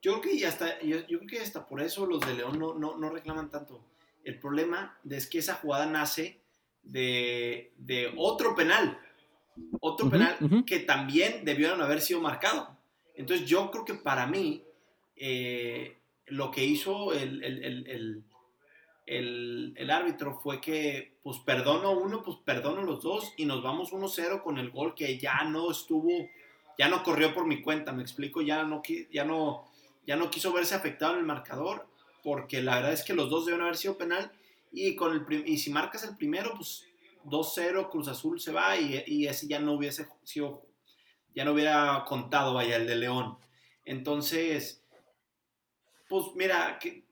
Yo 0.00 0.20
creo 0.20 0.38
que 0.38 0.46
hasta, 0.46 0.80
yo, 0.80 1.04
creo 1.06 1.26
que 1.26 1.40
hasta 1.40 1.66
por 1.66 1.80
eso 1.80 2.06
los 2.06 2.20
de 2.20 2.34
León 2.34 2.58
no, 2.58 2.74
no, 2.74 2.96
no, 2.96 3.10
reclaman 3.10 3.50
tanto. 3.50 3.84
El 4.24 4.38
problema 4.38 4.98
es 5.08 5.26
que 5.26 5.38
esa 5.38 5.54
jugada 5.54 5.86
nace 5.86 6.40
de, 6.82 7.72
de 7.76 8.12
otro 8.16 8.54
penal. 8.54 8.98
Otro 9.80 10.08
penal 10.08 10.36
que 10.66 10.80
también 10.80 11.44
debieron 11.44 11.82
haber 11.82 12.00
sido 12.00 12.20
marcado. 12.20 12.76
Entonces 13.14 13.46
yo 13.46 13.70
creo 13.70 13.84
que 13.84 13.94
para 13.94 14.26
mí 14.26 14.64
eh, 15.16 15.98
lo 16.26 16.50
que 16.50 16.64
hizo 16.64 17.12
el, 17.12 17.42
el 17.44 18.24
el, 19.06 19.74
el, 19.76 19.90
árbitro 19.90 20.38
fue 20.38 20.60
que, 20.60 21.18
pues 21.22 21.38
perdono 21.40 21.92
uno, 21.92 22.22
pues 22.22 22.38
perdono 22.44 22.82
los 22.82 23.02
dos 23.02 23.32
y 23.36 23.44
nos 23.44 23.62
vamos 23.62 23.92
1-0 23.92 24.42
con 24.42 24.58
el 24.58 24.70
gol 24.70 24.94
que 24.94 25.18
ya 25.18 25.44
no 25.44 25.70
estuvo, 25.70 26.28
ya 26.78 26.88
no 26.88 27.02
corrió 27.02 27.34
por 27.34 27.46
mi 27.46 27.62
cuenta, 27.62 27.92
me 27.92 28.02
explico, 28.02 28.42
ya 28.42 28.62
no, 28.62 28.82
ya 29.10 29.24
no, 29.24 29.68
ya 30.06 30.16
no 30.16 30.30
quiso 30.30 30.52
verse 30.52 30.74
afectado 30.74 31.14
en 31.14 31.20
el 31.20 31.26
marcador, 31.26 31.86
porque 32.22 32.62
la 32.62 32.76
verdad 32.76 32.92
es 32.92 33.02
que 33.02 33.14
los 33.14 33.28
dos 33.28 33.46
deben 33.46 33.62
haber 33.62 33.76
sido 33.76 33.98
penal 33.98 34.30
y, 34.72 34.94
con 34.94 35.12
el, 35.12 35.48
y 35.48 35.58
si 35.58 35.70
marcas 35.70 36.04
el 36.04 36.16
primero, 36.16 36.54
pues 36.54 36.86
2-0, 37.24 37.90
Cruz 37.90 38.08
Azul 38.08 38.40
se 38.40 38.52
va 38.52 38.76
y, 38.76 39.02
y, 39.06 39.26
ese 39.26 39.46
ya 39.46 39.60
no 39.60 39.72
hubiese 39.72 40.06
sido, 40.24 40.66
ya 41.34 41.44
no 41.44 41.52
hubiera 41.52 42.04
contado, 42.06 42.54
vaya, 42.54 42.76
el 42.76 42.86
de 42.86 42.96
León. 42.96 43.38
Entonces, 43.84 44.84
pues 46.08 46.26
mira, 46.34 46.78
que 46.78 47.04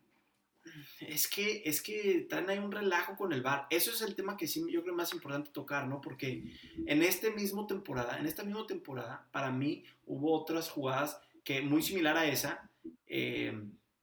es 1.01 1.29
que, 1.29 1.63
es 1.65 1.83
que 1.83 2.27
traen 2.29 2.51
ahí 2.51 2.59
un 2.59 2.73
relajo 2.73 3.17
con 3.17 3.33
el 3.33 3.43
bar. 3.43 3.67
Eso 3.71 3.91
es 3.91 4.03
el 4.03 4.15
tema 4.15 4.37
que 4.37 4.47
sí 4.47 4.65
yo 4.71 4.83
creo 4.83 4.95
más 4.95 5.13
importante 5.13 5.51
tocar, 5.51 5.87
¿no? 5.87 6.01
Porque 6.01 6.45
en 6.87 7.03
este 7.03 7.31
mismo 7.31 7.67
temporada, 7.67 8.19
en 8.19 8.27
esta 8.27 8.45
misma 8.45 8.67
temporada, 8.67 9.27
para 9.33 9.51
mí 9.51 9.85
hubo 10.07 10.39
otras 10.39 10.71
jugadas 10.71 11.21
que 11.45 11.63
muy 11.63 11.83
similar 11.83 12.17
a 12.17 12.27
esa 12.27 12.71
eh, 13.07 13.59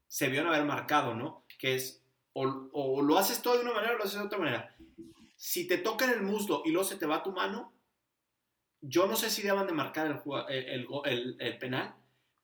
se 0.08 0.30
vieron 0.30 0.48
haber 0.48 0.66
marcado, 0.66 1.14
¿no? 1.14 1.46
Que 1.58 1.76
es 1.76 2.04
o, 2.34 3.02
lo 3.02 3.18
haces 3.18 3.42
todo 3.42 3.56
de 3.56 3.64
una 3.64 3.74
manera 3.74 3.96
o 3.96 3.98
lo 3.98 4.04
haces 4.04 4.20
de 4.20 4.26
otra 4.26 4.38
manera. 4.38 4.76
Si 5.38 5.66
te 5.68 5.78
toca 5.78 6.04
en 6.06 6.12
el 6.12 6.22
muslo 6.24 6.64
y 6.66 6.72
luego 6.72 6.88
se 6.90 6.98
te 6.98 7.06
va 7.06 7.24
tu 7.24 7.32
mano, 7.32 7.74
yo 8.82 9.08
no 9.08 9.16
sé 9.16 9.30
si 9.30 9.42
deban 9.42 9.68
de 9.68 9.74
marcar 9.74 10.24
el, 10.50 10.88
el, 11.40 11.58
penal, 11.58 11.96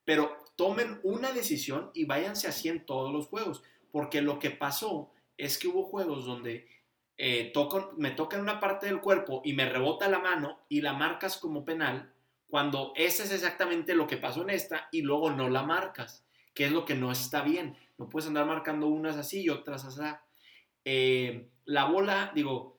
pero 0.06 0.38
tomen 0.56 1.02
una 1.04 1.34
decisión 1.34 1.92
y 1.94 2.06
váyanse 2.06 2.48
así 2.48 2.70
en 2.70 2.86
todos 2.86 3.12
los 3.12 3.28
juegos 3.28 3.62
porque 3.94 4.24
lo 4.24 4.40
que 4.40 4.50
pasó 4.50 5.12
es 5.38 5.60
que 5.60 5.68
hubo 5.68 5.84
juegos 5.84 6.26
donde 6.26 6.68
eh, 7.16 7.52
toco, 7.54 7.94
me 7.98 8.10
toca 8.10 8.38
en 8.38 8.42
una 8.42 8.60
parte 8.60 8.88
del 8.88 9.02
cuerpo 9.02 9.44
y 9.46 9.54
me 9.54 9.70
rebota 9.70 10.10
la 10.10 10.18
mano 10.18 10.66
y 10.68 10.82
la 10.82 10.94
marcas 10.94 11.38
como 11.38 11.64
penal, 11.64 12.12
cuando 12.48 12.94
ese 12.96 13.24
es 13.24 13.32
exactamente 13.32 13.94
lo 13.94 14.08
que 14.08 14.18
pasó 14.18 14.42
en 14.42 14.50
esta 14.50 14.88
y 14.92 15.04
luego 15.04 15.32
no 15.32 15.48
la 15.48 15.62
marcas, 15.62 16.26
que 16.56 16.66
es 16.66 16.72
lo 16.72 16.86
que 16.86 16.96
no 16.96 17.12
está 17.12 17.44
bien. 17.44 17.78
No 18.00 18.10
puedes 18.10 18.28
andar 18.28 18.48
marcando 18.48 18.88
unas 18.88 19.16
así 19.16 19.44
y 19.44 19.50
otras 19.50 19.86
así. 19.86 20.02
Eh, 20.86 21.50
la 21.66 21.86
bola, 21.86 22.32
digo, 22.34 22.73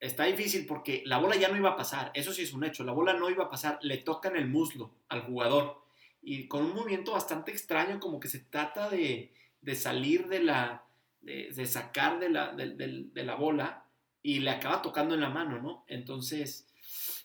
está 0.00 0.24
difícil 0.24 0.66
porque 0.66 1.02
la 1.06 1.18
bola 1.18 1.36
ya 1.36 1.48
no 1.48 1.56
iba 1.56 1.70
a 1.70 1.76
pasar, 1.76 2.10
eso 2.14 2.32
sí 2.32 2.42
es 2.42 2.52
un 2.52 2.64
hecho, 2.64 2.84
la 2.84 2.92
bola 2.92 3.14
no 3.14 3.30
iba 3.30 3.44
a 3.44 3.50
pasar, 3.50 3.78
le 3.82 3.98
toca 3.98 4.28
en 4.28 4.36
el 4.36 4.48
muslo 4.48 4.92
al 5.08 5.22
jugador 5.22 5.82
y 6.22 6.46
con 6.46 6.64
un 6.64 6.74
movimiento 6.74 7.12
bastante 7.12 7.50
extraño 7.50 7.98
como 8.00 8.20
que 8.20 8.28
se 8.28 8.40
trata 8.40 8.88
de, 8.88 9.32
de 9.60 9.74
salir 9.74 10.28
de 10.28 10.40
la, 10.40 10.84
de, 11.20 11.66
sacar 11.66 12.18
de 12.18 12.30
la, 12.30 12.52
de, 12.52 13.24
la 13.24 13.34
bola 13.34 13.84
y 14.22 14.40
le 14.40 14.50
acaba 14.50 14.82
tocando 14.82 15.14
en 15.14 15.20
la 15.20 15.30
mano, 15.30 15.60
¿no? 15.60 15.84
Entonces, 15.88 16.68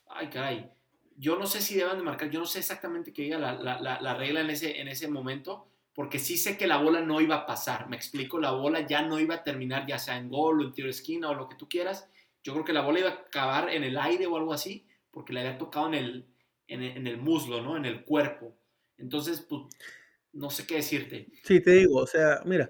ay, 0.09 0.29
caray, 0.29 0.69
yo 1.17 1.37
no 1.37 1.45
sé 1.45 1.61
si 1.61 1.75
deban 1.75 1.97
de 1.97 2.03
marcar, 2.03 2.29
yo 2.29 2.39
no 2.39 2.45
sé 2.45 2.59
exactamente 2.59 3.13
qué 3.13 3.23
diga 3.23 3.37
la, 3.37 3.53
la, 3.53 4.13
regla 4.15 4.41
en 4.41 4.49
ese, 4.49 4.79
en 4.81 4.87
ese 4.87 5.07
momento, 5.07 5.67
porque 5.93 6.17
sí 6.17 6.37
sé 6.37 6.57
que 6.57 6.65
la 6.65 6.77
bola 6.77 7.01
no 7.01 7.21
iba 7.21 7.35
a 7.35 7.45
pasar, 7.45 7.87
me 7.87 7.95
explico, 7.95 8.39
la 8.39 8.51
bola 8.51 8.81
ya 8.81 9.03
no 9.03 9.19
iba 9.19 9.35
a 9.35 9.43
terminar 9.43 9.85
ya 9.85 9.99
sea 9.99 10.17
en 10.17 10.29
gol 10.29 10.59
o 10.59 10.63
en 10.63 10.73
tiro 10.73 10.87
de 10.87 10.91
esquina 10.91 11.29
o 11.29 11.35
lo 11.35 11.47
que 11.47 11.55
tú 11.55 11.69
quieras, 11.69 12.09
yo 12.43 12.53
creo 12.53 12.65
que 12.65 12.73
la 12.73 12.81
bola 12.81 12.99
iba 12.99 13.09
a 13.09 13.13
acabar 13.13 13.69
en 13.69 13.83
el 13.83 13.97
aire 13.97 14.27
o 14.27 14.37
algo 14.37 14.53
así, 14.53 14.87
porque 15.11 15.33
le 15.33 15.39
había 15.39 15.57
tocado 15.57 15.87
en 15.87 15.93
el, 15.93 16.27
en 16.67 17.07
el, 17.07 17.17
muslo, 17.17 17.61
¿no? 17.61 17.77
En 17.77 17.85
el 17.85 18.03
cuerpo. 18.03 18.57
Entonces, 18.97 19.41
pues, 19.41 19.61
no 20.33 20.49
sé 20.49 20.65
qué 20.65 20.75
decirte. 20.75 21.27
Sí, 21.43 21.61
te 21.61 21.71
digo, 21.71 21.97
o 21.97 22.07
sea, 22.07 22.41
mira, 22.45 22.69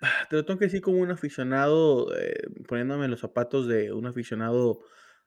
te 0.30 0.36
lo 0.36 0.44
tengo 0.44 0.58
que 0.58 0.66
decir 0.66 0.80
como 0.80 0.98
un 0.98 1.10
aficionado, 1.10 2.16
eh, 2.16 2.42
poniéndome 2.66 3.08
los 3.08 3.20
zapatos 3.20 3.66
de 3.68 3.92
un 3.92 4.06
aficionado 4.06 4.80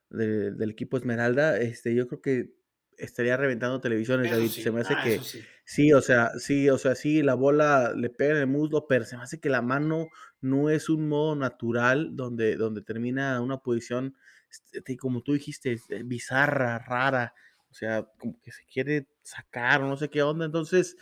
del 0.09 0.71
equipo 0.71 0.97
Esmeralda, 0.97 1.59
este, 1.59 1.93
yo 1.93 2.07
creo 2.07 2.21
que 2.21 2.56
estaría 2.97 3.37
reventando 3.37 3.79
televisiones, 3.79 4.31
David. 4.31 4.49
se 4.49 4.71
me 4.71 4.81
hace 4.81 4.93
ah, 4.95 5.03
que 5.03 5.19
sí. 5.65 5.93
o 5.93 6.01
sea, 6.01 6.31
sí, 6.39 6.69
o 6.69 6.77
sea, 6.77 6.95
sí, 6.95 7.21
la 7.21 7.35
bola 7.35 7.93
le 7.95 8.09
pega 8.09 8.31
en 8.31 8.37
el 8.37 8.47
muslo, 8.47 8.87
pero 8.87 9.05
se 9.05 9.17
me 9.17 9.23
hace 9.23 9.39
que 9.39 9.49
la 9.49 9.61
mano 9.61 10.07
no 10.41 10.69
es 10.69 10.89
un 10.89 11.07
modo 11.07 11.35
natural 11.35 12.15
donde, 12.15 12.55
donde 12.55 12.81
termina 12.81 13.39
una 13.41 13.57
posición, 13.59 14.15
este, 14.49 14.97
como 14.97 15.21
tú 15.21 15.33
dijiste, 15.33 15.79
bizarra, 16.05 16.79
rara. 16.79 17.33
O 17.69 17.73
sea, 17.73 18.07
como 18.17 18.39
que 18.41 18.51
se 18.51 18.63
quiere 18.65 19.07
sacar 19.21 19.81
o 19.83 19.87
no 19.87 19.97
sé 19.97 20.09
qué 20.09 20.23
onda. 20.23 20.45
Entonces, 20.45 20.95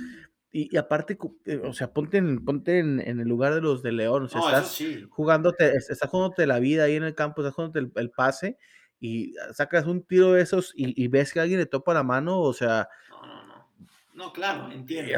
y, 0.58 0.78
aparte, 0.78 1.18
eh, 1.48 1.60
o 1.66 1.74
sea, 1.74 1.92
ponte, 1.92 2.16
en, 2.16 2.46
ponte 2.46 2.80
en, 2.80 3.02
el 3.02 3.28
lugar 3.28 3.54
de 3.54 3.60
los 3.60 3.84
de 3.84 3.92
León, 3.92 4.24
o 4.24 4.30
sea, 4.30 4.40
estás 4.40 4.72
sí. 4.72 5.06
jugándote, 5.10 5.76
estás 5.76 6.10
jugándote 6.10 6.48
la 6.48 6.60
vida 6.60 6.86
ahí 6.86 6.96
en 6.96 7.04
el 7.04 7.14
campo, 7.14 7.42
estás 7.42 7.56
jugándote 7.56 7.92
el, 8.00 8.10
pase 8.10 8.58
y 9.00 9.34
sacas 9.54 9.86
un 9.86 10.04
tiro 10.04 10.34
de 10.34 10.42
esos 10.42 10.74
y, 10.76 11.08
ves 11.08 11.34
que 11.34 11.40
alguien 11.40 11.60
le 11.60 11.66
topa 11.66 11.94
la 11.94 12.04
mano, 12.04 12.40
o 12.40 12.54
sea... 12.54 12.88
No, 13.10 13.26
no, 13.26 13.46
no. 13.46 13.70
No, 14.14 14.34
claro, 14.34 14.72
entiendo. 14.72 15.12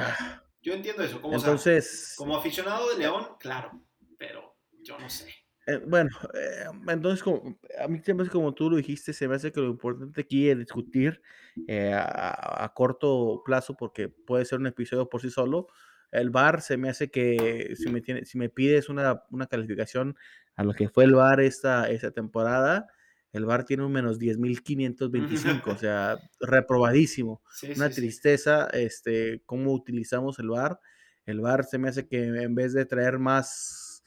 Yo 0.62 0.74
entiendo 0.74 1.04
eso. 1.04 1.22
Como, 1.22 1.36
Entonces... 1.36 2.16
como 2.18 2.36
aficionado 2.36 2.90
de 2.92 2.98
León, 2.98 3.28
claro, 3.40 3.72
pero 4.18 4.58
yo 4.82 4.98
no 5.00 5.10
sé. 5.10 5.34
Eh, 5.68 5.82
bueno, 5.86 6.10
eh, 6.34 6.64
entonces 6.88 7.22
como, 7.22 7.60
a 7.78 7.90
mí 7.90 8.00
siempre 8.00 8.30
como 8.30 8.54
tú 8.54 8.70
lo 8.70 8.78
dijiste, 8.78 9.12
se 9.12 9.28
me 9.28 9.36
hace 9.36 9.52
que 9.52 9.60
lo 9.60 9.68
importante 9.68 10.22
aquí 10.22 10.50
es 10.50 10.58
discutir 10.58 11.22
eh, 11.68 11.94
a, 11.94 12.72
corto 12.74 13.42
plazo, 13.46 13.76
porque 13.76 14.08
puede 14.08 14.46
ser 14.46 14.60
un 14.60 14.68
episodio 14.68 15.10
por 15.10 15.22
sí 15.22 15.30
solo. 15.30 15.68
El 16.10 16.30
VAR 16.30 16.62
se 16.62 16.78
me 16.78 16.90
hace 16.90 17.12
que 17.12 17.74
si 17.76 17.90
me, 17.90 18.00
tiene, 18.00 18.24
si 18.24 18.38
me 18.38 18.48
pides 18.48 18.88
una, 18.88 19.24
una 19.30 19.48
calificación 19.48 20.16
a 20.56 20.64
lo 20.64 20.74
que 20.74 20.88
fue 20.88 21.04
el 21.04 21.16
VAR 21.16 21.42
esta, 21.42 21.90
esta 21.90 22.12
temporada, 22.12 22.88
el 23.34 23.46
VAR 23.46 23.66
tiene 23.66 23.84
un 23.84 23.92
menos 23.92 24.20
10.525, 24.20 25.68
o 25.68 25.78
sea, 25.78 26.18
reprobadísimo. 26.40 27.42
una 27.76 27.90
tristeza, 27.90 28.68
este, 28.74 29.42
cómo 29.46 29.74
utilizamos 29.74 30.40
el 30.40 30.50
VAR. 30.50 30.80
El 31.26 31.42
VAR 31.42 31.66
se 31.66 31.78
me 31.78 31.90
hace 31.90 32.08
que 32.08 32.26
en 32.26 32.56
vez 32.56 32.74
de 32.74 32.86
traer 32.86 33.20
más 33.20 34.04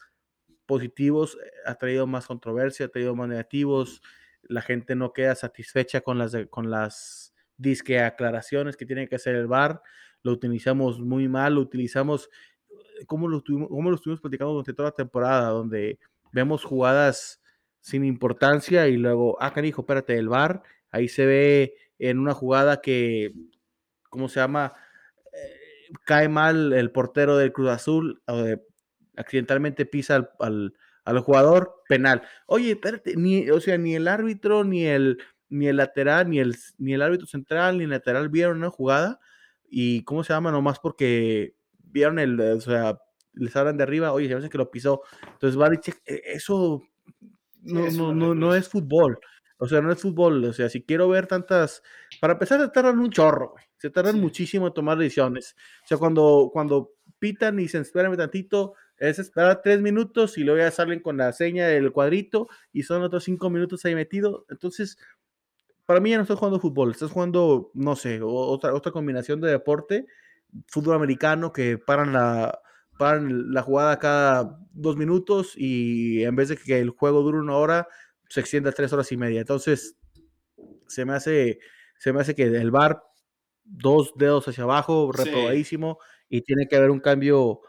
positivos, 0.67 1.37
eh, 1.45 1.51
ha 1.67 1.75
traído 1.75 2.07
más 2.07 2.27
controversia, 2.27 2.87
ha 2.87 2.89
traído 2.89 3.15
más 3.15 3.29
negativos, 3.29 4.03
la 4.43 4.63
gente 4.63 4.95
no 4.95 5.13
queda 5.13 5.35
satisfecha 5.35 6.01
con 6.01 6.19
las, 6.19 6.35
con 6.49 6.71
las 6.71 7.35
disque 7.57 8.01
aclaraciones 8.01 8.77
que 8.77 8.87
tiene 8.87 9.09
que 9.09 9.17
hacer 9.17 9.35
el 9.35 9.47
VAR, 9.47 9.83
lo 10.23 10.33
utilizamos 10.33 11.01
muy 11.01 11.29
mal, 11.29 11.55
lo 11.55 11.61
utilizamos 11.61 12.31
eh, 12.71 13.07
como 13.07 13.29
lo, 13.29 13.43
tuvimos, 13.43 13.69
como 13.69 13.91
lo 13.91 13.97
estuvimos 13.97 14.21
platicando 14.21 14.53
durante 14.53 14.73
toda 14.73 14.89
la 14.89 14.95
temporada, 14.95 15.51
donde 15.51 15.99
vemos 16.33 16.65
jugadas 16.65 17.40
sin 17.81 18.05
importancia 18.05 18.89
y 18.89 18.97
luego, 18.97 19.37
ah, 19.41 19.53
canijo, 19.53 19.83
espérate, 19.83 20.17
el 20.17 20.29
VAR, 20.29 20.63
ahí 20.91 21.09
se 21.09 21.27
ve 21.27 21.75
en 21.99 22.19
una 22.19 22.35
jugada 22.35 22.81
que, 22.81 23.33
¿cómo 24.09 24.29
se 24.29 24.41
llama? 24.41 24.75
Eh, 25.33 25.93
cae 26.05 26.29
mal 26.29 26.73
el 26.73 26.91
portero 26.91 27.37
del 27.37 27.53
Cruz 27.53 27.71
Azul, 27.71 28.23
de 28.27 28.61
accidentalmente 29.17 29.87
pisa 29.87 30.31
al, 30.39 30.75
jugador, 31.23 31.83
penal. 31.89 32.23
Oye, 32.47 32.73
espérate, 32.73 33.17
ni, 33.17 33.51
o 33.51 33.61
sea, 33.61 33.79
ni 33.79 33.95
el 33.95 34.09
árbitro, 34.09 34.65
ni 34.65 34.87
el, 34.87 35.19
ni 35.49 35.67
el 35.67 35.77
lateral, 35.77 36.31
ni 36.31 36.39
el, 36.39 36.57
ni 36.79 36.95
el 36.95 37.03
árbitro 37.03 37.27
central, 37.27 37.79
ni 37.79 37.85
el 37.85 37.91
lateral 37.91 38.29
vieron 38.29 38.59
una 38.59 38.71
jugada. 38.71 39.21
Y 39.69 40.05
cómo 40.05 40.25
se 40.25 40.33
llama, 40.33 40.51
nomás 40.51 40.79
porque 40.79 41.55
vieron 41.79 42.19
el, 42.19 42.41
o 42.41 42.61
sea, 42.61 42.99
les 43.35 43.55
hablan 43.57 43.77
de 43.77 43.83
arriba, 43.85 44.13
oye, 44.13 44.29
me 44.29 44.35
hace 44.35 44.49
que 44.49 44.59
lo 44.59 44.71
pisó. 44.71 45.03
Entonces, 45.33 45.61
va 45.61 45.69
e, 45.73 46.23
eso 46.27 46.83
no, 47.63 47.91
no, 47.91 48.15
no, 48.15 48.35
no 48.35 48.55
es 48.55 48.69
fútbol. 48.69 49.19
O 49.59 49.69
sea, 49.69 49.81
no 49.83 49.93
es 49.93 50.01
fútbol. 50.01 50.45
O 50.45 50.53
sea, 50.53 50.69
si 50.69 50.83
quiero 50.83 51.09
ver 51.09 51.27
tantas. 51.27 51.83
Para 52.21 52.35
empezar, 52.35 52.61
se 52.61 52.69
tardan 52.69 52.99
un 52.99 53.11
chorro, 53.11 53.55
Se 53.77 53.91
tardan 53.91 54.21
muchísimo 54.21 54.69
en 54.69 54.75
tomar 54.75 54.99
decisiones. 54.99 55.55
O 55.85 55.87
sea, 55.87 55.99
cuando, 55.99 56.51
cuando 56.53 56.93
pitan 57.19 57.61
y 57.61 57.69
se 57.69 57.79
esperan 57.79 58.17
tantito, 58.17 58.75
es 58.97 59.19
esperar 59.19 59.61
tres 59.63 59.81
minutos 59.81 60.39
y 60.39 60.45
luego 60.45 60.61
ya 60.61 60.71
salen 60.71 61.01
con 61.01 61.17
la 61.17 61.33
seña 61.33 61.67
del 61.67 61.93
cuadrito 61.93 62.49
y 62.73 62.83
son 62.83 63.03
otros 63.03 63.25
cinco 63.25 63.51
minutos 63.51 63.85
ahí 63.85 63.95
metido. 63.95 64.47
Entonces, 64.49 64.99
para 65.87 66.01
mí 66.01 66.11
ya 66.11 66.17
no 66.17 66.23
estás 66.23 66.39
jugando 66.39 66.61
fútbol, 66.61 66.93
estás 66.93 67.11
jugando, 67.11 67.71
no 67.75 67.97
sé, 67.97 68.21
otra, 68.23 68.75
otra 68.75 68.93
combinación 68.93 69.41
de 69.41 69.51
deporte, 69.51 70.07
fútbol 70.69 70.97
americano 70.97 71.53
que 71.53 71.79
paran 71.79 72.13
la, 72.13 72.61
paran 73.01 73.51
la 73.55 73.63
jugada 73.63 73.99
cada 73.99 74.61
dos 74.73 74.95
minutos 74.99 75.55
y 75.57 76.23
en 76.23 76.37
vez 76.37 76.51
de 76.51 76.59
que 76.59 76.79
el 76.79 76.91
juego 76.91 77.23
dure 77.23 77.39
una 77.39 77.57
hora, 77.57 77.89
se 78.29 78.41
extiende 78.41 78.69
a 78.69 78.73
tres 78.73 78.93
horas 78.93 79.11
y 79.11 79.17
media. 79.17 79.41
Entonces, 79.41 79.97
se 80.87 81.07
me 81.07 81.15
hace, 81.15 81.61
se 81.97 82.13
me 82.13 82.21
hace 82.21 82.35
que 82.35 82.43
el 82.43 82.71
bar 82.71 83.03
dos 83.65 84.13
dedos 84.17 84.47
hacia 84.49 84.65
abajo, 84.65 85.13
reprobadísimo, 85.13 85.99
y 86.29 86.43
tiene 86.43 86.69
que 86.69 86.77
haber 86.77 86.91
un 86.91 87.01
cambio 87.01 87.63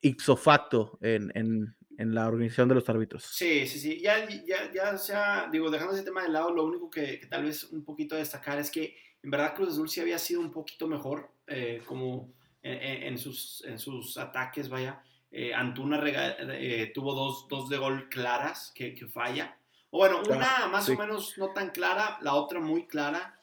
ipso 0.00 0.36
facto 0.36 0.98
en, 1.00 1.30
en, 1.36 1.74
la 2.12 2.26
organización 2.26 2.68
de 2.68 2.74
los 2.74 2.88
árbitros. 2.88 3.22
Sí, 3.22 3.68
sí, 3.68 3.78
sí. 3.78 4.00
Ya, 4.00 4.28
ya, 4.28 4.72
ya 4.74 4.98
sea, 4.98 5.48
digo, 5.52 5.70
dejando 5.70 5.94
ese 5.94 6.02
tema 6.02 6.24
de 6.24 6.30
lado, 6.30 6.52
lo 6.52 6.64
único 6.64 6.90
que, 6.90 7.20
tal 7.30 7.44
vez 7.44 7.62
un 7.70 7.84
poquito 7.84 8.16
a 8.16 8.18
destacar 8.18 8.58
es 8.58 8.72
que 8.72 8.96
en 9.22 9.30
verdad 9.30 9.54
Cruz 9.54 9.70
Azul 9.70 9.88
sí 9.88 10.00
había 10.00 10.18
sido 10.18 10.40
un 10.40 10.50
poquito 10.50 10.88
mejor, 10.88 11.30
eh, 11.46 11.80
como 11.86 12.34
en, 12.72 13.18
sus, 13.18 13.64
en 13.66 13.78
sus 13.78 14.16
ataques, 14.18 14.68
vaya. 14.68 15.02
Eh, 15.30 15.52
Antuna 15.52 16.00
eh, 16.04 16.92
tuvo 16.94 17.14
dos, 17.14 17.46
dos, 17.48 17.68
de 17.68 17.76
gol 17.76 18.08
claras 18.08 18.72
que, 18.74 18.94
que 18.94 19.06
falla. 19.06 19.56
O 19.90 19.98
bueno, 19.98 20.22
una 20.28 20.68
más 20.68 20.88
o 20.88 20.96
menos 20.96 21.36
no 21.38 21.52
tan 21.52 21.70
clara, 21.70 22.18
la 22.22 22.34
otra 22.34 22.60
muy 22.60 22.86
clara. 22.86 23.40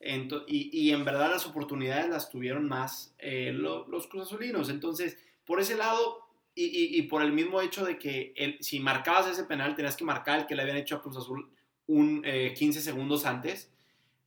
y, 0.00 0.70
y, 0.72 0.90
en 0.90 1.04
verdad 1.04 1.30
las 1.30 1.46
oportunidades 1.46 2.08
las 2.08 2.28
tuvieron 2.28 2.68
más 2.68 3.14
los, 3.20 3.88
los 3.88 4.06
Cruz 4.06 4.26
Azulinos. 4.26 4.68
Entonces, 4.68 5.18
por 5.44 5.60
ese 5.60 5.76
lado, 5.76 6.22
y, 6.54 6.98
y, 6.98 7.02
por 7.02 7.22
el 7.22 7.32
mismo 7.32 7.60
hecho 7.60 7.84
de 7.84 7.98
que 7.98 8.34
el, 8.36 8.58
si 8.60 8.78
marcabas 8.78 9.26
ese 9.26 9.44
penal, 9.44 9.74
tenías 9.74 9.96
que 9.96 10.04
marcar 10.04 10.40
el 10.40 10.46
que 10.46 10.54
le 10.54 10.62
habían 10.62 10.76
hecho 10.76 10.96
a 10.96 11.02
Cruz 11.02 11.16
Azul 11.16 11.50
un 11.86 12.22
15 12.22 12.78
eh, 12.78 12.82
segundos 12.82 13.24
antes. 13.24 13.71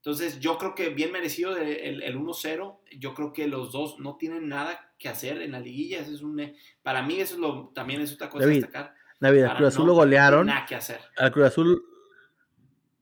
Entonces, 0.06 0.38
yo 0.38 0.56
creo 0.56 0.76
que 0.76 0.90
bien 0.90 1.10
merecido 1.10 1.56
el, 1.56 2.00
el 2.00 2.16
1-0. 2.16 2.78
Yo 2.96 3.12
creo 3.12 3.32
que 3.32 3.48
los 3.48 3.72
dos 3.72 3.98
no 3.98 4.16
tienen 4.16 4.48
nada 4.48 4.92
que 5.00 5.08
hacer 5.08 5.42
en 5.42 5.50
la 5.50 5.58
liguilla. 5.58 5.98
Eso 5.98 6.12
es 6.12 6.22
un, 6.22 6.38
eh, 6.38 6.54
para 6.84 7.02
mí, 7.02 7.18
eso 7.18 7.34
es 7.34 7.40
lo, 7.40 7.72
también 7.74 8.00
es 8.00 8.12
otra 8.12 8.30
cosa 8.30 8.44
David, 8.44 8.62
destacar. 8.62 8.94
David, 9.18 9.42
al 9.42 9.56
Cruz 9.56 9.68
Azul 9.68 9.86
lo 9.88 9.94
golearon. 9.94 10.46
Nada 10.46 10.64
que 10.64 10.76
hacer. 10.76 11.00
Al 11.16 11.32
Cruz 11.32 11.46
Azul 11.46 11.82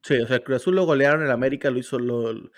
Sí, 0.00 0.16
o 0.16 0.26
sea, 0.26 0.42
Cruz 0.42 0.56
Azul 0.56 0.76
lo 0.76 0.86
golearon 0.86 1.22
en 1.22 1.30
América, 1.30 1.70
lo 1.70 1.78
hizo 1.78 1.98
lo, 1.98 2.50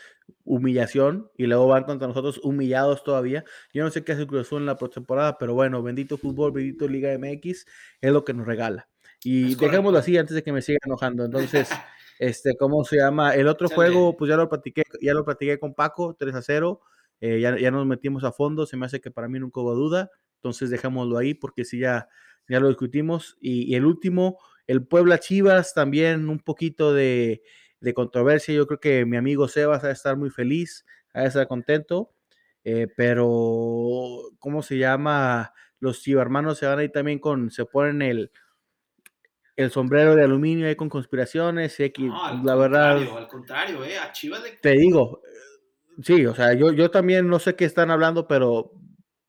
humillación 0.44 1.28
y 1.36 1.46
luego 1.46 1.66
van 1.66 1.82
contra 1.82 2.06
nosotros 2.06 2.38
humillados 2.44 3.02
todavía. 3.02 3.44
Yo 3.74 3.82
no 3.82 3.90
sé 3.90 4.04
qué 4.04 4.12
hace 4.12 4.22
el 4.22 4.28
Cruz 4.28 4.42
Azul 4.46 4.60
en 4.60 4.66
la 4.66 4.76
temporada, 4.76 5.38
pero 5.38 5.54
bueno, 5.54 5.82
bendito 5.82 6.18
fútbol, 6.18 6.52
bendito 6.52 6.86
Liga 6.86 7.12
MX, 7.18 7.66
es 8.00 8.12
lo 8.12 8.24
que 8.24 8.32
nos 8.32 8.46
regala. 8.46 8.88
Y 9.24 9.56
dejémoslo 9.56 9.98
así 9.98 10.16
antes 10.16 10.36
de 10.36 10.44
que 10.44 10.52
me 10.52 10.62
siga 10.62 10.78
enojando. 10.84 11.24
Entonces, 11.24 11.68
este, 12.18 12.56
¿cómo 12.56 12.84
se 12.84 12.96
llama? 12.96 13.34
El 13.34 13.48
otro 13.48 13.68
juego, 13.68 14.16
pues 14.16 14.28
ya 14.28 14.36
lo 14.36 14.48
platiqué, 14.48 14.82
ya 15.00 15.14
lo 15.14 15.24
platiqué 15.24 15.58
con 15.58 15.74
Paco, 15.74 16.16
3 16.18 16.34
a 16.34 16.42
0. 16.42 16.80
Eh, 17.20 17.40
ya, 17.40 17.58
ya 17.58 17.70
nos 17.70 17.86
metimos 17.86 18.24
a 18.24 18.32
fondo, 18.32 18.66
se 18.66 18.76
me 18.76 18.86
hace 18.86 19.00
que 19.00 19.10
para 19.10 19.28
mí 19.28 19.38
nunca 19.38 19.60
hubo 19.60 19.74
duda. 19.74 20.10
Entonces 20.36 20.70
dejémoslo 20.70 21.18
ahí 21.18 21.34
porque 21.34 21.64
si 21.64 21.78
ya, 21.78 22.08
ya 22.48 22.60
lo 22.60 22.68
discutimos. 22.68 23.36
y 23.40 23.74
el 23.74 23.84
último, 23.86 24.38
el 24.66 24.84
Puebla 24.84 25.18
Chivas 25.18 25.74
también 25.74 26.28
un 26.28 26.40
poquito 26.40 26.92
de, 26.92 27.42
controversia. 27.94 28.54
Yo 28.54 28.66
creo 28.66 28.80
que 28.80 29.04
mi 29.04 29.16
amigo 29.16 29.46
Sebas 29.46 29.84
va 29.84 29.88
a 29.88 29.92
estar 29.92 30.16
muy 30.16 30.30
feliz, 30.30 30.84
va 31.16 31.22
a 31.22 31.26
estar 31.26 31.46
contento. 31.46 32.12
Eh, 32.64 32.88
pero, 32.96 34.22
¿cómo 34.40 34.62
se 34.62 34.76
llama? 34.76 35.52
Los 35.78 36.02
chivarmanos 36.02 36.58
se 36.58 36.66
van 36.66 36.80
ahí 36.80 36.90
también 36.90 37.20
con, 37.20 37.50
se 37.52 37.64
ponen 37.64 38.02
el, 38.02 38.32
el 39.56 39.70
sombrero 39.70 40.14
de 40.14 40.24
aluminio 40.24 40.66
ahí 40.66 40.76
con 40.76 40.88
conspiraciones. 40.88 41.76
la 42.44 42.54
verdad. 42.54 42.96
Al 43.16 43.28
contrario, 43.28 43.84
eh, 43.84 43.98
a 43.98 44.12
Chivas 44.12 44.42
Te 44.60 44.72
digo, 44.72 45.22
sí, 46.02 46.24
o 46.26 46.34
sea, 46.34 46.52
yo, 46.52 46.72
yo 46.72 46.90
también 46.90 47.28
no 47.28 47.38
sé 47.38 47.56
qué 47.56 47.64
están 47.64 47.90
hablando, 47.90 48.28
pero 48.28 48.72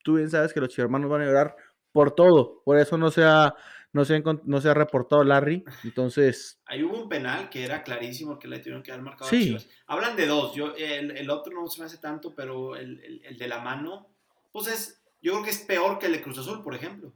tú 0.03 0.15
bien 0.15 0.29
sabes 0.29 0.53
que 0.53 0.59
los 0.59 0.69
chivarmanos 0.69 1.09
van 1.09 1.21
a 1.21 1.25
llorar 1.25 1.55
por 1.91 2.13
todo. 2.13 2.61
Por 2.63 2.77
eso 2.77 2.97
no 2.97 3.09
se 3.09 3.23
ha 3.23 3.55
no 3.93 4.05
se, 4.05 4.15
ha, 4.15 4.21
no 4.43 4.61
se 4.61 4.69
ha 4.69 4.73
reportado 4.73 5.23
Larry, 5.23 5.63
entonces... 5.83 6.61
Ahí 6.65 6.83
hubo 6.83 7.01
un 7.01 7.09
penal 7.09 7.49
que 7.49 7.63
era 7.63 7.83
clarísimo 7.83 8.37
que 8.37 8.47
le 8.47 8.59
tuvieron 8.59 8.83
que 8.83 8.91
dar 8.91 9.01
marcado 9.01 9.27
a 9.27 9.31
Chivas. 9.31 9.67
Hablan 9.87 10.15
de 10.15 10.27
dos, 10.27 10.53
yo, 10.53 10.75
el, 10.75 11.29
otro 11.29 11.53
no 11.53 11.67
se 11.67 11.79
me 11.79 11.87
hace 11.87 11.97
tanto, 11.97 12.35
pero 12.35 12.75
el, 12.75 13.37
de 13.37 13.47
la 13.47 13.59
mano, 13.59 14.09
pues 14.51 14.67
es, 14.67 15.03
yo 15.21 15.31
creo 15.33 15.43
que 15.43 15.49
es 15.49 15.59
peor 15.59 15.97
que 15.97 16.07
el 16.07 16.11
de 16.11 16.21
Cruz 16.21 16.37
Azul, 16.37 16.61
por 16.61 16.75
ejemplo. 16.75 17.13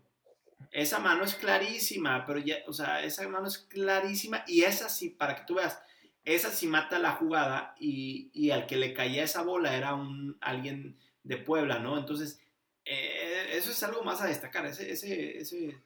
Esa 0.71 0.99
mano 0.99 1.23
es 1.23 1.35
clarísima, 1.35 2.25
pero 2.25 2.39
ya, 2.39 2.57
o 2.67 2.73
sea, 2.73 3.03
esa 3.03 3.27
mano 3.27 3.47
es 3.47 3.57
clarísima 3.57 4.43
y 4.47 4.61
esa 4.61 4.89
sí, 4.89 5.09
para 5.09 5.35
que 5.35 5.45
tú 5.45 5.55
veas, 5.55 5.79
esa 6.23 6.51
sí 6.51 6.67
mata 6.67 6.99
la 6.99 7.13
jugada 7.13 7.75
y, 7.79 8.29
y 8.33 8.51
al 8.51 8.67
que 8.67 8.77
le 8.77 8.93
caía 8.93 9.23
esa 9.23 9.41
bola 9.41 9.75
era 9.75 9.95
un 9.95 10.37
alguien 10.41 10.97
de 11.23 11.37
Puebla, 11.37 11.79
¿no? 11.79 11.97
Entonces, 11.97 12.39
eh, 12.85 13.49
eso 13.53 13.71
es 13.71 13.81
algo 13.83 14.03
más 14.03 14.21
a 14.21 14.27
destacar, 14.27 14.65
ese, 14.65 14.91
ese, 14.91 15.37
ese 15.39 15.81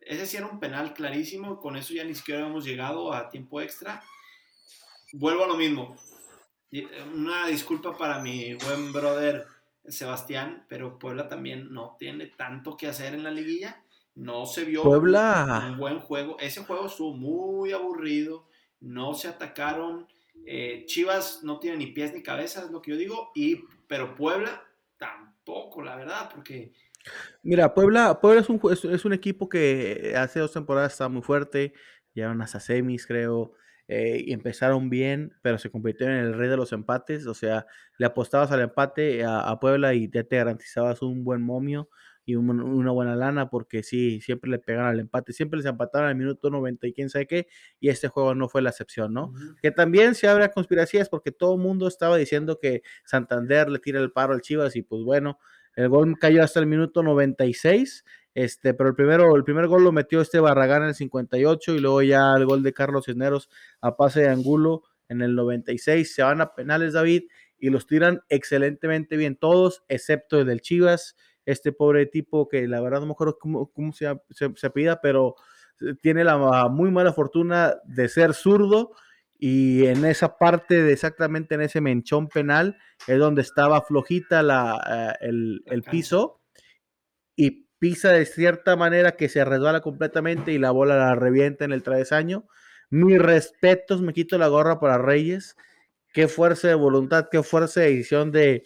ese 0.00 0.26
sí 0.26 0.36
era 0.36 0.46
un 0.46 0.58
penal 0.58 0.94
clarísimo, 0.94 1.60
con 1.60 1.76
eso 1.76 1.92
ya 1.92 2.04
ni 2.04 2.14
siquiera 2.14 2.46
hemos 2.46 2.64
llegado 2.64 3.12
a 3.12 3.28
tiempo 3.28 3.60
extra. 3.60 4.02
Vuelvo 5.12 5.44
a 5.44 5.48
lo 5.48 5.56
mismo. 5.56 5.96
Una 7.14 7.46
disculpa 7.46 7.96
para 7.96 8.20
mi 8.20 8.54
buen 8.54 8.92
brother 8.92 9.46
Sebastián, 9.86 10.64
pero 10.68 10.98
Puebla 10.98 11.28
también 11.28 11.72
no 11.72 11.96
tiene 11.98 12.26
tanto 12.26 12.76
que 12.76 12.86
hacer 12.86 13.14
en 13.14 13.24
la 13.24 13.30
liguilla. 13.30 13.82
No 14.20 14.44
se 14.44 14.66
vio 14.66 14.82
un 14.82 15.78
buen 15.78 15.98
juego. 16.00 16.36
Ese 16.38 16.62
juego 16.62 16.86
estuvo 16.86 17.14
muy 17.14 17.72
aburrido. 17.72 18.46
No 18.78 19.14
se 19.14 19.28
atacaron. 19.28 20.06
Eh, 20.44 20.84
Chivas 20.86 21.40
no 21.42 21.58
tiene 21.58 21.78
ni 21.78 21.86
pies 21.86 22.12
ni 22.12 22.22
cabeza, 22.22 22.64
es 22.64 22.70
lo 22.70 22.82
que 22.82 22.90
yo 22.90 22.96
digo. 22.98 23.30
Y, 23.34 23.64
pero 23.88 24.14
Puebla 24.14 24.62
tampoco, 24.98 25.82
la 25.82 25.96
verdad, 25.96 26.30
porque... 26.34 26.74
Mira, 27.42 27.72
Puebla, 27.72 28.20
Puebla 28.20 28.42
es, 28.42 28.50
un, 28.50 28.60
es, 28.70 29.04
un 29.06 29.14
equipo 29.14 29.48
que 29.48 30.12
hace 30.14 30.38
dos 30.38 30.52
temporadas 30.52 30.92
estaba 30.92 31.08
muy 31.08 31.22
fuerte, 31.22 31.72
llegaron 32.12 32.42
hasta 32.42 32.60
semis, 32.60 33.06
creo, 33.06 33.54
eh, 33.88 34.22
y 34.26 34.34
empezaron 34.34 34.90
bien, 34.90 35.34
pero 35.40 35.56
se 35.56 35.70
convirtieron 35.70 36.16
en 36.16 36.26
el 36.26 36.34
rey 36.34 36.50
de 36.50 36.58
los 36.58 36.72
empates, 36.72 37.26
o 37.26 37.32
sea, 37.32 37.64
le 37.96 38.04
apostabas 38.04 38.52
al 38.52 38.60
empate 38.60 39.24
a, 39.24 39.40
a 39.40 39.58
Puebla 39.58 39.94
y 39.94 40.10
ya 40.10 40.24
te 40.24 40.36
garantizabas 40.36 41.00
un 41.00 41.24
buen 41.24 41.40
momio 41.40 41.88
y 42.30 42.36
una 42.36 42.92
buena 42.92 43.16
lana, 43.16 43.50
porque 43.50 43.82
sí, 43.82 44.20
siempre 44.20 44.50
le 44.50 44.58
pegan 44.58 44.86
al 44.86 45.00
empate, 45.00 45.32
siempre 45.32 45.56
les 45.58 45.66
empataron 45.66 46.08
al 46.08 46.14
minuto 46.14 46.48
90 46.50 46.86
y 46.86 46.92
quién 46.92 47.10
sabe 47.10 47.26
qué, 47.26 47.48
y 47.80 47.88
este 47.88 48.08
juego 48.08 48.34
no 48.34 48.48
fue 48.48 48.62
la 48.62 48.70
excepción, 48.70 49.12
¿no? 49.12 49.32
Que 49.60 49.70
también 49.70 50.14
se 50.14 50.28
abre 50.28 50.48
conspiraciones 50.50 51.08
porque 51.08 51.32
todo 51.32 51.54
el 51.54 51.60
mundo 51.60 51.88
estaba 51.88 52.16
diciendo 52.16 52.58
que 52.60 52.82
Santander 53.04 53.68
le 53.68 53.78
tira 53.80 54.00
el 54.00 54.12
paro 54.12 54.32
al 54.32 54.40
Chivas 54.42 54.76
y 54.76 54.82
pues 54.82 55.02
bueno, 55.02 55.38
el 55.74 55.88
gol 55.88 56.16
cayó 56.18 56.42
hasta 56.42 56.60
el 56.60 56.66
minuto 56.66 57.02
96, 57.02 58.04
este, 58.34 58.74
pero 58.74 58.90
el 58.90 58.94
primero, 58.94 59.34
el 59.34 59.44
primer 59.44 59.66
gol 59.66 59.82
lo 59.82 59.92
metió 59.92 60.20
este 60.20 60.38
Barragán 60.38 60.82
en 60.82 60.88
el 60.90 60.94
58 60.94 61.74
y 61.74 61.80
luego 61.80 62.02
ya 62.02 62.34
el 62.36 62.46
gol 62.46 62.62
de 62.62 62.72
Carlos 62.72 63.06
Cisneros 63.06 63.48
a 63.80 63.96
pase 63.96 64.20
de 64.20 64.28
Angulo 64.28 64.84
en 65.08 65.22
el 65.22 65.34
96, 65.34 66.14
se 66.14 66.22
van 66.22 66.40
a 66.40 66.54
penales 66.54 66.92
David 66.92 67.24
y 67.58 67.70
los 67.70 67.86
tiran 67.86 68.20
excelentemente 68.28 69.16
bien 69.16 69.36
todos, 69.36 69.82
excepto 69.88 70.40
el 70.40 70.46
del 70.46 70.60
Chivas, 70.60 71.16
este 71.46 71.72
pobre 71.72 72.06
tipo 72.06 72.48
que 72.48 72.66
la 72.68 72.80
verdad 72.80 73.00
no 73.00 73.06
me 73.06 73.12
acuerdo 73.12 73.38
cómo, 73.38 73.92
se, 73.92 74.06
se, 74.30 74.70
pida, 74.70 75.00
pero 75.00 75.34
eh, 75.80 75.94
tiene 76.00 76.24
la 76.24 76.68
muy 76.68 76.90
mala 76.90 77.12
fortuna 77.12 77.76
de 77.84 78.08
ser 78.08 78.34
zurdo 78.34 78.92
y 79.42 79.86
en 79.86 80.04
esa 80.04 80.36
parte 80.36 80.82
de 80.82 80.92
exactamente 80.92 81.54
en 81.54 81.62
ese 81.62 81.80
menchón 81.80 82.28
penal 82.28 82.76
es 83.06 83.18
donde 83.18 83.40
estaba 83.40 83.80
flojita 83.80 84.42
la, 84.42 85.16
eh, 85.22 85.28
el, 85.28 85.82
piso 85.90 86.42
y 87.34 87.66
pisa 87.78 88.12
de 88.12 88.26
cierta 88.26 88.76
manera 88.76 89.16
que 89.16 89.30
se 89.30 89.42
resbala 89.42 89.80
completamente 89.80 90.52
y 90.52 90.58
la 90.58 90.72
bola 90.72 90.96
la 90.96 91.14
revienta 91.14 91.64
en 91.64 91.72
el 91.72 91.82
travesaño. 91.82 92.46
Mis 92.90 93.18
respetos, 93.18 94.02
me 94.02 94.12
quito 94.12 94.36
la 94.36 94.48
gorra 94.48 94.78
para 94.78 94.98
Reyes. 94.98 95.56
Qué 96.12 96.28
fuerza 96.28 96.68
de 96.68 96.74
voluntad, 96.74 97.28
qué 97.30 97.42
fuerza 97.42 97.80
de 97.80 97.90
decisión 97.92 98.32
de, 98.32 98.64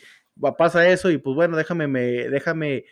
pasa 0.56 0.88
eso 0.88 1.10
y 1.10 1.18
pues 1.18 1.34
bueno, 1.34 1.56
déjame, 1.56 1.86
me, 1.86 2.00
déjame, 2.28 2.84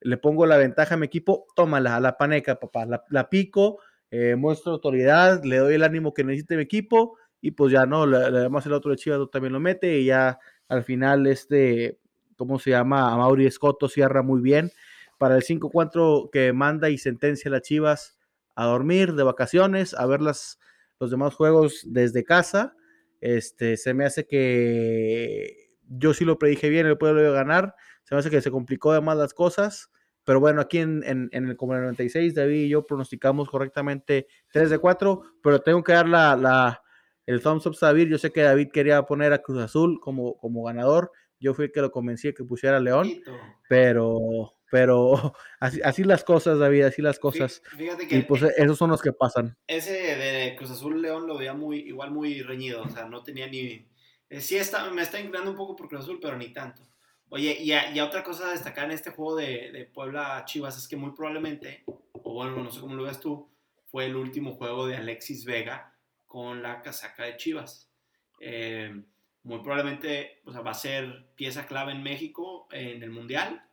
le 0.00 0.16
pongo 0.16 0.46
la 0.46 0.56
ventaja 0.56 0.94
a 0.94 0.98
mi 0.98 1.06
equipo, 1.06 1.46
tómala, 1.54 1.96
a 1.96 2.00
la 2.00 2.16
paneca, 2.16 2.58
papá, 2.58 2.86
la, 2.86 3.30
pico, 3.30 3.78
eh, 4.10 4.34
muestro 4.36 4.72
autoridad, 4.72 5.42
le 5.44 5.58
doy 5.58 5.74
el 5.74 5.82
ánimo 5.82 6.14
que 6.14 6.24
necesite 6.24 6.56
mi 6.56 6.62
equipo 6.62 7.16
y 7.40 7.52
pues 7.52 7.72
ya 7.72 7.86
no, 7.86 8.02
además 8.02 8.66
el 8.66 8.72
otro 8.72 8.90
de 8.90 8.96
Chivas 8.96 9.20
también 9.30 9.52
lo 9.52 9.60
mete 9.60 9.98
y 9.98 10.06
ya 10.06 10.38
al 10.68 10.84
final 10.84 11.26
este, 11.26 11.98
¿cómo 12.36 12.58
se 12.58 12.70
llama? 12.70 13.12
A 13.12 13.16
Mauri 13.16 13.46
Escoto 13.46 13.88
cierra 13.88 14.22
muy 14.22 14.40
bien 14.40 14.70
para 15.18 15.36
el 15.36 15.42
5-4 15.42 16.30
que 16.30 16.52
manda 16.52 16.88
y 16.90 16.98
sentencia 16.98 17.50
a 17.50 17.52
las 17.52 17.62
Chivas 17.62 18.18
a 18.54 18.66
dormir 18.66 19.14
de 19.14 19.22
vacaciones, 19.22 19.94
a 19.94 20.06
ver 20.06 20.20
las, 20.20 20.58
los 20.98 21.10
demás 21.10 21.34
juegos 21.34 21.82
desde 21.86 22.24
casa. 22.24 22.74
Este, 23.20 23.76
se 23.76 23.94
me 23.94 24.04
hace 24.04 24.26
que 24.26 25.69
yo 25.90 26.14
sí 26.14 26.24
lo 26.24 26.38
predije 26.38 26.68
bien, 26.68 26.86
el 26.86 26.96
pueblo 26.96 27.20
iba 27.20 27.30
a 27.30 27.44
ganar. 27.44 27.74
Se 28.04 28.14
me 28.14 28.20
hace 28.20 28.30
que 28.30 28.40
se 28.40 28.50
complicó 28.50 28.92
además 28.92 29.16
las 29.16 29.34
cosas. 29.34 29.90
Pero 30.24 30.38
bueno, 30.38 30.60
aquí 30.60 30.78
en, 30.78 31.02
en, 31.04 31.30
el 31.32 31.56
como 31.56 31.74
96, 31.74 32.34
David 32.34 32.64
y 32.64 32.68
yo 32.68 32.86
pronosticamos 32.86 33.48
correctamente 33.48 34.28
3 34.52 34.70
de 34.70 34.78
4, 34.78 35.22
pero 35.42 35.60
tengo 35.60 35.82
que 35.82 35.92
dar 35.92 36.08
la, 36.08 36.36
la, 36.36 36.82
el 37.26 37.42
thumbs 37.42 37.66
up 37.66 37.76
a 37.80 37.86
David. 37.86 38.08
Yo 38.08 38.18
sé 38.18 38.30
que 38.30 38.42
David 38.42 38.68
quería 38.72 39.02
poner 39.02 39.32
a 39.32 39.42
Cruz 39.42 39.60
Azul 39.62 39.98
como, 39.98 40.36
como 40.36 40.62
ganador. 40.62 41.10
Yo 41.40 41.54
fui 41.54 41.64
el 41.66 41.72
que 41.72 41.80
lo 41.80 41.90
convencí 41.90 42.28
de 42.28 42.34
que 42.34 42.44
pusiera 42.44 42.76
a 42.76 42.80
León, 42.80 43.10
pero, 43.66 44.54
pero 44.70 45.34
así, 45.60 45.80
así, 45.82 46.04
las 46.04 46.22
cosas, 46.22 46.58
David, 46.58 46.82
así 46.82 47.00
las 47.00 47.18
cosas. 47.18 47.62
Fíjate 47.76 48.06
que 48.06 48.18
y 48.18 48.22
pues 48.22 48.42
esos 48.42 48.76
son 48.76 48.90
los 48.90 49.00
que 49.00 49.12
pasan. 49.12 49.56
Ese 49.66 49.92
de 49.92 50.54
Cruz 50.54 50.70
Azul 50.70 51.00
León 51.00 51.26
lo 51.26 51.38
veía 51.38 51.54
muy, 51.54 51.78
igual 51.78 52.10
muy 52.10 52.42
reñido, 52.42 52.82
o 52.82 52.88
sea, 52.90 53.08
no 53.08 53.22
tenía 53.22 53.48
ni, 53.48 53.89
eh, 54.30 54.40
sí 54.40 54.56
está, 54.56 54.88
me 54.90 55.02
está 55.02 55.18
inclinando 55.18 55.50
un 55.50 55.56
poco 55.56 55.76
por 55.76 55.88
Cruz 55.88 56.02
Azul, 56.02 56.18
pero 56.22 56.38
ni 56.38 56.48
tanto. 56.52 56.82
Oye, 57.28 57.58
y, 57.60 57.72
y 57.72 58.00
otra 58.00 58.24
cosa 58.24 58.48
a 58.48 58.52
destacar 58.52 58.86
en 58.86 58.92
este 58.92 59.10
juego 59.10 59.36
de, 59.36 59.70
de, 59.72 59.84
Puebla 59.84 60.44
Chivas 60.46 60.78
es 60.78 60.88
que 60.88 60.96
muy 60.96 61.12
probablemente, 61.12 61.84
o 61.86 62.34
bueno, 62.34 62.56
no 62.62 62.70
sé 62.70 62.80
cómo 62.80 62.94
lo 62.94 63.04
ves 63.04 63.20
tú, 63.20 63.48
fue 63.90 64.06
el 64.06 64.16
último 64.16 64.52
juego 64.52 64.86
de 64.86 64.96
Alexis 64.96 65.44
Vega 65.44 65.94
con 66.26 66.62
la 66.62 66.80
casaca 66.80 67.24
de 67.24 67.36
Chivas. 67.36 67.88
Eh, 68.40 69.02
muy 69.42 69.58
probablemente 69.60 70.40
o 70.44 70.52
sea, 70.52 70.60
va 70.60 70.70
a 70.70 70.74
ser 70.74 71.26
pieza 71.34 71.66
clave 71.66 71.92
en 71.92 72.02
México 72.02 72.68
en 72.70 73.02
el 73.02 73.10
Mundial. 73.10 73.64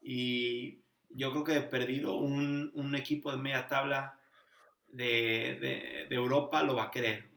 Y 0.00 0.80
yo 1.10 1.30
creo 1.30 1.44
que 1.44 1.56
he 1.56 1.62
perdido 1.62 2.16
un, 2.16 2.70
un 2.74 2.94
equipo 2.94 3.30
de 3.30 3.38
media 3.38 3.66
tabla 3.66 4.18
de, 4.88 6.06
de, 6.08 6.14
Europa 6.14 6.62
lo 6.62 6.74
va 6.74 6.84
a 6.84 6.90
querer 6.90 7.30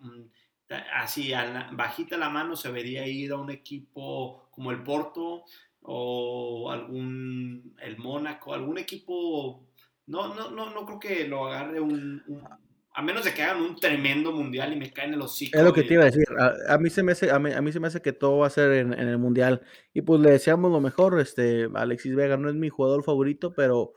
así 0.93 1.31
bajita 1.71 2.17
la 2.17 2.29
mano 2.29 2.55
se 2.55 2.71
vería 2.71 3.07
ir 3.07 3.31
a 3.31 3.37
un 3.37 3.51
equipo 3.51 4.47
como 4.51 4.71
el 4.71 4.83
Porto 4.83 5.43
o 5.81 6.71
algún 6.71 7.75
el 7.81 7.97
Mónaco, 7.97 8.53
algún 8.53 8.77
equipo 8.77 9.65
no 10.07 10.33
no 10.33 10.51
no 10.51 10.69
no 10.71 10.85
creo 10.85 10.99
que 10.99 11.27
lo 11.27 11.47
agarre 11.47 11.79
un, 11.79 12.21
a 12.95 13.01
menos 13.01 13.25
de 13.25 13.33
que 13.33 13.41
hagan 13.41 13.61
un 13.61 13.75
tremendo 13.75 14.31
mundial 14.31 14.71
y 14.73 14.75
me 14.75 14.91
caen 14.91 15.13
en 15.13 15.19
los 15.19 15.33
hocico. 15.33 15.57
Es 15.57 15.63
lo 15.63 15.73
que 15.73 15.83
te 15.83 15.95
iba 15.95 16.03
a 16.03 16.05
decir. 16.05 16.25
A, 16.67 16.77
mí 16.77 16.89
se 16.89 17.01
me 17.01 17.13
hace, 17.13 17.31
a 17.31 17.39
mí, 17.39 17.71
se 17.71 17.79
me 17.79 17.87
hace 17.87 18.01
que 18.01 18.13
todo 18.13 18.39
va 18.39 18.47
a 18.47 18.51
ser 18.51 18.71
en, 18.71 18.93
el 18.93 19.17
mundial. 19.17 19.61
Y 19.93 20.03
pues 20.03 20.21
le 20.21 20.29
deseamos 20.29 20.71
lo 20.71 20.79
mejor. 20.79 21.19
Este, 21.19 21.67
Alexis 21.73 22.15
Vega 22.15 22.37
no 22.37 22.49
es 22.49 22.55
mi 22.55 22.69
jugador 22.69 23.03
favorito, 23.03 23.51
pero 23.55 23.93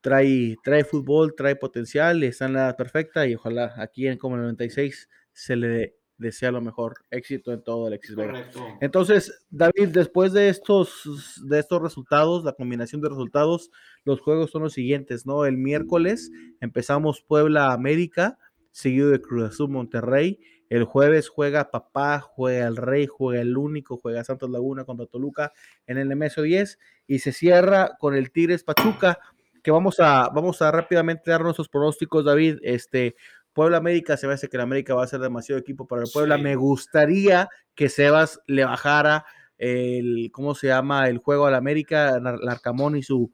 trae, 0.00 0.56
trae 0.62 0.84
fútbol, 0.84 1.34
trae 1.34 1.56
potencial, 1.56 2.22
está 2.22 2.46
en 2.46 2.52
la 2.52 2.66
edad 2.66 2.76
perfecta 2.76 3.26
y 3.26 3.34
ojalá 3.34 3.74
aquí 3.78 4.06
en 4.06 4.18
como 4.18 4.36
el 4.36 4.42
96 4.42 5.08
se 5.32 5.56
le 5.56 5.96
desea 6.22 6.52
lo 6.52 6.60
mejor, 6.60 6.94
éxito 7.10 7.52
en 7.52 7.62
todo 7.62 7.86
Alexis 7.86 8.14
Vega. 8.14 8.48
Entonces, 8.80 9.44
David, 9.50 9.88
después 9.88 10.32
de 10.32 10.48
estos, 10.48 11.40
de 11.44 11.58
estos 11.58 11.82
resultados, 11.82 12.44
la 12.44 12.52
combinación 12.52 13.02
de 13.02 13.08
resultados, 13.08 13.70
los 14.04 14.20
juegos 14.20 14.50
son 14.50 14.62
los 14.62 14.72
siguientes, 14.72 15.26
¿no? 15.26 15.44
El 15.44 15.58
miércoles 15.58 16.30
empezamos 16.60 17.22
Puebla 17.22 17.72
América, 17.72 18.38
seguido 18.70 19.10
de 19.10 19.20
Cruz 19.20 19.50
Azul 19.50 19.70
Monterrey. 19.70 20.40
El 20.70 20.84
jueves 20.84 21.28
juega 21.28 21.70
Papá, 21.70 22.20
juega 22.20 22.66
el 22.66 22.76
Rey, 22.76 23.06
juega 23.06 23.42
el 23.42 23.58
Único, 23.58 23.98
juega 23.98 24.24
Santos 24.24 24.48
Laguna 24.48 24.84
contra 24.84 25.04
Toluca 25.04 25.52
en 25.86 25.98
el 25.98 26.16
MSO 26.16 26.42
10 26.42 26.78
y 27.06 27.18
se 27.18 27.32
cierra 27.32 27.96
con 27.98 28.14
el 28.14 28.32
Tigres 28.32 28.64
Pachuca, 28.64 29.18
que 29.62 29.70
vamos 29.70 30.00
a, 30.00 30.30
vamos 30.34 30.62
a 30.62 30.70
rápidamente 30.70 31.30
dar 31.30 31.42
nuestros 31.42 31.68
pronósticos, 31.68 32.24
David. 32.24 32.56
Este, 32.62 33.16
Puebla 33.52 33.76
América, 33.76 34.16
se 34.16 34.26
me 34.26 34.34
hace 34.34 34.48
que 34.48 34.56
la 34.56 34.62
América 34.62 34.94
va 34.94 35.04
a 35.04 35.08
ser 35.08 35.20
demasiado 35.20 35.60
equipo 35.60 35.86
para 35.86 36.02
el 36.02 36.08
Puebla. 36.12 36.38
Me 36.38 36.56
gustaría 36.56 37.48
que 37.74 37.88
Sebas 37.88 38.40
le 38.46 38.64
bajara 38.64 39.24
el, 39.58 40.30
¿cómo 40.32 40.54
se 40.54 40.68
llama? 40.68 41.08
El 41.08 41.18
juego 41.18 41.46
al 41.46 41.54
América, 41.54 42.18
Larcamón 42.20 42.96
y 42.96 43.02
su, 43.02 43.30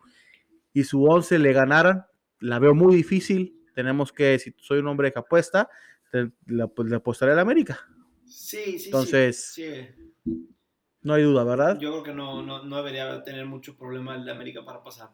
y 0.72 0.84
su 0.84 1.04
once 1.04 1.38
le 1.38 1.52
ganaran. 1.52 2.04
La 2.40 2.58
veo 2.58 2.74
muy 2.74 2.94
difícil. 2.94 3.60
Tenemos 3.74 4.12
que, 4.12 4.38
si 4.38 4.54
soy 4.58 4.80
un 4.80 4.88
hombre 4.88 5.12
que 5.12 5.20
apuesta, 5.20 5.68
pues 6.10 6.30
le 6.90 6.96
apostaré 6.96 7.32
al 7.32 7.38
América. 7.38 7.86
Sí, 8.26 8.78
sí, 8.78 8.86
Entonces, 8.86 9.60
no 11.00 11.14
hay 11.14 11.22
duda, 11.22 11.44
¿verdad? 11.44 11.78
Yo 11.78 11.90
creo 11.90 12.02
que 12.02 12.12
no, 12.12 12.42
no, 12.42 12.64
no 12.64 12.76
debería 12.76 13.22
tener 13.22 13.46
mucho 13.46 13.76
problema 13.76 14.16
el 14.16 14.24
de 14.24 14.32
América 14.32 14.64
para 14.64 14.82
pasar. 14.82 15.10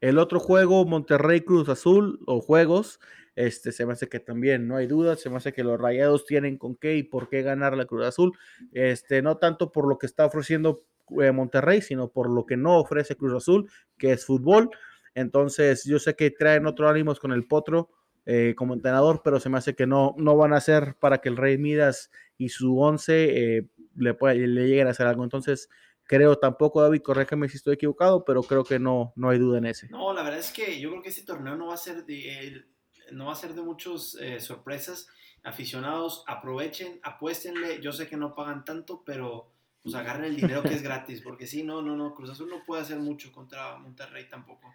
El 0.00 0.18
otro 0.18 0.38
juego, 0.38 0.84
Monterrey 0.84 1.40
Cruz 1.40 1.68
Azul, 1.68 2.20
o 2.26 2.40
juegos, 2.40 3.00
este, 3.34 3.72
se 3.72 3.86
me 3.86 3.92
hace 3.92 4.08
que 4.08 4.20
también 4.20 4.68
no 4.68 4.76
hay 4.76 4.86
duda, 4.86 5.16
se 5.16 5.30
me 5.30 5.36
hace 5.36 5.52
que 5.52 5.64
los 5.64 5.80
rayados 5.80 6.26
tienen 6.26 6.58
con 6.58 6.76
qué 6.76 6.96
y 6.96 7.02
por 7.02 7.28
qué 7.28 7.42
ganar 7.42 7.76
la 7.76 7.86
Cruz 7.86 8.06
Azul, 8.06 8.32
este, 8.72 9.22
no 9.22 9.38
tanto 9.38 9.72
por 9.72 9.88
lo 9.88 9.98
que 9.98 10.06
está 10.06 10.26
ofreciendo 10.26 10.84
eh, 11.20 11.32
Monterrey, 11.32 11.80
sino 11.82 12.08
por 12.08 12.30
lo 12.30 12.46
que 12.46 12.56
no 12.56 12.78
ofrece 12.78 13.16
Cruz 13.16 13.34
Azul, 13.34 13.70
que 13.98 14.12
es 14.12 14.24
fútbol. 14.24 14.70
Entonces, 15.14 15.84
yo 15.84 15.98
sé 15.98 16.14
que 16.14 16.30
traen 16.30 16.66
otro 16.66 16.88
ánimos 16.88 17.20
con 17.20 17.32
el 17.32 17.46
Potro 17.46 17.90
eh, 18.24 18.54
como 18.56 18.74
entrenador, 18.74 19.20
pero 19.22 19.40
se 19.40 19.48
me 19.48 19.58
hace 19.58 19.74
que 19.74 19.86
no, 19.86 20.14
no 20.16 20.36
van 20.36 20.52
a 20.52 20.58
hacer 20.58 20.96
para 21.00 21.18
que 21.18 21.28
el 21.28 21.36
Rey 21.36 21.58
Midas 21.58 22.10
y 22.38 22.50
su 22.50 22.78
once 22.78 23.56
eh, 23.56 23.66
le, 23.96 24.16
le 24.46 24.68
lleguen 24.68 24.86
a 24.86 24.90
hacer 24.90 25.06
algo. 25.06 25.24
Entonces, 25.24 25.68
creo 26.04 26.36
tampoco, 26.38 26.80
David, 26.80 27.02
corréjame 27.02 27.48
si 27.48 27.56
estoy 27.56 27.74
equivocado, 27.74 28.24
pero 28.24 28.42
creo 28.42 28.64
que 28.64 28.78
no, 28.78 29.12
no 29.16 29.30
hay 29.30 29.38
duda 29.38 29.58
en 29.58 29.66
ese. 29.66 29.88
No, 29.88 30.12
la 30.12 30.22
verdad 30.22 30.40
es 30.40 30.52
que 30.52 30.80
yo 30.80 30.90
creo 30.90 31.02
que 31.02 31.08
este 31.08 31.24
torneo 31.24 31.56
no 31.56 31.68
va 31.68 31.74
a 31.74 31.78
ser 31.78 32.04
de, 32.04 32.64
no 33.12 33.26
va 33.26 33.32
a 33.32 33.36
ser 33.36 33.54
de 33.54 33.62
muchas 33.62 34.16
eh, 34.20 34.40
sorpresas. 34.40 35.08
Aficionados, 35.44 36.24
aprovechen, 36.26 37.00
apuéstenle. 37.02 37.80
Yo 37.80 37.92
sé 37.92 38.08
que 38.08 38.16
no 38.16 38.34
pagan 38.34 38.64
tanto, 38.64 39.02
pero 39.04 39.50
pues 39.82 39.94
agarren 39.94 40.26
el 40.26 40.36
dinero 40.36 40.62
que 40.62 40.74
es 40.74 40.82
gratis, 40.82 41.20
porque 41.20 41.46
sí, 41.46 41.62
no, 41.64 41.82
no, 41.82 41.96
no, 41.96 42.14
Cruz 42.14 42.30
Azul 42.30 42.48
no 42.48 42.64
puede 42.64 42.82
hacer 42.82 42.98
mucho 42.98 43.32
contra 43.32 43.76
Monterrey 43.78 44.28
tampoco. 44.28 44.72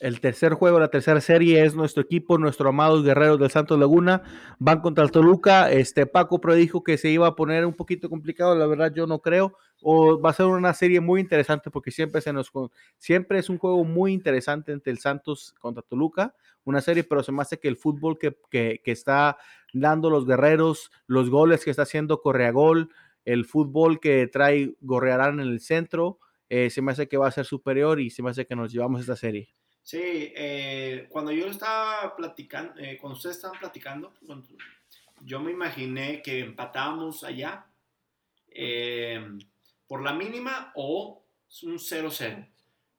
El 0.00 0.20
tercer 0.20 0.54
juego, 0.54 0.78
la 0.78 0.90
tercera 0.90 1.20
serie 1.20 1.64
es 1.64 1.74
nuestro 1.74 2.02
equipo, 2.02 2.38
nuestro 2.38 2.68
amados 2.68 3.02
guerreros 3.02 3.40
del 3.40 3.50
Santos 3.50 3.78
Laguna, 3.78 4.22
van 4.60 4.80
contra 4.80 5.02
el 5.02 5.10
Toluca. 5.10 5.72
Este 5.72 6.06
Paco 6.06 6.40
predijo 6.40 6.84
que 6.84 6.96
se 6.98 7.10
iba 7.10 7.26
a 7.26 7.34
poner 7.34 7.66
un 7.66 7.74
poquito 7.74 8.08
complicado, 8.08 8.54
la 8.54 8.66
verdad 8.66 8.92
yo 8.94 9.08
no 9.08 9.18
creo. 9.18 9.56
O 9.82 10.20
va 10.20 10.30
a 10.30 10.34
ser 10.34 10.46
una 10.46 10.74
serie 10.74 11.00
muy 11.00 11.20
interesante 11.20 11.70
porque 11.70 11.90
siempre 11.90 12.20
se 12.20 12.32
nos 12.32 12.50
siempre 12.96 13.38
es 13.38 13.48
un 13.48 13.58
juego 13.58 13.84
muy 13.84 14.12
interesante 14.12 14.72
entre 14.72 14.92
el 14.92 14.98
Santos 14.98 15.54
contra 15.60 15.82
Toluca, 15.82 16.34
una 16.64 16.80
serie, 16.80 17.04
pero 17.04 17.22
se 17.22 17.32
me 17.32 17.42
hace 17.42 17.58
que 17.58 17.68
el 17.68 17.76
fútbol 17.76 18.18
que, 18.18 18.36
que, 18.50 18.80
que 18.84 18.92
está 18.92 19.38
dando 19.72 20.10
los 20.10 20.26
guerreros, 20.26 20.90
los 21.06 21.30
goles 21.30 21.64
que 21.64 21.70
está 21.70 21.82
haciendo 21.82 22.20
Correagol, 22.20 22.90
el 23.24 23.44
fútbol 23.44 24.00
que 24.00 24.26
trae 24.26 24.74
Gorrearán 24.80 25.40
en 25.40 25.48
el 25.48 25.60
centro, 25.60 26.18
eh, 26.48 26.70
se 26.70 26.82
me 26.82 26.92
hace 26.92 27.08
que 27.08 27.16
va 27.16 27.28
a 27.28 27.32
ser 27.32 27.44
superior 27.44 28.00
y 28.00 28.10
se 28.10 28.22
me 28.22 28.30
hace 28.30 28.46
que 28.46 28.56
nos 28.56 28.72
llevamos 28.72 29.00
esta 29.00 29.16
serie. 29.16 29.48
Sí, 29.82 30.32
eh, 30.36 31.06
cuando 31.08 31.32
yo 31.32 31.46
estaba 31.46 32.14
platicando, 32.14 32.74
eh, 32.78 32.98
cuando 33.00 33.16
ustedes 33.16 33.36
estaban 33.36 33.58
platicando, 33.58 34.12
yo 35.24 35.40
me 35.40 35.50
imaginé 35.50 36.20
que 36.20 36.40
empatábamos 36.40 37.24
allá 37.24 37.66
eh, 38.50 39.18
por 39.88 40.02
la 40.02 40.12
mínima 40.12 40.72
o 40.76 41.24
un 41.62 41.78
0-0 41.78 42.46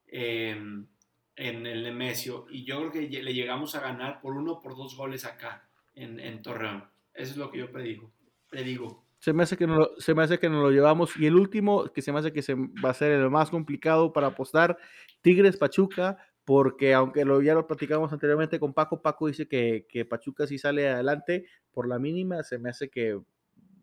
en 0.08 1.66
el 1.66 1.84
Nemesio. 1.84 2.48
Y 2.50 2.66
yo 2.66 2.80
creo 2.80 2.92
que 2.92 3.24
le 3.24 3.34
llegamos 3.34 3.76
a 3.76 3.80
ganar 3.80 4.20
por 4.20 4.36
uno 4.36 4.60
por 4.60 4.76
dos 4.76 4.98
goles 4.98 5.24
acá 5.24 5.70
en, 5.96 6.20
en, 6.20 6.42
Torreón. 6.42 6.84
Eso 7.14 7.32
es 7.32 7.38
lo 7.38 7.50
que 7.50 7.60
yo 7.60 7.72
predigo. 7.72 8.12
predigo. 8.50 9.06
Se 9.20 9.34
me, 9.34 9.44
hace 9.44 9.58
que 9.58 9.68
no, 9.68 9.90
se 9.98 10.16
me 10.16 10.24
hace 10.24 10.40
que 10.40 10.50
nos 10.50 10.64
lo 10.64 10.72
llevamos. 10.72 11.16
Y 11.18 11.26
el 11.28 11.36
último, 11.36 11.86
que 11.94 12.02
se 12.02 12.12
me 12.12 12.20
hace 12.20 12.34
que 12.34 12.42
se 12.42 12.56
va 12.56 12.90
a 12.90 12.94
ser 12.94 13.12
el 13.12 13.30
más 13.30 13.50
complicado 13.50 14.12
para 14.12 14.28
apostar, 14.28 14.78
Tigres 15.22 15.58
Pachuca 15.58 16.18
porque 16.50 16.96
aunque 16.96 17.26
lo, 17.26 17.44
ya 17.44 17.54
lo 17.54 17.68
platicamos 17.68 18.12
anteriormente 18.12 18.60
con 18.60 18.74
Paco, 18.74 19.04
Paco 19.04 19.28
dice 19.28 19.48
que, 19.48 19.86
que, 19.88 20.04
Pachuca 20.04 20.48
sí 20.48 20.58
sale 20.58 20.90
adelante 20.90 21.46
por 21.72 21.88
la 21.88 22.00
mínima, 22.00 22.42
se 22.42 22.58
me 22.58 22.72
hace 22.72 22.90
que 22.90 23.14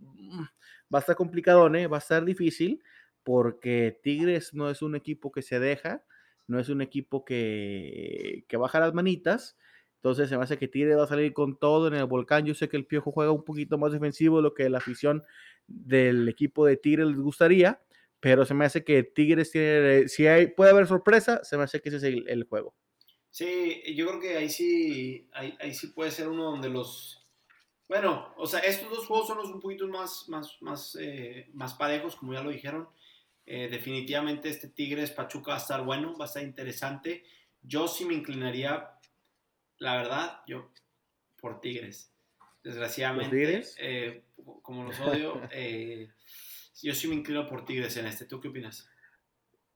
mm, 0.01 0.41
va 0.93 0.99
a 0.99 0.99
estar 0.99 1.15
complicado, 1.15 1.73
¿eh? 1.77 1.87
va 1.87 1.99
a 1.99 2.01
estar 2.01 2.25
difícil, 2.25 2.83
porque 3.27 3.99
Tigres 4.05 4.55
no 4.55 4.71
es 4.71 4.83
un 4.83 4.95
equipo 4.95 5.33
que 5.33 5.43
se 5.43 5.59
deja, 5.59 6.05
no 6.47 6.61
es 6.61 6.69
un 6.69 6.81
equipo 6.81 7.25
que, 7.25 8.45
que 8.47 8.57
baja 8.57 8.79
las 8.79 8.95
manitas, 8.95 9.59
entonces 9.97 10.29
se 10.29 10.37
me 10.39 10.45
hace 10.45 10.59
que 10.59 10.69
Tigres 10.69 10.97
va 10.97 11.03
a 11.03 11.09
salir 11.09 11.33
con 11.33 11.59
todo 11.59 11.89
en 11.89 11.95
el 11.95 12.05
volcán, 12.05 12.47
yo 12.47 12.55
sé 12.55 12.69
que 12.69 12.77
el 12.77 12.87
Piojo 12.87 13.11
juega 13.11 13.33
un 13.33 13.43
poquito 13.43 13.79
más 13.79 13.91
defensivo 13.91 14.37
de 14.37 14.45
lo 14.45 14.55
que 14.55 14.71
la 14.71 14.79
afición 14.79 15.25
del 15.67 16.29
equipo 16.29 16.65
de 16.65 16.77
Tigres 16.77 17.09
les 17.09 17.19
gustaría, 17.19 17.83
pero 18.21 18.47
se 18.47 18.55
me 18.55 18.65
hace 18.65 18.85
que 18.85 19.03
Tigres 19.03 19.51
tiene, 19.51 20.07
si 20.07 20.29
hay, 20.29 20.47
puede 20.47 20.71
haber 20.71 20.87
sorpresa, 20.87 21.43
se 21.43 21.57
me 21.57 21.65
hace 21.65 21.81
que 21.81 21.89
ese 21.89 21.97
es 21.97 22.05
el, 22.05 22.45
juego. 22.45 22.77
Sí, 23.29 23.83
yo 23.97 24.07
creo 24.07 24.21
que 24.21 24.37
ahí 24.37 24.51
sí, 24.51 25.29
ahí, 25.33 25.75
sí 25.75 25.89
puede 25.89 26.13
ser 26.13 26.29
uno 26.29 26.45
donde 26.45 26.69
los, 26.69 27.27
bueno, 27.89 28.33
o 28.37 28.47
sea, 28.47 28.61
estos 28.61 28.89
dos 28.89 29.09
juegos 29.09 29.27
son 29.27 29.39
los 29.39 29.49
un 29.49 29.61
poquito 29.61 29.89
más, 29.89 30.29
más, 30.29 30.57
más, 30.61 30.97
eh, 31.01 31.51
más 31.55 31.75
parejos, 31.75 32.15
como 32.15 32.33
ya 32.33 32.45
lo 32.45 32.51
dijeron. 32.51 32.89
Eh, 33.47 33.69
definitivamente 33.71 34.49
este 34.49 34.69
Tigres 34.69 35.13
Pachuca 35.13 35.53
va 35.53 35.59
a 35.59 35.61
estar 35.61 35.85
bueno, 35.85 36.17
va 36.19 36.25
a 36.25 36.29
estar 36.29 36.43
interesante. 36.43 37.23
Yo 37.63 37.87
sí 37.87 38.05
me 38.05 38.15
inclinaría, 38.15 38.91
la 39.79 39.97
verdad, 39.97 40.41
yo 40.47 40.73
por 41.41 41.61
Tigres. 41.61 42.13
Desgraciadamente, 42.63 43.63
eh, 43.79 44.25
como 44.63 44.85
los 44.85 44.99
odio, 45.01 45.41
yo 46.83 46.95
sí 46.95 47.07
me 47.07 47.15
inclino 47.15 47.47
por 47.47 47.65
Tigres 47.65 47.97
en 47.97 48.07
este. 48.07 48.25
¿Tú 48.25 48.41
qué 48.41 48.49
opinas? 48.49 48.91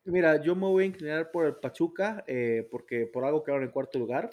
Mira, 0.04 0.42
yo 0.42 0.56
me 0.56 0.66
voy 0.66 0.84
a 0.84 0.86
inclinar 0.86 1.30
por 1.30 1.46
el 1.46 1.56
Pachuca, 1.56 2.24
eh, 2.26 2.66
porque 2.70 3.06
por 3.06 3.24
algo 3.24 3.44
quedaron 3.44 3.64
en 3.64 3.70
cuarto 3.70 3.98
lugar. 3.98 4.30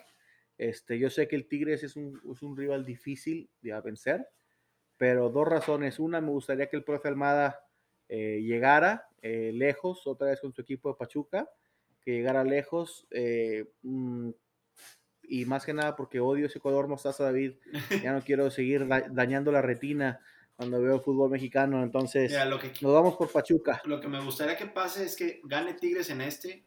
Este, 0.58 0.98
yo 0.98 1.10
sé 1.10 1.28
que 1.28 1.36
el 1.36 1.48
Tigres 1.48 1.84
es 1.84 1.96
un, 1.96 2.20
es 2.34 2.42
un 2.42 2.58
rival 2.58 2.84
difícil 2.84 3.52
de 3.62 3.80
vencer, 3.82 4.28
pero 4.98 5.30
dos 5.30 5.48
razones. 5.48 6.00
Una, 6.00 6.22
me 6.22 6.30
gustaría 6.30 6.68
que 6.68 6.78
el 6.78 6.84
profe 6.84 7.10
Almada 7.10 7.67
eh, 8.10 8.42
llegara 8.42 9.08
eh, 9.22 9.52
lejos, 9.54 10.06
otra 10.08 10.28
vez 10.28 10.40
con 10.42 10.54
su 10.54 10.62
equipo 10.62 10.90
de 10.90 10.96
Pachuca, 10.96 11.50
que 12.02 12.12
llegara 12.12 12.44
lejos. 12.44 13.08
Mm, 13.82 14.32
y 15.30 15.46
más 15.46 15.66
que 15.66 15.74
nada 15.74 15.96
porque 15.96 16.20
odio 16.20 16.46
ese 16.46 16.60
color 16.60 16.88
mostaza, 16.88 17.26
David. 17.26 17.54
Ya 18.10 18.14
no 18.14 18.22
quiero 18.22 18.50
seguir 18.50 18.88
dañando 18.88 19.52
la 19.52 19.62
retina 19.62 20.20
cuando 20.56 20.82
veo 20.82 21.02
fútbol 21.02 21.30
mexicano. 21.30 21.84
Entonces, 21.84 22.34
nos 22.82 22.94
vamos 22.94 23.16
por 23.16 23.32
Pachuca. 23.32 23.82
Lo 23.86 24.00
que 24.00 24.08
me 24.08 24.24
gustaría 24.24 24.58
que 24.58 24.68
pase 24.68 25.06
es 25.06 25.16
que 25.16 25.42
gane 25.44 25.74
Tigres 25.74 26.10
en 26.10 26.22
este. 26.22 26.66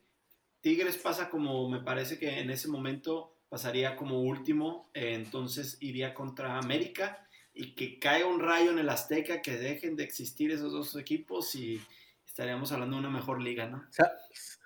Tigres 0.61 0.99
pasa 0.99 1.31
como, 1.31 1.69
me 1.69 1.81
parece 1.81 2.19
que 2.19 2.41
en 2.41 2.51
ese 2.51 2.69
momento 2.69 3.39
pasaría 3.49 3.97
como 3.97 4.21
último, 4.21 4.91
eh, 4.95 5.15
entonces 5.15 5.79
iría 5.81 6.15
contra 6.15 6.59
América 6.59 7.27
y 7.61 7.75
que 7.75 7.99
caiga 7.99 8.27
un 8.27 8.41
rayo 8.41 8.71
en 8.71 8.79
el 8.79 8.89
Azteca, 8.89 9.43
que 9.43 9.59
dejen 9.59 9.95
de 9.95 10.03
existir 10.03 10.51
esos 10.51 10.73
dos 10.73 10.97
equipos 10.97 11.55
y 11.55 11.79
estaríamos 12.27 12.73
hablando 12.73 12.97
de 12.97 13.01
una 13.01 13.11
mejor 13.11 13.43
liga, 13.43 13.67
¿no? 13.67 13.87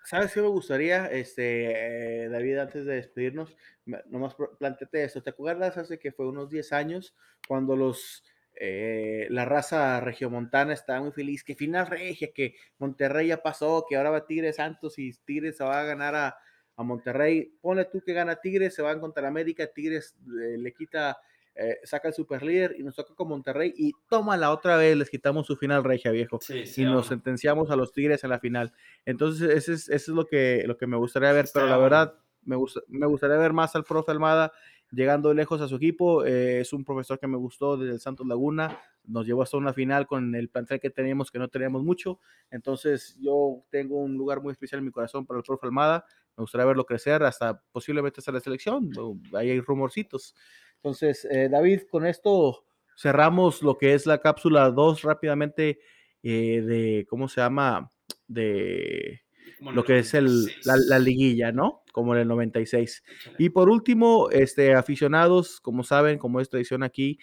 ¿Sabes 0.05 0.32
qué 0.32 0.40
me 0.40 0.47
gustaría, 0.47 1.07
este, 1.07 2.24
eh, 2.24 2.28
David, 2.28 2.59
antes 2.59 2.86
de 2.86 2.95
despedirnos? 2.95 3.57
Nomás 4.07 4.36
planteate 4.61 5.03
esto. 5.03 5.24
¿Te 5.24 5.30
acuerdas 5.30 5.76
hace 5.76 5.99
que 5.99 6.12
fue 6.12 6.28
unos 6.28 6.51
10 6.51 6.72
años 6.72 7.16
cuando 7.49 7.74
los 7.74 8.22
eh, 8.55 9.26
la 9.30 9.45
raza 9.45 9.99
regiomontana 9.99 10.72
está 10.72 11.01
muy 11.01 11.11
feliz, 11.11 11.42
que 11.42 11.57
final 11.57 11.88
regia, 11.88 12.32
que 12.32 12.55
Monterrey 12.78 13.26
ya 13.26 13.42
pasó, 13.42 13.86
que 13.88 13.97
ahora 13.97 14.11
va 14.11 14.26
Tigres 14.26 14.57
Santos 14.57 15.01
y 15.01 15.12
Tigres 15.24 15.57
se 15.57 15.64
va 15.64 15.80
a 15.80 15.84
ganar 15.84 16.14
a, 16.14 16.38
Monterrey. 16.76 17.57
Pone 17.61 17.84
tú 17.86 18.03
que 18.05 18.12
gana 18.12 18.36
Tigres, 18.36 18.74
se 18.74 18.82
van 18.82 19.01
contra 19.01 19.26
América, 19.26 19.66
Tigres 19.66 20.16
eh, 20.26 20.59
le 20.59 20.72
quita, 20.72 21.16
eh, 21.55 21.76
saca 21.84 22.09
el 22.09 22.14
super 22.14 22.42
líder 22.42 22.74
y 22.78 22.82
nos 22.82 22.96
toca 22.96 23.14
con 23.14 23.28
Monterrey 23.28 23.72
y 23.76 23.92
toma 24.09 24.36
la 24.36 24.50
otra 24.50 24.76
vez, 24.76 24.96
les 24.96 25.11
quitamos 25.11 25.46
su 25.46 25.57
final 25.57 25.84
regia, 25.84 26.11
viejo. 26.11 26.38
y 26.76 26.84
nos 26.84 27.07
sentenciamos 27.07 27.70
a 27.70 27.76
los 27.76 27.92
Tigres 27.92 28.24
en 28.24 28.30
la 28.30 28.40
final. 28.40 28.72
Entonces, 29.05 29.50
eso 29.50 29.72
es, 29.72 29.88
eso 29.88 30.12
es 30.12 30.16
lo, 30.16 30.26
que, 30.26 30.64
lo 30.66 30.76
que 30.76 30.86
me 30.86 30.96
gustaría 30.96 31.32
ver, 31.32 31.46
pero 31.52 31.66
la 31.66 31.76
verdad, 31.76 32.14
me, 32.42 32.57
gusta, 32.57 32.80
me 32.88 33.07
gustaría 33.07 33.36
ver 33.36 33.52
más 33.52 33.74
al 33.76 33.84
profe 33.84 34.11
Almada 34.11 34.52
llegando 34.94 35.34
lejos 35.34 35.61
a 35.61 35.68
su 35.68 35.76
equipo. 35.76 36.24
Eh, 36.24 36.61
es 36.61 36.72
un 36.72 36.84
profesor 36.84 37.18
que 37.18 37.26
me 37.26 37.36
gustó 37.36 37.76
desde 37.76 37.94
el 37.94 38.00
Santos 38.00 38.26
Laguna. 38.26 38.78
Nos 39.05 39.26
llevó 39.26 39.42
hasta 39.42 39.57
una 39.57 39.72
final 39.72 40.07
con 40.07 40.34
el 40.34 40.48
plantel 40.48 40.80
que 40.80 40.90
teníamos, 40.90 41.30
que 41.30 41.38
no 41.38 41.48
teníamos 41.48 41.82
mucho. 41.82 42.20
Entonces, 42.50 43.16
yo 43.20 43.64
tengo 43.70 43.98
un 43.98 44.16
lugar 44.16 44.40
muy 44.40 44.52
especial 44.52 44.78
en 44.78 44.86
mi 44.86 44.90
corazón 44.90 45.26
para 45.26 45.38
el 45.38 45.44
profe 45.44 45.66
Almada. 45.66 46.05
Me 46.36 46.42
gustaría 46.42 46.64
verlo 46.64 46.84
crecer 46.84 47.22
hasta 47.22 47.61
posiblemente 47.72 48.20
hasta 48.20 48.32
la 48.32 48.40
selección. 48.40 48.90
Ahí 49.34 49.50
hay 49.50 49.61
rumorcitos. 49.61 50.34
Entonces, 50.85 51.26
eh, 51.30 51.49
David, 51.51 51.85
con 51.91 52.05
esto 52.05 52.66
cerramos 52.95 53.62
lo 53.62 53.78
que 53.78 53.95
es 53.95 54.05
la 54.05 54.18
cápsula 54.18 54.70
2 54.70 55.01
rápidamente 55.01 55.78
eh, 56.22 56.61
de, 56.61 57.07
¿cómo 57.09 57.26
se 57.26 57.41
llama? 57.41 57.91
De 58.28 59.22
lo 59.61 59.82
que 59.82 60.01
es 60.01 60.12
el, 60.12 60.45
la, 60.64 60.99
liguilla, 60.99 61.53
¿no? 61.53 61.85
Como 61.91 62.14
en 62.14 62.20
el 62.20 62.28
96. 62.28 63.03
Y 63.39 63.49
por 63.49 63.70
último, 63.70 64.28
este, 64.28 64.74
aficionados, 64.74 65.59
como 65.59 65.85
saben, 65.85 66.18
como 66.18 66.39
es 66.39 66.51
tradición 66.51 66.82
aquí, 66.82 67.18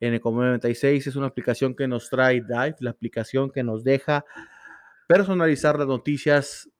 en 0.00 0.14
el 0.14 0.20
Como 0.22 0.42
96 0.42 1.06
es 1.06 1.14
una 1.14 1.26
aplicación 1.26 1.76
que 1.76 1.86
nos 1.86 2.08
trae 2.08 2.40
Dive, 2.40 2.76
la 2.80 2.90
aplicación 2.90 3.50
que 3.50 3.62
nos 3.62 3.84
deja 3.84 4.24
personalizar 5.06 5.78
las 5.78 5.86
noticias 5.86 6.70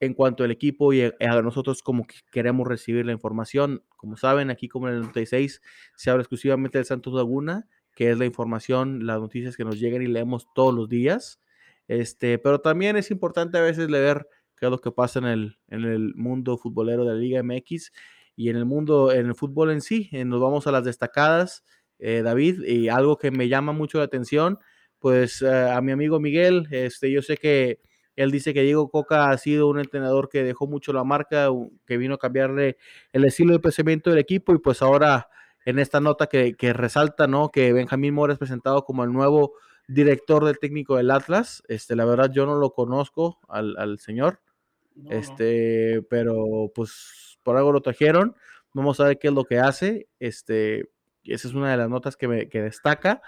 en 0.00 0.14
cuanto 0.14 0.44
al 0.44 0.50
equipo 0.50 0.92
y 0.92 1.02
a 1.02 1.42
nosotros 1.42 1.82
como 1.82 2.06
que 2.06 2.16
queremos 2.32 2.66
recibir 2.66 3.04
la 3.04 3.12
información. 3.12 3.84
Como 3.96 4.16
saben, 4.16 4.50
aquí 4.50 4.66
como 4.66 4.88
en 4.88 4.94
el 4.94 5.00
96 5.00 5.60
se 5.94 6.10
habla 6.10 6.22
exclusivamente 6.22 6.78
del 6.78 6.86
Santos 6.86 7.12
Laguna, 7.12 7.68
que 7.94 8.10
es 8.10 8.18
la 8.18 8.24
información, 8.24 9.06
las 9.06 9.20
noticias 9.20 9.56
que 9.56 9.64
nos 9.64 9.78
llegan 9.78 10.02
y 10.02 10.06
leemos 10.06 10.48
todos 10.54 10.74
los 10.74 10.88
días. 10.88 11.38
Este, 11.86 12.38
pero 12.38 12.60
también 12.60 12.96
es 12.96 13.10
importante 13.10 13.58
a 13.58 13.62
veces 13.62 13.90
leer 13.90 14.26
qué 14.56 14.66
es 14.66 14.70
lo 14.70 14.80
que 14.80 14.90
pasa 14.90 15.18
en 15.18 15.26
el, 15.26 15.58
en 15.68 15.84
el 15.84 16.14
mundo 16.14 16.56
futbolero 16.56 17.04
de 17.04 17.14
la 17.14 17.18
Liga 17.18 17.42
MX 17.42 17.92
y 18.36 18.48
en 18.48 18.56
el 18.56 18.64
mundo, 18.64 19.12
en 19.12 19.26
el 19.26 19.34
fútbol 19.34 19.70
en 19.70 19.82
sí. 19.82 20.08
Eh, 20.12 20.24
nos 20.24 20.40
vamos 20.40 20.66
a 20.66 20.72
las 20.72 20.84
destacadas, 20.84 21.62
eh, 21.98 22.22
David, 22.22 22.62
y 22.62 22.88
algo 22.88 23.18
que 23.18 23.30
me 23.30 23.48
llama 23.48 23.72
mucho 23.72 23.98
la 23.98 24.04
atención, 24.04 24.58
pues 24.98 25.42
eh, 25.42 25.70
a 25.70 25.80
mi 25.82 25.92
amigo 25.92 26.20
Miguel, 26.20 26.68
este, 26.70 27.10
yo 27.10 27.20
sé 27.20 27.36
que 27.36 27.80
él 28.22 28.30
dice 28.30 28.54
que 28.54 28.62
Diego 28.62 28.90
Coca 28.90 29.30
ha 29.30 29.38
sido 29.38 29.68
un 29.68 29.78
entrenador 29.78 30.28
que 30.28 30.42
dejó 30.42 30.66
mucho 30.66 30.92
la 30.92 31.04
marca, 31.04 31.48
que 31.86 31.96
vino 31.96 32.14
a 32.14 32.18
cambiarle 32.18 32.76
el 33.12 33.24
estilo 33.24 33.52
de 33.52 33.60
pensamiento 33.60 34.10
del 34.10 34.18
equipo 34.18 34.54
y 34.54 34.58
pues 34.58 34.82
ahora 34.82 35.28
en 35.64 35.78
esta 35.78 36.00
nota 36.00 36.26
que, 36.26 36.54
que 36.54 36.72
resalta, 36.72 37.26
¿no? 37.26 37.50
Que 37.50 37.72
Benjamín 37.72 38.14
Mora 38.14 38.32
es 38.32 38.38
presentado 38.38 38.84
como 38.84 39.04
el 39.04 39.12
nuevo 39.12 39.54
director 39.88 40.44
del 40.44 40.58
técnico 40.58 40.96
del 40.96 41.10
Atlas. 41.10 41.62
Este, 41.68 41.96
la 41.96 42.04
verdad 42.04 42.30
yo 42.32 42.46
no 42.46 42.56
lo 42.56 42.72
conozco 42.72 43.38
al, 43.48 43.76
al 43.76 43.98
señor 43.98 44.40
este, 45.08 46.02
pero 46.08 46.70
pues 46.74 47.38
por 47.42 47.56
algo 47.56 47.72
lo 47.72 47.80
trajeron. 47.80 48.36
Vamos 48.72 49.00
a 49.00 49.04
ver 49.04 49.18
qué 49.18 49.28
es 49.28 49.34
lo 49.34 49.44
que 49.44 49.58
hace. 49.58 50.08
Este, 50.18 50.90
esa 51.24 51.48
es 51.48 51.54
una 51.54 51.70
de 51.70 51.76
las 51.76 51.88
notas 51.88 52.16
que, 52.16 52.28
me, 52.28 52.48
que 52.48 52.62
destaca. 52.62 53.22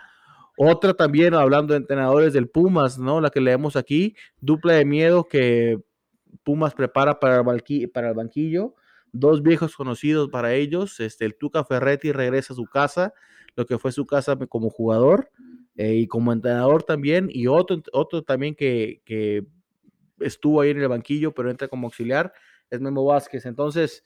Otra 0.57 0.95
también, 0.95 1.35
hablando 1.35 1.73
de 1.73 1.79
entrenadores 1.79 2.33
del 2.33 2.49
Pumas, 2.49 2.99
¿no? 2.99 3.21
La 3.21 3.31
que 3.31 3.41
leemos 3.41 3.77
aquí, 3.77 4.15
dupla 4.41 4.75
de 4.75 4.85
miedo 4.85 5.25
que 5.25 5.79
Pumas 6.45 6.75
prepara 6.75 7.19
para 7.19 7.37
el, 7.37 8.15
banquillo. 8.15 8.75
dos 9.13 9.43
viejos 9.43 9.77
conocidos 9.77 10.29
para 10.31 10.55
ellos. 10.55 11.01
Este, 11.01 11.25
el 11.25 11.37
Tuca 11.37 11.65
Ferretti 11.65 12.13
regresa 12.13 12.53
a 12.53 12.57
su 12.57 12.67
casa, 12.67 13.15
lo 13.57 13.67
que 13.67 13.79
fue 13.79 13.93
su 13.93 14.07
casa 14.07 14.37
como 14.49 14.71
jugador 14.71 15.31
eh, 15.77 15.95
y 15.95 16.07
como 16.07 16.33
entrenador 16.33 16.83
también, 16.83 17.29
y 17.31 17.47
otro, 17.47 17.83
otro 17.93 18.23
también 18.23 18.55
que, 18.55 19.01
que 19.05 19.47
estuvo 20.21 20.61
ahí 20.61 20.71
en 20.71 20.81
el 20.81 20.89
banquillo, 20.89 21.33
pero 21.33 21.51
entra 21.51 21.69
como 21.69 21.87
auxiliar, 21.87 22.33
es 22.71 22.81
Memo 22.81 23.05
Vázquez. 23.05 23.47
Entonces, 23.47 24.05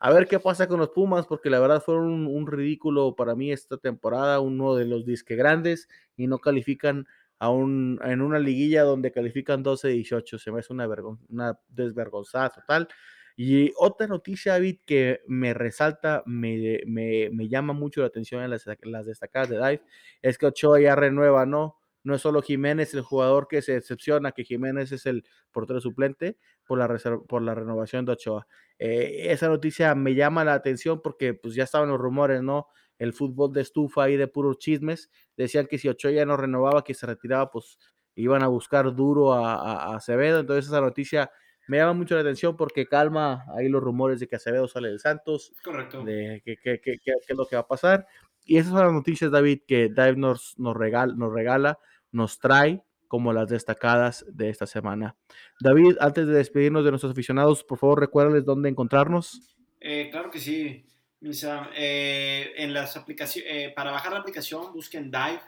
a 0.00 0.12
ver 0.12 0.28
qué 0.28 0.38
pasa 0.38 0.68
con 0.68 0.78
los 0.78 0.90
Pumas, 0.90 1.26
porque 1.26 1.50
la 1.50 1.58
verdad 1.58 1.82
fueron 1.82 2.26
un, 2.26 2.46
ridículo 2.46 3.16
para 3.16 3.34
mí 3.34 3.50
esta 3.50 3.76
temporada, 3.78 4.40
uno 4.40 4.74
de 4.74 4.84
los 4.84 5.04
disque 5.04 5.34
grandes, 5.34 5.88
y 6.16 6.26
no 6.26 6.38
califican 6.38 7.06
a 7.38 7.50
un, 7.50 8.00
en 8.04 8.20
una 8.20 8.38
liguilla 8.38 8.82
donde 8.82 9.12
califican 9.12 9.64
12-18. 9.64 10.38
Se 10.38 10.52
me 10.52 10.60
hace 10.60 10.72
una, 10.72 10.88
una 11.28 11.58
desvergonzada 11.68 12.50
total. 12.50 12.88
Y 13.36 13.72
otra 13.76 14.08
noticia, 14.08 14.52
David, 14.52 14.80
que 14.84 15.22
me 15.28 15.54
resalta, 15.54 16.24
me, 16.26 16.80
me, 16.86 17.30
me 17.30 17.48
llama 17.48 17.72
mucho 17.72 18.00
la 18.00 18.08
atención 18.08 18.42
en 18.42 18.50
las, 18.50 18.66
las, 18.82 19.06
destacadas 19.06 19.48
de 19.48 19.56
Dive, 19.58 19.82
es 20.22 20.38
que 20.38 20.46
Ochoa 20.46 20.80
ya 20.80 20.96
renueva, 20.96 21.46
¿no? 21.46 21.78
No 22.02 22.14
es 22.14 22.22
solo 22.22 22.42
Jiménez 22.42 22.94
el 22.94 23.02
jugador 23.02 23.48
que 23.48 23.62
se 23.62 23.72
decepciona, 23.72 24.32
que 24.32 24.44
Jiménez 24.44 24.92
es 24.92 25.06
el 25.06 25.24
portero 25.50 25.80
suplente 25.80 26.38
por 26.64 26.78
la, 26.78 26.88
por 27.28 27.42
la 27.42 27.54
renovación 27.54 28.04
de 28.04 28.12
Ochoa. 28.12 28.46
Eh, 28.78 29.26
esa 29.30 29.48
noticia 29.48 29.94
me 29.94 30.14
llama 30.14 30.44
la 30.44 30.54
atención 30.54 31.00
porque 31.02 31.34
pues 31.34 31.54
ya 31.54 31.64
estaban 31.64 31.88
los 31.88 31.98
rumores, 31.98 32.42
¿no? 32.42 32.68
El 32.98 33.12
fútbol 33.12 33.52
de 33.52 33.62
estufa 33.62 34.08
y 34.10 34.16
de 34.16 34.28
puros 34.28 34.58
chismes. 34.58 35.10
Decían 35.36 35.66
que 35.66 35.78
si 35.78 35.88
Ochoa 35.88 36.12
ya 36.12 36.26
no 36.26 36.36
renovaba, 36.36 36.84
que 36.84 36.94
se 36.94 37.06
retiraba, 37.06 37.50
pues 37.50 37.78
iban 38.14 38.42
a 38.42 38.48
buscar 38.48 38.94
duro 38.94 39.32
a, 39.32 39.54
a 39.54 39.96
Acevedo. 39.96 40.40
Entonces 40.40 40.66
esa 40.66 40.80
noticia 40.80 41.30
me 41.68 41.76
llama 41.76 41.92
mucho 41.92 42.14
la 42.14 42.22
atención 42.22 42.56
porque 42.56 42.86
calma 42.86 43.44
ahí 43.54 43.68
los 43.68 43.82
rumores 43.82 44.18
de 44.18 44.26
que 44.26 44.36
Acevedo 44.36 44.66
sale 44.68 44.88
del 44.88 45.00
Santos. 45.00 45.52
Correcto. 45.62 46.02
De 46.02 46.40
qué 46.44 46.56
es 46.74 47.36
lo 47.36 47.46
que 47.46 47.56
va 47.56 47.62
a 47.62 47.68
pasar. 47.68 48.06
Y 48.48 48.56
esas 48.56 48.72
son 48.72 48.82
las 48.82 48.92
noticias, 48.92 49.30
David, 49.30 49.60
que 49.68 49.90
Dave 49.90 50.16
nos, 50.16 50.58
nos, 50.58 50.74
nos 50.74 51.32
regala, 51.32 51.78
nos 52.10 52.38
trae 52.38 52.82
como 53.06 53.32
las 53.32 53.48
destacadas 53.48 54.24
de 54.28 54.48
esta 54.48 54.66
semana. 54.66 55.16
David, 55.60 55.96
antes 56.00 56.26
de 56.26 56.32
despedirnos 56.32 56.84
de 56.84 56.90
nuestros 56.90 57.12
aficionados, 57.12 57.62
por 57.62 57.78
favor 57.78 58.00
recuérdales 58.00 58.44
dónde 58.44 58.70
encontrarnos. 58.70 59.54
Eh, 59.80 60.08
claro 60.10 60.30
que 60.30 60.40
sí, 60.40 60.84
Misa. 61.20 61.68
Eh, 61.76 62.54
en 62.56 62.72
las 62.72 62.96
aplicaciones, 62.96 63.52
eh, 63.52 63.72
para 63.76 63.90
bajar 63.90 64.12
la 64.12 64.20
aplicación, 64.20 64.72
busquen 64.72 65.10
Dive, 65.10 65.42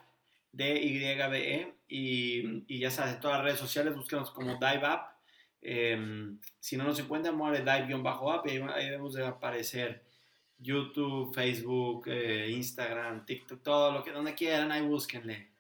D-Y-B-E, 0.52 1.74
y, 1.88 2.64
y 2.68 2.78
ya 2.78 2.90
sabes, 2.90 3.14
en 3.14 3.20
todas 3.20 3.38
las 3.38 3.46
redes 3.46 3.58
sociales, 3.58 3.96
búsquenos 3.96 4.30
como 4.30 4.52
Dive 4.54 4.86
App 4.86 5.20
Em, 5.62 6.38
si 6.58 6.76
no 6.76 6.84
nos 6.84 6.98
encuentran, 6.98 7.36
mueve 7.36 7.60
dive-up 7.60 8.46
y 8.46 8.50
ahí, 8.50 8.84
debemos 8.86 9.12
de 9.14 9.26
aparecer 9.26 10.02
YouTube, 10.60 11.34
Facebook, 11.34 12.04
eh, 12.06 12.50
Instagram, 12.50 13.24
TikTok, 13.24 13.62
todo 13.62 13.92
lo 13.92 14.04
que 14.04 14.12
donde 14.12 14.34
quieran, 14.34 14.70
ahí 14.70 14.86
búsquenle. 14.86 15.50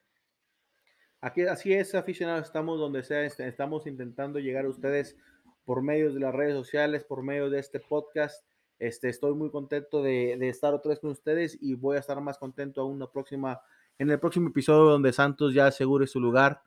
Aquí, 1.22 1.42
así 1.42 1.72
es, 1.72 1.94
aficionados, 1.94 2.46
estamos 2.46 2.78
donde 2.78 3.02
sea, 3.02 3.24
este, 3.24 3.46
estamos 3.46 3.86
intentando 3.86 4.38
llegar 4.38 4.64
a 4.64 4.68
ustedes 4.68 5.16
por 5.64 5.82
medio 5.82 6.12
de 6.12 6.20
las 6.20 6.34
redes 6.34 6.54
sociales, 6.54 7.04
por 7.04 7.22
medio 7.22 7.50
de 7.50 7.58
este 7.58 7.80
podcast. 7.80 8.44
Este, 8.78 9.08
estoy 9.10 9.34
muy 9.34 9.50
contento 9.50 10.02
de, 10.02 10.32
estar 10.48 10.72
otra 10.72 10.90
vez 10.90 11.00
con 11.00 11.10
ustedes 11.10 11.58
y 11.60 11.74
voy 11.74 11.96
a 11.96 12.00
estar 12.00 12.20
más 12.20 12.38
contento 12.38 12.80
aún 12.80 12.98
la 12.98 13.10
próxima, 13.10 13.60
en 13.98 14.10
el 14.10 14.18
próximo 14.18 14.48
episodio 14.48 14.90
donde 14.90 15.12
Santos 15.12 15.52
ya 15.52 15.66
asegure 15.66 16.06
su 16.06 16.20
lugar 16.20 16.62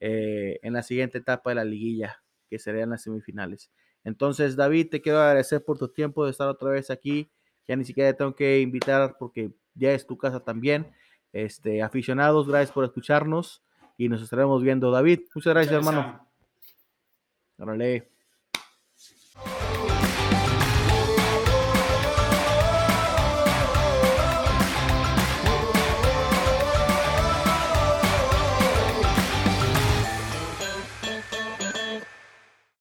eh, 0.00 0.58
en 0.62 0.72
la 0.72 0.82
siguiente 0.82 1.18
etapa 1.18 1.50
de 1.50 1.56
la 1.56 1.64
liguilla 1.64 2.22
que 2.48 2.58
serían 2.58 2.90
las 2.90 3.02
semifinales. 3.02 3.70
Entonces, 4.02 4.56
David, 4.56 4.88
te 4.90 5.02
quiero 5.02 5.18
agradecer 5.18 5.62
por 5.62 5.78
tu 5.78 5.88
tiempo 5.88 6.24
de 6.24 6.30
estar 6.30 6.48
otra 6.48 6.70
vez 6.70 6.90
aquí. 6.90 7.30
Ya 7.68 7.76
ni 7.76 7.84
siquiera 7.84 8.12
tengo 8.14 8.34
que 8.34 8.60
invitar 8.60 9.16
porque 9.18 9.52
ya 9.74 9.92
es 9.92 10.06
tu 10.06 10.18
casa 10.18 10.40
también. 10.40 10.92
Este, 11.32 11.82
aficionados, 11.82 12.48
gracias 12.48 12.72
por 12.72 12.84
escucharnos 12.84 13.62
y 13.96 14.08
nos 14.08 14.22
estaremos 14.22 14.62
viendo. 14.62 14.90
David, 14.90 15.20
muchas 15.34 15.54
gracias, 15.54 15.74
hermano. 15.74 16.26
Órale. 17.58 18.10